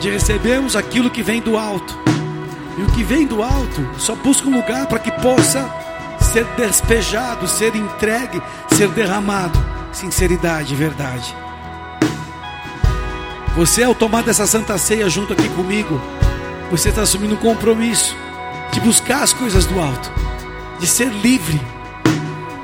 De 0.00 0.10
recebermos 0.10 0.76
aquilo 0.76 1.10
que 1.10 1.22
vem 1.22 1.40
do 1.40 1.56
alto. 1.56 1.98
E 2.76 2.82
o 2.82 2.86
que 2.88 3.02
vem 3.02 3.26
do 3.26 3.42
alto 3.42 3.88
só 3.96 4.14
busca 4.14 4.46
um 4.46 4.56
lugar 4.56 4.86
para 4.88 4.98
que 4.98 5.10
possa 5.22 5.70
ser 6.20 6.44
despejado, 6.56 7.48
ser 7.48 7.74
entregue, 7.74 8.42
ser 8.76 8.88
derramado. 8.88 9.58
Sinceridade, 9.90 10.74
verdade. 10.74 11.34
Você, 13.54 13.82
ao 13.82 13.94
tomar 13.94 14.22
dessa 14.22 14.46
santa 14.46 14.78
ceia 14.78 15.10
junto 15.10 15.34
aqui 15.34 15.46
comigo, 15.50 16.00
você 16.70 16.88
está 16.88 17.02
assumindo 17.02 17.34
um 17.34 17.38
compromisso 17.38 18.16
de 18.72 18.80
buscar 18.80 19.22
as 19.22 19.34
coisas 19.34 19.66
do 19.66 19.78
alto, 19.78 20.10
de 20.80 20.86
ser 20.86 21.08
livre, 21.08 21.60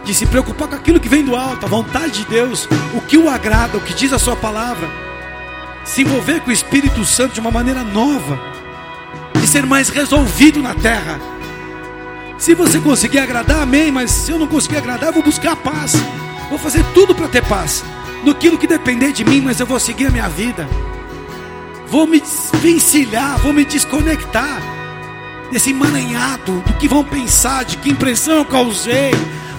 de 0.02 0.14
se 0.14 0.24
preocupar 0.24 0.66
com 0.66 0.76
aquilo 0.76 0.98
que 0.98 1.08
vem 1.08 1.22
do 1.22 1.36
alto, 1.36 1.66
a 1.66 1.68
vontade 1.68 2.20
de 2.20 2.24
Deus, 2.24 2.66
o 2.94 3.02
que 3.02 3.18
o 3.18 3.28
agrada, 3.28 3.76
o 3.76 3.82
que 3.82 3.92
diz 3.92 4.14
a 4.14 4.18
Sua 4.18 4.34
palavra, 4.34 4.88
se 5.84 6.00
envolver 6.00 6.40
com 6.40 6.48
o 6.48 6.54
Espírito 6.54 7.04
Santo 7.04 7.34
de 7.34 7.40
uma 7.40 7.50
maneira 7.50 7.84
nova, 7.84 8.40
de 9.38 9.46
ser 9.46 9.66
mais 9.66 9.90
resolvido 9.90 10.62
na 10.62 10.74
terra. 10.74 11.20
Se 12.38 12.54
você 12.54 12.80
conseguir 12.80 13.18
agradar, 13.18 13.60
amém, 13.60 13.92
mas 13.92 14.10
se 14.10 14.32
eu 14.32 14.38
não 14.38 14.46
conseguir 14.46 14.78
agradar, 14.78 15.10
eu 15.10 15.12
vou 15.12 15.22
buscar 15.22 15.52
a 15.52 15.56
paz, 15.56 15.92
vou 16.48 16.58
fazer 16.58 16.82
tudo 16.94 17.14
para 17.14 17.28
ter 17.28 17.44
paz, 17.44 17.84
no 18.24 18.34
que 18.34 18.66
depender 18.66 19.12
de 19.12 19.24
mim, 19.24 19.40
mas 19.40 19.60
eu 19.60 19.66
vou 19.66 19.78
seguir 19.78 20.06
a 20.06 20.10
minha 20.10 20.28
vida 20.28 20.68
vou 21.90 22.06
me 22.06 22.20
desvencilhar, 22.20 23.38
vou 23.38 23.52
me 23.52 23.64
desconectar 23.64 24.60
desse 25.50 25.70
emaranhado, 25.70 26.60
do 26.60 26.74
que 26.74 26.86
vão 26.86 27.02
pensar, 27.02 27.64
de 27.64 27.78
que 27.78 27.88
impressão 27.88 28.36
eu 28.36 28.44
causei, 28.44 29.10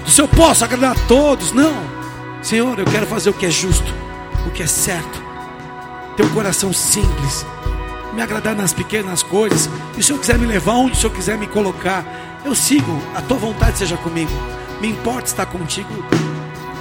do 0.06 0.12
se 0.12 0.22
eu 0.22 0.28
posso 0.28 0.64
agradar 0.64 0.92
a 0.92 1.08
todos. 1.08 1.52
Não, 1.52 1.84
Senhor, 2.42 2.78
eu 2.78 2.86
quero 2.86 3.08
fazer 3.08 3.32
o 3.32 3.34
que 3.34 3.48
é 3.48 3.52
justo, 3.52 3.94
o 4.46 4.52
que 4.52 4.62
é 4.62 4.68
certo, 4.68 5.22
ter 6.16 6.24
um 6.24 6.30
coração 6.30 6.72
simples, 6.72 7.46
me 8.14 8.22
agradar 8.22 8.56
nas 8.56 8.74
pequenas 8.74 9.24
coisas. 9.24 9.68
E 9.94 10.02
se 10.02 10.04
Senhor 10.04 10.20
quiser 10.20 10.38
me 10.38 10.46
levar 10.46 10.74
onde 10.74 10.94
o 10.94 10.96
Senhor 10.96 11.14
quiser 11.14 11.38
me 11.38 11.48
colocar, 11.48 12.06
eu 12.46 12.54
sigo, 12.54 13.02
a 13.16 13.22
tua 13.22 13.38
vontade 13.38 13.80
seja 13.80 13.98
comigo. 13.98 14.32
Me 14.80 14.90
importa 14.90 15.28
estar 15.28 15.46
contigo 15.48 15.90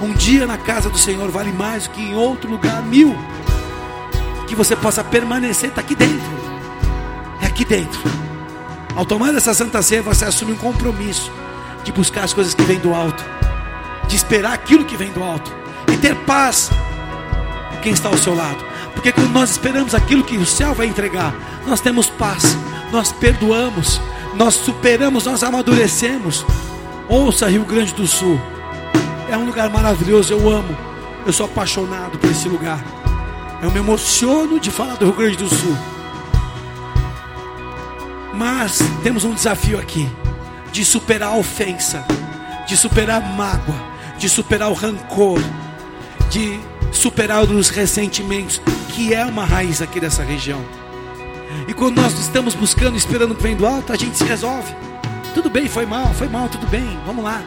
Um 0.01 0.13
dia 0.13 0.45
na 0.45 0.57
casa 0.57 0.89
do 0.89 0.97
Senhor 0.97 1.29
vale 1.29 1.51
mais 1.51 1.83
do 1.83 1.89
que 1.89 2.01
em 2.01 2.15
outro 2.15 2.49
lugar 2.49 2.81
mil. 2.83 3.15
Que 4.47 4.55
você 4.55 4.75
possa 4.75 5.03
permanecer, 5.03 5.69
está 5.69 5.81
aqui 5.81 5.95
dentro. 5.95 6.29
É 7.41 7.45
aqui 7.45 7.65
dentro. 7.65 7.99
Ao 8.95 9.05
tomar 9.05 9.33
essa 9.35 9.53
santa 9.53 9.81
ceia, 9.81 10.01
você 10.01 10.25
assume 10.25 10.53
um 10.53 10.57
compromisso 10.57 11.31
de 11.83 11.91
buscar 11.91 12.23
as 12.23 12.33
coisas 12.33 12.53
que 12.53 12.63
vêm 12.63 12.79
do 12.79 12.93
alto, 12.93 13.23
de 14.07 14.15
esperar 14.15 14.53
aquilo 14.53 14.85
que 14.85 14.97
vem 14.97 15.11
do 15.11 15.23
alto 15.23 15.51
e 15.91 15.97
ter 15.97 16.15
paz 16.25 16.69
com 17.69 17.81
quem 17.81 17.93
está 17.93 18.09
ao 18.09 18.17
seu 18.17 18.35
lado. 18.35 18.63
Porque 18.93 19.11
quando 19.11 19.31
nós 19.31 19.51
esperamos 19.51 19.95
aquilo 19.95 20.23
que 20.23 20.37
o 20.37 20.45
céu 20.45 20.73
vai 20.73 20.87
entregar, 20.87 21.33
nós 21.65 21.79
temos 21.79 22.09
paz, 22.09 22.57
nós 22.91 23.11
perdoamos, 23.11 24.01
nós 24.35 24.55
superamos, 24.55 25.25
nós 25.25 25.43
amadurecemos. 25.43 26.45
Ouça 27.07 27.47
Rio 27.47 27.63
Grande 27.65 27.93
do 27.93 28.05
Sul, 28.05 28.39
é 29.29 29.37
um 29.37 29.45
lugar 29.45 29.69
maravilhoso, 29.69 30.33
eu 30.33 30.49
amo, 30.49 30.75
eu 31.25 31.31
sou 31.31 31.45
apaixonado 31.45 32.17
por 32.17 32.29
esse 32.29 32.49
lugar. 32.49 32.83
Eu 33.61 33.71
me 33.71 33.79
emociono 33.79 34.59
de 34.59 34.71
falar 34.71 34.95
do 34.95 35.05
Rio 35.05 35.15
Grande 35.15 35.37
do 35.37 35.47
Sul. 35.47 35.77
Mas 38.33 38.79
temos 39.03 39.23
um 39.23 39.33
desafio 39.33 39.77
aqui 39.79 40.09
de 40.71 40.83
superar 40.83 41.29
a 41.29 41.35
ofensa, 41.35 42.03
de 42.67 42.75
superar 42.77 43.21
a 43.21 43.25
mágoa, 43.25 43.75
de 44.17 44.29
superar 44.29 44.69
o 44.69 44.73
rancor, 44.73 45.39
de 46.29 46.59
superar 46.91 47.43
os 47.43 47.69
ressentimentos, 47.69 48.61
que 48.89 49.13
é 49.13 49.25
uma 49.25 49.45
raiz 49.45 49.81
aqui 49.81 49.99
dessa 49.99 50.23
região. 50.23 50.63
E 51.67 51.73
quando 51.73 52.01
nós 52.01 52.17
estamos 52.17 52.55
buscando, 52.55 52.95
esperando 52.95 53.35
que 53.35 53.43
vem 53.43 53.55
do 53.55 53.65
alto, 53.65 53.91
a 53.91 53.95
gente 53.95 54.17
se 54.17 54.23
resolve. 54.23 54.73
Tudo 55.33 55.49
bem, 55.49 55.67
foi 55.67 55.85
mal, 55.85 56.13
foi 56.13 56.27
mal, 56.27 56.47
tudo 56.47 56.65
bem, 56.67 56.99
vamos 57.05 57.23
lá. 57.23 57.43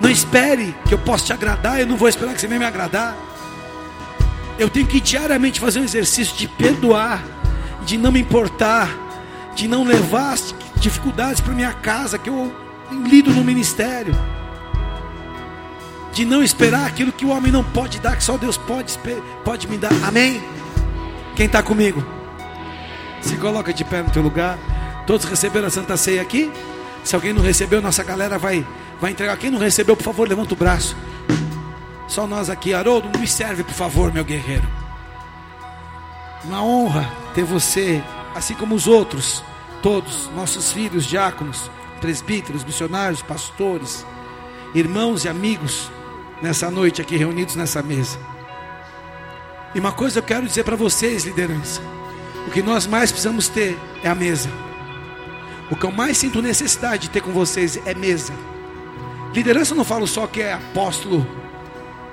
Não 0.00 0.08
espere 0.08 0.74
que 0.86 0.94
eu 0.94 0.98
possa 0.98 1.26
te 1.26 1.32
agradar, 1.32 1.78
eu 1.78 1.86
não 1.86 1.96
vou 1.96 2.08
esperar 2.08 2.34
que 2.34 2.40
você 2.40 2.46
venha 2.46 2.60
me 2.60 2.66
agradar. 2.66 3.14
Eu 4.58 4.68
tenho 4.68 4.86
que 4.86 5.00
diariamente 5.00 5.60
fazer 5.60 5.80
um 5.80 5.84
exercício 5.84 6.36
de 6.36 6.48
perdoar, 6.48 7.22
de 7.84 7.96
não 7.96 8.10
me 8.10 8.20
importar, 8.20 8.88
de 9.54 9.68
não 9.68 9.84
levar 9.84 10.36
dificuldades 10.76 11.40
para 11.40 11.52
minha 11.52 11.72
casa 11.72 12.18
que 12.18 12.28
eu 12.28 12.52
lido 13.04 13.30
no 13.30 13.44
ministério. 13.44 14.14
De 16.12 16.24
não 16.24 16.42
esperar 16.42 16.86
aquilo 16.86 17.12
que 17.12 17.24
o 17.24 17.28
homem 17.28 17.52
não 17.52 17.62
pode 17.62 18.00
dar, 18.00 18.16
que 18.16 18.24
só 18.24 18.36
Deus 18.36 18.56
pode, 18.56 18.98
pode 19.44 19.68
me 19.68 19.78
dar. 19.78 19.92
Amém? 20.04 20.42
Quem 21.36 21.46
está 21.46 21.62
comigo? 21.62 22.04
Se 23.20 23.36
coloca 23.36 23.72
de 23.72 23.84
pé 23.84 24.02
no 24.02 24.10
teu 24.10 24.22
lugar. 24.22 24.58
Todos 25.06 25.24
receberam 25.26 25.68
a 25.68 25.70
Santa 25.70 25.96
Ceia 25.96 26.20
aqui? 26.20 26.50
Se 27.04 27.14
alguém 27.14 27.32
não 27.32 27.42
recebeu, 27.42 27.80
nossa 27.80 28.02
galera 28.02 28.38
vai, 28.38 28.66
vai 29.00 29.10
entregar. 29.12 29.36
Quem 29.36 29.50
não 29.50 29.58
recebeu, 29.58 29.96
por 29.96 30.04
favor, 30.04 30.28
levanta 30.28 30.54
o 30.54 30.56
braço. 30.56 30.96
Só 32.06 32.26
nós 32.26 32.50
aqui. 32.50 32.74
Haroldo, 32.74 33.18
me 33.18 33.26
serve, 33.26 33.62
por 33.62 33.74
favor, 33.74 34.12
meu 34.12 34.24
guerreiro. 34.24 34.68
Uma 36.44 36.62
honra 36.62 37.10
ter 37.34 37.44
você, 37.44 38.02
assim 38.34 38.54
como 38.54 38.74
os 38.74 38.86
outros, 38.86 39.42
todos, 39.82 40.28
nossos 40.34 40.72
filhos, 40.72 41.06
diáconos, 41.06 41.70
presbíteros, 42.00 42.64
missionários, 42.64 43.22
pastores, 43.22 44.04
irmãos 44.74 45.24
e 45.24 45.28
amigos, 45.28 45.90
nessa 46.42 46.70
noite 46.70 47.00
aqui 47.00 47.16
reunidos 47.16 47.56
nessa 47.56 47.82
mesa. 47.82 48.18
E 49.74 49.78
uma 49.78 49.92
coisa 49.92 50.18
eu 50.18 50.22
quero 50.22 50.46
dizer 50.46 50.64
para 50.64 50.76
vocês, 50.76 51.24
liderança: 51.24 51.80
o 52.46 52.50
que 52.50 52.62
nós 52.62 52.86
mais 52.86 53.12
precisamos 53.12 53.48
ter 53.48 53.78
é 54.02 54.08
a 54.08 54.14
mesa. 54.14 54.50
O 55.70 55.76
que 55.76 55.84
eu 55.84 55.92
mais 55.92 56.18
sinto 56.18 56.42
necessidade 56.42 57.02
de 57.02 57.10
ter 57.10 57.20
com 57.20 57.30
vocês 57.30 57.78
é 57.86 57.94
mesa. 57.94 58.32
Liderança 59.32 59.72
eu 59.72 59.76
não 59.76 59.84
falo 59.84 60.06
só 60.06 60.26
que 60.26 60.42
é 60.42 60.52
apóstolo, 60.52 61.26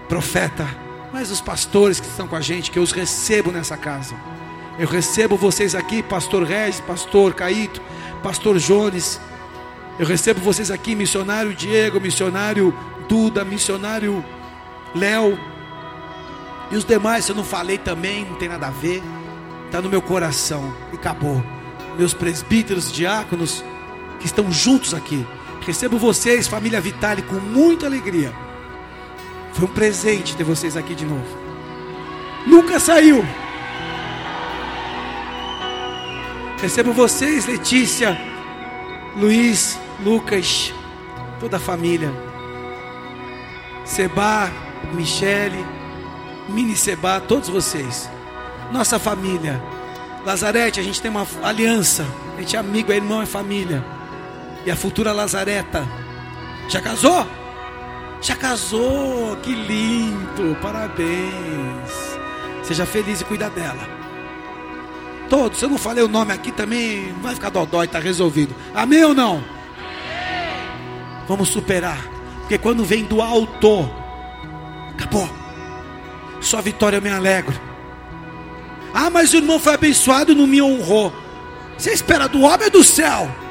profeta, 0.08 0.68
mas 1.12 1.32
os 1.32 1.42
pastores 1.42 2.00
que 2.00 2.08
estão 2.08 2.28
com 2.28 2.36
a 2.36 2.42
gente, 2.42 2.70
que 2.70 2.78
eu 2.78 2.84
os 2.84 2.92
recebo 2.92 3.52
nessa 3.52 3.76
casa. 3.76 4.16
Eu 4.78 4.88
recebo 4.88 5.36
vocês 5.36 5.74
aqui, 5.74 6.04
pastor 6.04 6.44
Regis, 6.44 6.80
pastor 6.82 7.34
Caíto, 7.34 7.82
pastor 8.22 8.60
Jones. 8.60 9.20
Eu 9.98 10.06
recebo 10.06 10.40
vocês 10.40 10.70
aqui, 10.70 10.94
missionário 10.94 11.56
Diego, 11.56 12.00
missionário 12.00 12.72
Duda, 13.10 13.44
missionário 13.44 14.24
Léo. 14.94 15.40
E 16.70 16.76
os 16.76 16.86
demais, 16.86 17.26
se 17.26 17.32
eu 17.32 17.36
não 17.36 17.44
falei 17.44 17.80
também, 17.80 18.26
não 18.26 18.36
tem 18.36 18.48
nada 18.48 18.68
a 18.68 18.72
ver. 18.72 19.02
Está 19.66 19.82
no 19.82 19.90
meu 19.90 20.02
coração 20.02 20.72
e 20.94 20.96
acabou 20.96 21.44
meus 21.98 22.14
presbíteros, 22.14 22.92
diáconos 22.92 23.64
que 24.20 24.28
estão 24.28 24.52
juntos 24.52 24.94
aqui. 24.94 25.26
Recebo 25.68 25.98
vocês, 25.98 26.48
família 26.48 26.80
Vitale, 26.80 27.22
com 27.24 27.36
muita 27.36 27.88
alegria. 27.88 28.34
Foi 29.52 29.66
um 29.66 29.74
presente 29.74 30.34
ter 30.38 30.46
vocês 30.46 30.78
aqui 30.78 30.96
de 30.96 31.04
novo. 31.04 31.28
Nunca 32.46 32.80
saiu. 32.80 33.22
Recebo 36.62 36.94
vocês, 36.94 37.46
Letícia, 37.46 38.18
Luiz, 39.18 39.78
Lucas, 40.00 40.74
toda 41.38 41.58
a 41.58 41.60
família. 41.60 42.14
Seba, 43.84 44.50
Michele, 44.94 45.66
Mini 46.48 46.78
Seba, 46.78 47.20
todos 47.20 47.50
vocês. 47.50 48.10
Nossa 48.72 48.98
família. 48.98 49.62
Lazarete, 50.26 50.80
a 50.80 50.84
gente 50.84 51.02
tem 51.02 51.12
uma 51.12 51.28
aliança. 51.44 52.06
A 52.38 52.40
gente 52.40 52.56
é 52.56 52.60
amigo, 52.60 52.90
é 52.94 52.96
irmão, 52.96 53.22
é 53.22 53.26
família. 53.26 53.97
E 54.68 54.72
a 54.72 54.76
futura 54.76 55.14
Lazareta. 55.14 55.88
Já 56.68 56.82
casou? 56.82 57.26
Já 58.20 58.36
casou, 58.36 59.38
que 59.38 59.56
lindo, 59.56 60.58
parabéns. 60.62 62.20
Seja 62.64 62.86
feliz 62.86 63.22
e 63.22 63.24
cuida 63.24 63.50
dela. 63.50 63.88
Todos, 65.30 65.60
se 65.60 65.64
eu 65.64 65.70
não 65.70 65.78
falei 65.78 66.04
o 66.04 66.10
nome 66.10 66.34
aqui 66.34 66.52
também, 66.52 67.14
vai 67.22 67.34
ficar 67.34 67.50
dodói, 67.50 67.86
está 67.86 67.98
resolvido. 67.98 68.54
Amém 68.76 69.06
ou 69.06 69.14
não? 69.14 69.42
Vamos 71.30 71.48
superar. 71.48 72.06
Porque 72.42 72.58
quando 72.58 72.84
vem 72.84 73.06
do 73.06 73.22
alto, 73.22 73.90
acabou. 74.90 75.30
Só 76.42 76.62
vitória 76.62 76.98
eu 76.98 77.02
me 77.02 77.10
alegro. 77.10 77.58
Ah, 78.94 79.10
mas 79.10 79.32
o 79.32 79.38
irmão 79.38 79.60
foi 79.62 79.76
abençoado 79.76 80.34
e 80.34 80.36
não 80.36 80.46
me 80.46 80.62
honrou. 80.62 81.14
Você 81.78 81.94
espera 81.94 82.28
do 82.28 82.42
homem 82.42 82.66
ou 82.66 82.72
do 82.72 82.84
céu? 82.84 83.47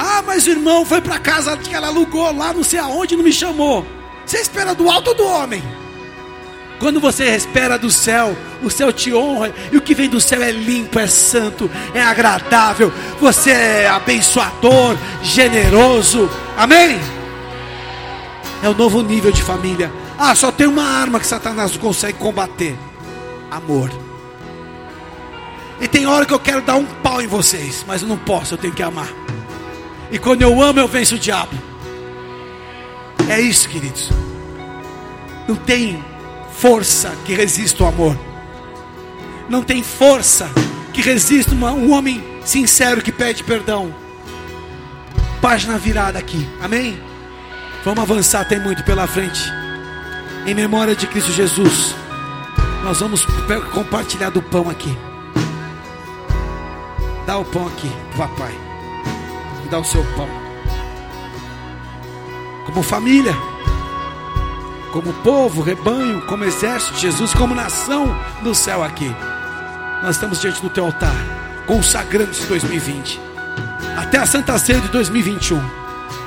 Ah, 0.00 0.22
mas 0.24 0.46
o 0.46 0.50
irmão 0.50 0.86
foi 0.86 1.00
para 1.00 1.18
casa 1.18 1.56
que 1.56 1.74
ela 1.74 1.88
alugou 1.88 2.32
lá, 2.32 2.52
não 2.52 2.62
sei 2.62 2.78
aonde, 2.78 3.16
não 3.16 3.24
me 3.24 3.32
chamou. 3.32 3.84
Você 4.24 4.38
espera 4.38 4.72
do 4.72 4.88
alto 4.88 5.12
do 5.12 5.26
homem? 5.26 5.60
Quando 6.78 7.00
você 7.00 7.34
espera 7.34 7.76
do 7.76 7.90
céu, 7.90 8.36
o 8.62 8.70
céu 8.70 8.92
te 8.92 9.12
honra, 9.12 9.52
e 9.72 9.76
o 9.76 9.80
que 9.80 9.96
vem 9.96 10.08
do 10.08 10.20
céu 10.20 10.40
é 10.40 10.52
limpo, 10.52 11.00
é 11.00 11.08
santo, 11.08 11.68
é 11.92 12.00
agradável. 12.00 12.92
Você 13.20 13.50
é 13.50 13.88
abençoador, 13.88 14.96
generoso. 15.20 16.30
Amém? 16.56 17.00
É 18.62 18.68
o 18.68 18.74
novo 18.74 19.02
nível 19.02 19.32
de 19.32 19.42
família. 19.42 19.90
Ah, 20.16 20.32
só 20.32 20.52
tem 20.52 20.68
uma 20.68 20.84
arma 20.84 21.18
que 21.18 21.26
Satanás 21.26 21.72
não 21.72 21.80
consegue 21.80 22.18
combater: 22.18 22.78
amor. 23.50 23.90
E 25.80 25.88
tem 25.88 26.06
hora 26.06 26.24
que 26.24 26.32
eu 26.32 26.38
quero 26.38 26.62
dar 26.62 26.76
um 26.76 26.84
pau 26.84 27.20
em 27.20 27.26
vocês, 27.26 27.84
mas 27.84 28.02
eu 28.02 28.06
não 28.06 28.16
posso, 28.16 28.54
eu 28.54 28.58
tenho 28.58 28.72
que 28.72 28.82
amar. 28.84 29.08
E 30.10 30.18
quando 30.18 30.42
eu 30.42 30.62
amo, 30.62 30.80
eu 30.80 30.88
venço 30.88 31.16
o 31.16 31.18
diabo. 31.18 31.56
É 33.28 33.40
isso, 33.40 33.68
queridos. 33.68 34.10
Não 35.46 35.56
tem 35.56 36.02
força 36.52 37.12
que 37.24 37.34
resista 37.34 37.84
o 37.84 37.86
amor. 37.86 38.18
Não 39.48 39.62
tem 39.62 39.82
força 39.82 40.50
que 40.92 41.00
resista 41.00 41.52
uma, 41.54 41.72
um 41.72 41.92
homem 41.92 42.22
sincero 42.44 43.02
que 43.02 43.12
pede 43.12 43.44
perdão. 43.44 43.94
Página 45.40 45.78
virada 45.78 46.18
aqui, 46.18 46.48
amém? 46.60 46.98
Vamos 47.84 48.02
avançar, 48.02 48.48
tem 48.48 48.58
muito 48.58 48.82
pela 48.84 49.06
frente. 49.06 49.40
Em 50.46 50.54
memória 50.54 50.96
de 50.96 51.06
Cristo 51.06 51.32
Jesus, 51.32 51.94
nós 52.82 53.00
vamos 53.00 53.24
compartilhar 53.72 54.30
do 54.30 54.42
pão 54.42 54.68
aqui. 54.68 54.96
Dá 57.26 57.38
o 57.38 57.44
pão 57.44 57.66
aqui, 57.66 57.90
papai. 58.16 58.67
Me 59.68 59.72
dá 59.72 59.80
o 59.80 59.84
seu 59.84 60.02
pão. 60.16 60.26
Como 62.64 62.82
família, 62.82 63.36
como 64.94 65.12
povo, 65.22 65.60
rebanho, 65.60 66.22
como 66.22 66.42
exército 66.44 66.98
Jesus, 66.98 67.34
como 67.34 67.54
nação 67.54 68.06
no 68.40 68.54
céu 68.54 68.82
aqui. 68.82 69.14
Nós 70.02 70.16
estamos 70.16 70.40
diante 70.40 70.62
do 70.62 70.70
teu 70.70 70.86
altar, 70.86 71.14
consagrando 71.66 72.30
esse 72.30 72.46
2020. 72.46 73.20
Até 73.94 74.16
a 74.16 74.24
Santa 74.24 74.58
Ceia 74.58 74.80
de 74.80 74.88
2021. 74.88 75.60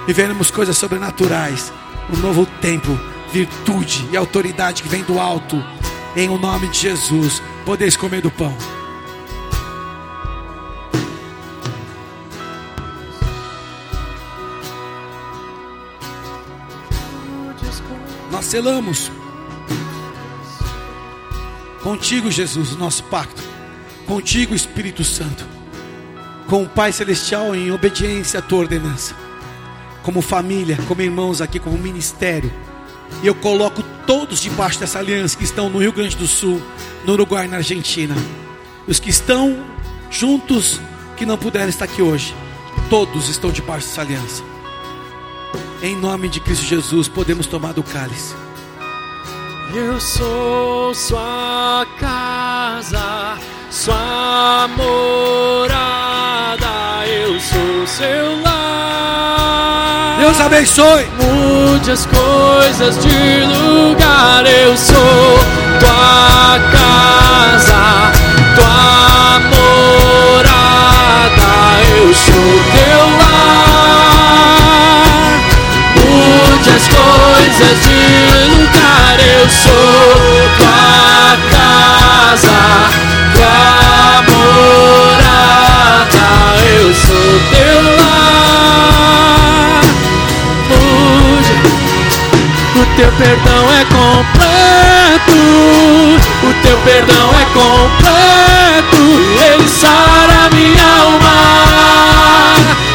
E 0.07 0.13
veremos 0.13 0.51
coisas 0.51 0.77
sobrenaturais. 0.77 1.73
Um 2.13 2.17
novo 2.17 2.45
tempo, 2.45 2.95
virtude 3.33 4.07
e 4.11 4.17
autoridade 4.17 4.83
que 4.83 4.89
vem 4.89 5.03
do 5.03 5.19
alto. 5.19 5.59
Em 6.15 6.29
o 6.29 6.37
nome 6.37 6.67
de 6.67 6.77
Jesus, 6.77 7.41
podeis 7.65 7.97
comer 7.97 8.21
do 8.21 8.29
pão. 8.29 8.55
Selamos 18.51 19.09
contigo, 21.81 22.29
Jesus, 22.29 22.73
o 22.73 22.77
nosso 22.77 23.01
pacto, 23.05 23.41
contigo, 24.05 24.53
Espírito 24.53 25.05
Santo, 25.05 25.45
com 26.49 26.63
o 26.63 26.67
Pai 26.67 26.91
Celestial 26.91 27.55
em 27.55 27.71
obediência 27.71 28.39
à 28.39 28.41
tua 28.41 28.59
ordenança, 28.59 29.15
como 30.03 30.21
família, 30.21 30.77
como 30.85 31.01
irmãos 31.01 31.39
aqui, 31.39 31.59
como 31.59 31.77
ministério. 31.77 32.51
E 33.23 33.27
eu 33.27 33.33
coloco 33.33 33.81
todos 34.05 34.41
debaixo 34.41 34.81
dessa 34.81 34.99
aliança 34.99 35.37
que 35.37 35.45
estão 35.45 35.69
no 35.69 35.79
Rio 35.79 35.93
Grande 35.93 36.17
do 36.17 36.27
Sul, 36.27 36.61
no 37.05 37.13
Uruguai, 37.13 37.47
na 37.47 37.57
Argentina. 37.57 38.15
Os 38.85 38.99
que 38.99 39.09
estão 39.09 39.65
juntos, 40.09 40.77
que 41.15 41.25
não 41.25 41.37
puderam 41.37 41.69
estar 41.69 41.85
aqui 41.85 42.01
hoje, 42.01 42.35
todos 42.89 43.29
estão 43.29 43.49
debaixo 43.49 43.87
dessa 43.87 44.01
aliança. 44.01 44.50
Em 45.81 45.95
nome 45.95 46.29
de 46.29 46.39
Cristo 46.39 46.63
Jesus, 46.65 47.07
podemos 47.07 47.47
tomar 47.47 47.73
do 47.73 47.81
cálice. 47.81 48.35
Eu 49.73 49.99
sou 49.99 50.93
sua 50.93 51.87
casa, 51.99 53.35
sua 53.69 54.69
morada, 54.75 56.67
eu 57.07 57.39
sou 57.39 57.87
seu 57.87 58.39
lar. 58.41 60.17
Deus 60.19 60.39
abençoe. 60.39 61.07
Mude 61.19 61.89
as 61.91 62.05
coisas 62.05 63.01
de 63.01 63.45
lugar, 63.45 64.45
eu 64.45 64.77
sou 64.77 65.39
tua 65.79 66.59
casa, 66.71 68.11
tua 68.55 69.39
morada, 69.49 71.49
eu 71.97 72.13
sou 72.13 72.33
teu 72.33 73.17
lar. 73.17 74.00
Coisas 77.51 77.77
de 77.81 77.99
lugar, 78.55 79.19
eu 79.19 79.49
sou 79.49 79.71
tua 80.57 81.37
casa, 81.51 82.61
tua 83.35 84.23
morada, 84.31 85.45
eu 86.65 86.87
sou 86.95 87.41
teu 87.51 87.81
lar. 87.97 89.81
O 92.73 92.85
teu 92.95 93.11
perdão 93.17 93.63
é 93.73 93.83
completo, 93.85 95.41
o 96.43 96.53
teu 96.63 96.77
perdão 96.77 97.27
é 97.33 97.45
completo. 97.53 99.01
Ele 99.53 99.67
sara 99.67 100.49
minha 100.53 100.87
alma, 101.01 101.39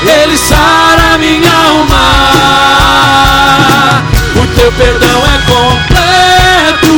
ele 0.06 0.36
sara 0.38 1.18
minha 1.18 1.52
alma. 1.52 2.06
O 4.56 4.58
teu 4.58 4.72
perdão 4.72 5.22
é 5.22 5.36
completo, 5.52 6.94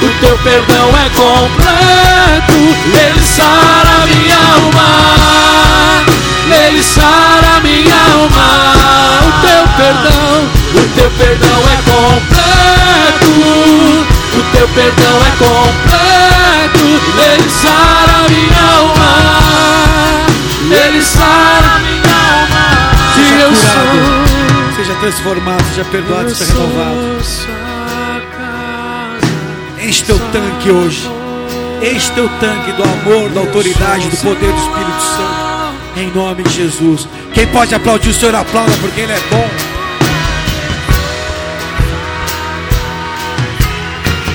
o 0.00 0.08
teu 0.18 0.38
perdão 0.38 0.88
é 0.96 1.10
completo. 1.10 2.56
Ele 2.86 3.20
sara 3.22 4.06
minha 4.06 4.38
alma, 4.54 4.88
ele 6.50 6.82
sara 6.82 7.60
minha 7.62 7.94
alma. 8.14 8.48
O 9.20 9.30
teu 9.42 9.62
perdão, 9.76 10.48
o 10.72 10.88
teu 10.94 11.10
perdão 11.10 11.60
é 11.68 11.76
completo, 11.92 13.34
o 14.32 14.42
teu 14.56 14.66
perdão 14.68 15.16
é 15.20 15.30
completo. 15.36 16.86
Ele 17.30 17.50
sara 17.50 18.24
minha 18.30 18.64
alma, 18.78 19.12
ele 20.70 21.02
sara 21.02 21.78
minha 21.80 22.16
alma. 22.40 22.64
Se 23.14 23.24
eu 23.38 23.52
sou 23.54 24.43
transformado, 25.04 25.62
seja 25.68 25.84
perdoado, 25.84 26.34
seja 26.34 26.54
renovado. 26.54 26.98
Enche 29.82 30.04
teu 30.04 30.18
tanque 30.32 30.70
hoje. 30.70 31.10
Enche 31.82 32.10
teu 32.12 32.26
tanque 32.40 32.72
do 32.72 32.82
amor, 32.82 33.28
da 33.28 33.40
autoridade, 33.40 34.08
do 34.08 34.16
poder 34.16 34.50
do 34.50 34.58
Espírito 34.58 35.02
Santo. 35.02 35.98
Em 35.98 36.10
nome 36.10 36.42
de 36.44 36.54
Jesus. 36.54 37.06
Quem 37.34 37.46
pode 37.48 37.74
aplaudir 37.74 38.08
o 38.08 38.14
Senhor, 38.14 38.34
aplauda, 38.34 38.72
porque 38.80 39.02
Ele 39.02 39.12
é 39.12 39.20
bom. 39.30 39.73